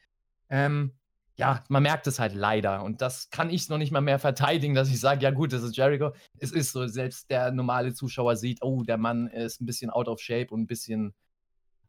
[0.48, 0.92] Ähm,
[1.36, 2.82] ja, man merkt es halt leider.
[2.82, 5.62] Und das kann ich noch nicht mal mehr verteidigen, dass ich sage, ja gut, das
[5.62, 6.12] ist Jericho.
[6.38, 10.08] Es ist so, selbst der normale Zuschauer sieht, oh, der Mann ist ein bisschen out
[10.08, 11.14] of shape und ein bisschen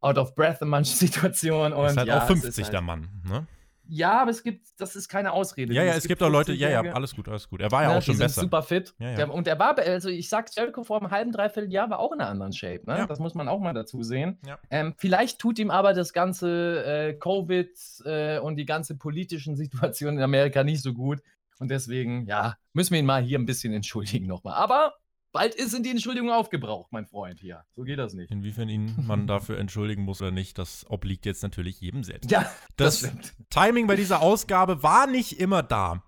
[0.05, 1.73] out of breath in manchen Situationen.
[1.73, 3.47] Und ist halt ja, auch 50 halt, der Mann, ne?
[3.87, 5.73] Ja, aber es gibt, das ist keine Ausrede.
[5.73, 7.61] Ja, ja, es, es gibt, gibt auch Leute, ja, ja, alles gut, alles gut.
[7.61, 8.41] Er war ja, ja auch schon besser.
[8.41, 8.95] super fit.
[8.97, 9.15] Ja, ja.
[9.15, 12.11] Der, und er war, also ich sag, Jericho vor einem halben, dreiviertel Jahr war auch
[12.11, 12.81] in einer anderen Shape.
[12.87, 12.97] Ne?
[12.97, 13.05] Ja.
[13.05, 14.39] Das muss man auch mal dazu sehen.
[14.71, 17.69] Ähm, vielleicht tut ihm aber das ganze äh, Covid
[18.05, 21.21] äh, und die ganze politischen Situation in Amerika nicht so gut.
[21.59, 24.55] Und deswegen, ja, müssen wir ihn mal hier ein bisschen entschuldigen nochmal.
[24.55, 24.95] Aber
[25.35, 27.65] Bald sind die Entschuldigungen aufgebraucht, mein Freund hier.
[27.75, 28.31] So geht das nicht.
[28.31, 32.31] Inwiefern ihn man dafür entschuldigen muss oder nicht, das obliegt jetzt natürlich jedem selbst.
[32.31, 33.11] Ja, das, das
[33.49, 36.01] Timing bei dieser Ausgabe war nicht immer da.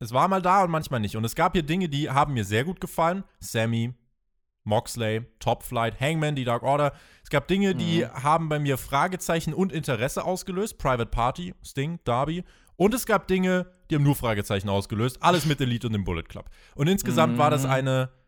[0.00, 1.14] Es war mal da und manchmal nicht.
[1.14, 3.22] Und es gab hier Dinge, die haben mir sehr gut gefallen.
[3.38, 3.94] Sammy,
[4.64, 6.92] Moxley, Top Flight, Hangman, die Dark Order.
[7.22, 8.24] Es gab Dinge, die mhm.
[8.24, 10.76] haben bei mir Fragezeichen und Interesse ausgelöst.
[10.76, 12.42] Private Party, Sting, Darby.
[12.74, 15.18] Und es gab Dinge, die haben nur Fragezeichen ausgelöst.
[15.22, 16.50] Alles mit Elite und dem Bullet Club.
[16.74, 17.38] Und insgesamt mhm.
[17.38, 17.70] war das mhm.
[17.70, 18.21] eine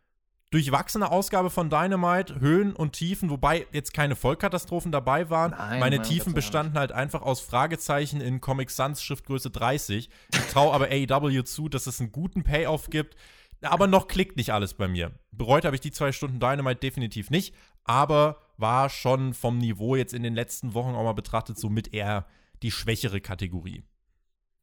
[0.55, 5.51] durchwachsene Ausgabe von Dynamite, Höhen und Tiefen, wobei jetzt keine Vollkatastrophen dabei waren.
[5.51, 10.09] Nein, Meine Tiefen bestanden halt einfach aus Fragezeichen in Comic Sans Schriftgröße 30.
[10.33, 13.17] Ich traue aber AEW zu, dass es einen guten Payoff gibt.
[13.63, 15.11] Aber noch klickt nicht alles bei mir.
[15.33, 17.53] Bereut habe ich die zwei Stunden Dynamite definitiv nicht,
[17.83, 22.27] aber war schon vom Niveau jetzt in den letzten Wochen auch mal betrachtet somit eher
[22.63, 23.83] die schwächere Kategorie.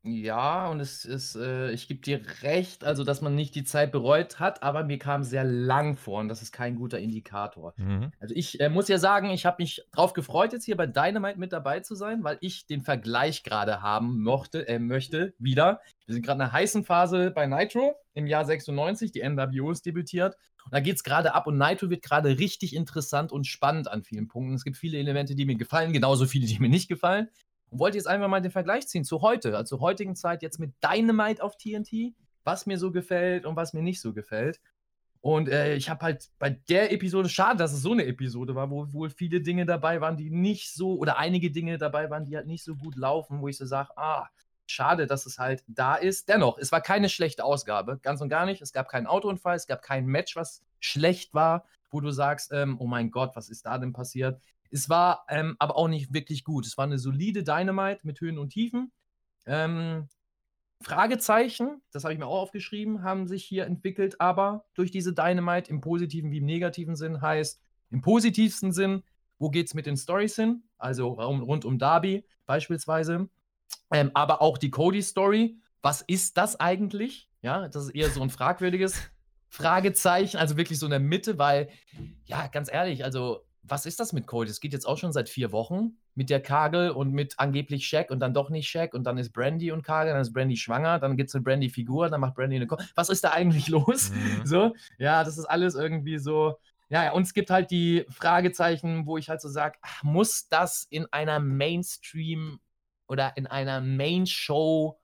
[0.03, 3.91] Ja, und es ist, äh, ich gebe dir recht, also dass man nicht die Zeit
[3.91, 7.75] bereut hat, aber mir kam sehr lang vor und das ist kein guter Indikator.
[7.77, 8.11] Mhm.
[8.19, 11.37] Also ich äh, muss ja sagen, ich habe mich drauf gefreut, jetzt hier bei Dynamite
[11.37, 15.81] mit dabei zu sein, weil ich den Vergleich gerade haben mochte, äh, möchte, wieder.
[16.07, 19.85] Wir sind gerade in einer heißen Phase bei Nitro im Jahr 96, die NWO ist
[19.85, 20.35] debütiert.
[20.65, 24.03] Und da geht es gerade ab und Nitro wird gerade richtig interessant und spannend an
[24.03, 24.55] vielen Punkten.
[24.55, 27.29] Es gibt viele Elemente, die mir gefallen, genauso viele, die mir nicht gefallen.
[27.71, 30.59] Und wollte jetzt einfach mal den Vergleich ziehen zu heute, also zur heutigen Zeit jetzt
[30.59, 34.59] mit Dynamite auf TNT, was mir so gefällt und was mir nicht so gefällt.
[35.21, 38.71] Und äh, ich habe halt bei der Episode, schade, dass es so eine Episode war,
[38.71, 42.35] wo wohl viele Dinge dabei waren, die nicht so, oder einige Dinge dabei waren, die
[42.35, 44.27] halt nicht so gut laufen, wo ich so sage, ah,
[44.65, 46.27] schade, dass es halt da ist.
[46.27, 48.61] Dennoch, es war keine schlechte Ausgabe, ganz und gar nicht.
[48.61, 52.77] Es gab keinen Autounfall, es gab kein Match, was schlecht war, wo du sagst, ähm,
[52.79, 54.41] oh mein Gott, was ist da denn passiert?
[54.71, 56.65] Es war ähm, aber auch nicht wirklich gut.
[56.65, 58.91] Es war eine solide Dynamite mit Höhen und Tiefen.
[59.45, 60.07] Ähm,
[60.81, 65.69] Fragezeichen, das habe ich mir auch aufgeschrieben, haben sich hier entwickelt, aber durch diese Dynamite
[65.69, 67.61] im positiven wie im negativen Sinn heißt,
[67.91, 69.03] im positivsten Sinn,
[69.37, 70.63] wo geht es mit den Stories hin?
[70.77, 73.29] Also rund um Darby beispielsweise,
[73.91, 75.57] ähm, aber auch die Cody-Story.
[75.81, 77.29] Was ist das eigentlich?
[77.41, 78.95] Ja, das ist eher so ein fragwürdiges
[79.49, 81.69] Fragezeichen, also wirklich so in der Mitte, weil,
[82.25, 84.47] ja, ganz ehrlich, also was ist das mit Cody?
[84.47, 88.09] Das geht jetzt auch schon seit vier Wochen mit der Kagel und mit angeblich Shaq
[88.09, 90.99] und dann doch nicht Shaq und dann ist Brandy und Kagel, dann ist Brandy schwanger,
[90.99, 94.11] dann gibt es eine Brandy-Figur, dann macht Brandy eine Ko Was ist da eigentlich los?
[94.11, 94.45] Mhm.
[94.45, 96.57] So, ja, das ist alles irgendwie so.
[96.89, 101.05] Ja, und es gibt halt die Fragezeichen, wo ich halt so sage, muss das in
[101.11, 102.59] einer Mainstream
[103.07, 104.99] oder in einer Main-Show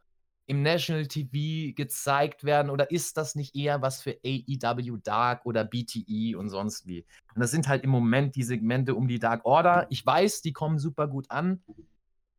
[0.47, 5.65] im National TV gezeigt werden oder ist das nicht eher was für AEW Dark oder
[5.65, 7.05] BTE und sonst wie?
[7.35, 9.87] Und das sind halt im Moment die Segmente um die Dark Order.
[9.89, 11.61] Ich weiß, die kommen super gut an.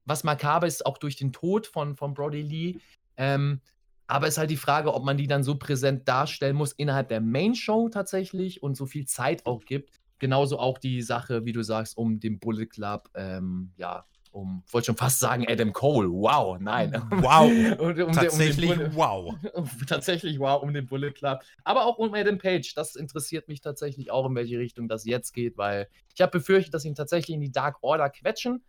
[0.07, 2.79] Was makaber ist, auch durch den Tod von, von Brody Lee.
[3.19, 3.61] Ähm,
[4.07, 7.09] aber es ist halt die Frage, ob man die dann so präsent darstellen muss innerhalb
[7.09, 10.01] der Main Show tatsächlich und so viel Zeit auch gibt.
[10.19, 14.07] Genauso auch die Sache, wie du sagst, um den Bullet Club, ähm, ja,
[14.39, 16.09] um, wollte schon fast sagen Adam Cole.
[16.09, 16.93] Wow, nein.
[17.11, 17.51] Wow.
[17.79, 19.35] um, um tatsächlich den, um wow.
[19.87, 21.43] tatsächlich wow, um den Bullet Club.
[21.65, 22.73] Aber auch um Adam Page.
[22.75, 26.73] Das interessiert mich tatsächlich auch, in welche Richtung das jetzt geht, weil ich habe befürchtet,
[26.73, 28.63] dass sie ihn tatsächlich in die Dark Order quetschen.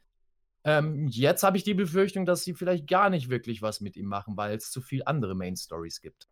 [0.63, 4.07] Ähm, jetzt habe ich die Befürchtung, dass sie vielleicht gar nicht wirklich was mit ihm
[4.07, 6.27] machen, weil es zu viel andere Main Stories gibt.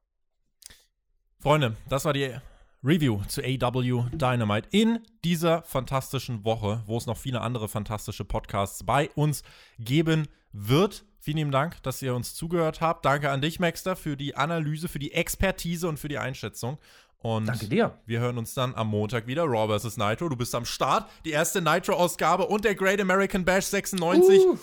[1.39, 2.35] Freunde, das war die
[2.83, 8.83] Review zu AW Dynamite in dieser fantastischen Woche, wo es noch viele andere fantastische Podcasts
[8.83, 9.43] bei uns
[9.79, 11.05] geben wird.
[11.19, 13.03] Vielen lieben Dank, dass ihr uns zugehört habt.
[13.03, 16.77] Danke an dich, Maxter, für die Analyse, für die Expertise und für die Einschätzung.
[17.19, 17.97] Und Danke dir.
[18.05, 19.43] Wir hören uns dann am Montag wieder.
[19.43, 19.97] Raw vs.
[19.97, 20.29] Nitro.
[20.29, 21.09] Du bist am Start.
[21.25, 24.39] Die erste Nitro-Ausgabe und der Great American Bash 96.
[24.45, 24.57] Uh.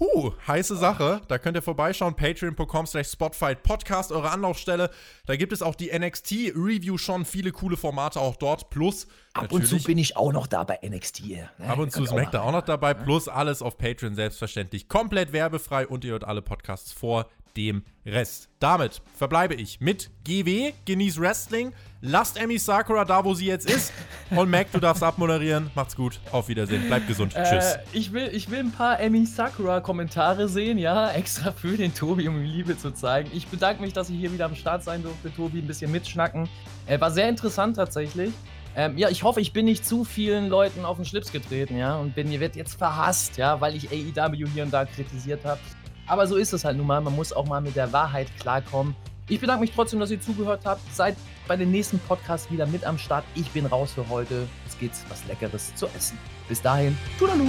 [0.00, 1.20] Huh, heiße Sache.
[1.28, 2.16] Da könnt ihr vorbeischauen.
[2.16, 4.90] Patreon.com slash Spotfight Podcast, eure Anlaufstelle.
[5.26, 7.24] Da gibt es auch die NXT-Review schon.
[7.24, 8.70] Viele coole Formate auch dort.
[8.70, 9.06] Plus.
[9.34, 11.28] Ab und zu bin ich auch noch da bei NXT.
[11.28, 11.48] Ne?
[11.68, 12.92] Ab und zu ist Mac da auch noch dabei.
[12.92, 14.88] Plus alles auf Patreon selbstverständlich.
[14.88, 18.48] Komplett werbefrei und ihr hört alle Podcasts vor dem Rest.
[18.58, 20.72] Damit verbleibe ich mit GW.
[20.84, 21.72] Genieß Wrestling.
[22.00, 23.92] Lasst Emmy Sakura da, wo sie jetzt ist.
[24.30, 25.70] Und Mac, du darfst abmoderieren.
[25.74, 26.20] Macht's gut.
[26.32, 26.86] Auf Wiedersehen.
[26.86, 27.34] Bleibt gesund.
[27.34, 27.76] Äh, Tschüss.
[27.92, 31.10] Ich will, ich will ein paar Emmy Sakura-Kommentare sehen, ja.
[31.12, 33.30] Extra für den Tobi, um ihm Liebe zu zeigen.
[33.32, 35.60] Ich bedanke mich, dass ich hier wieder am Start sein durfte, Tobi.
[35.60, 36.48] Ein bisschen mitschnacken.
[36.86, 38.32] Äh, war sehr interessant tatsächlich.
[38.76, 41.96] Ähm, ja, ich hoffe, ich bin nicht zu vielen Leuten auf den Schlips getreten, ja,
[41.96, 45.60] und bin, ihr wird jetzt verhasst, ja, weil ich AEW hier und da kritisiert habe.
[46.06, 47.00] Aber so ist es halt nun mal.
[47.00, 48.94] Man muss auch mal mit der Wahrheit klarkommen.
[49.28, 50.80] Ich bedanke mich trotzdem, dass ihr zugehört habt.
[50.94, 51.16] Seid
[51.48, 53.24] bei den nächsten Podcasts wieder mit am Start.
[53.34, 54.46] Ich bin raus für heute.
[54.66, 56.18] Es geht was Leckeres zu essen.
[56.48, 56.96] Bis dahin.
[57.18, 57.46] Tudaloo!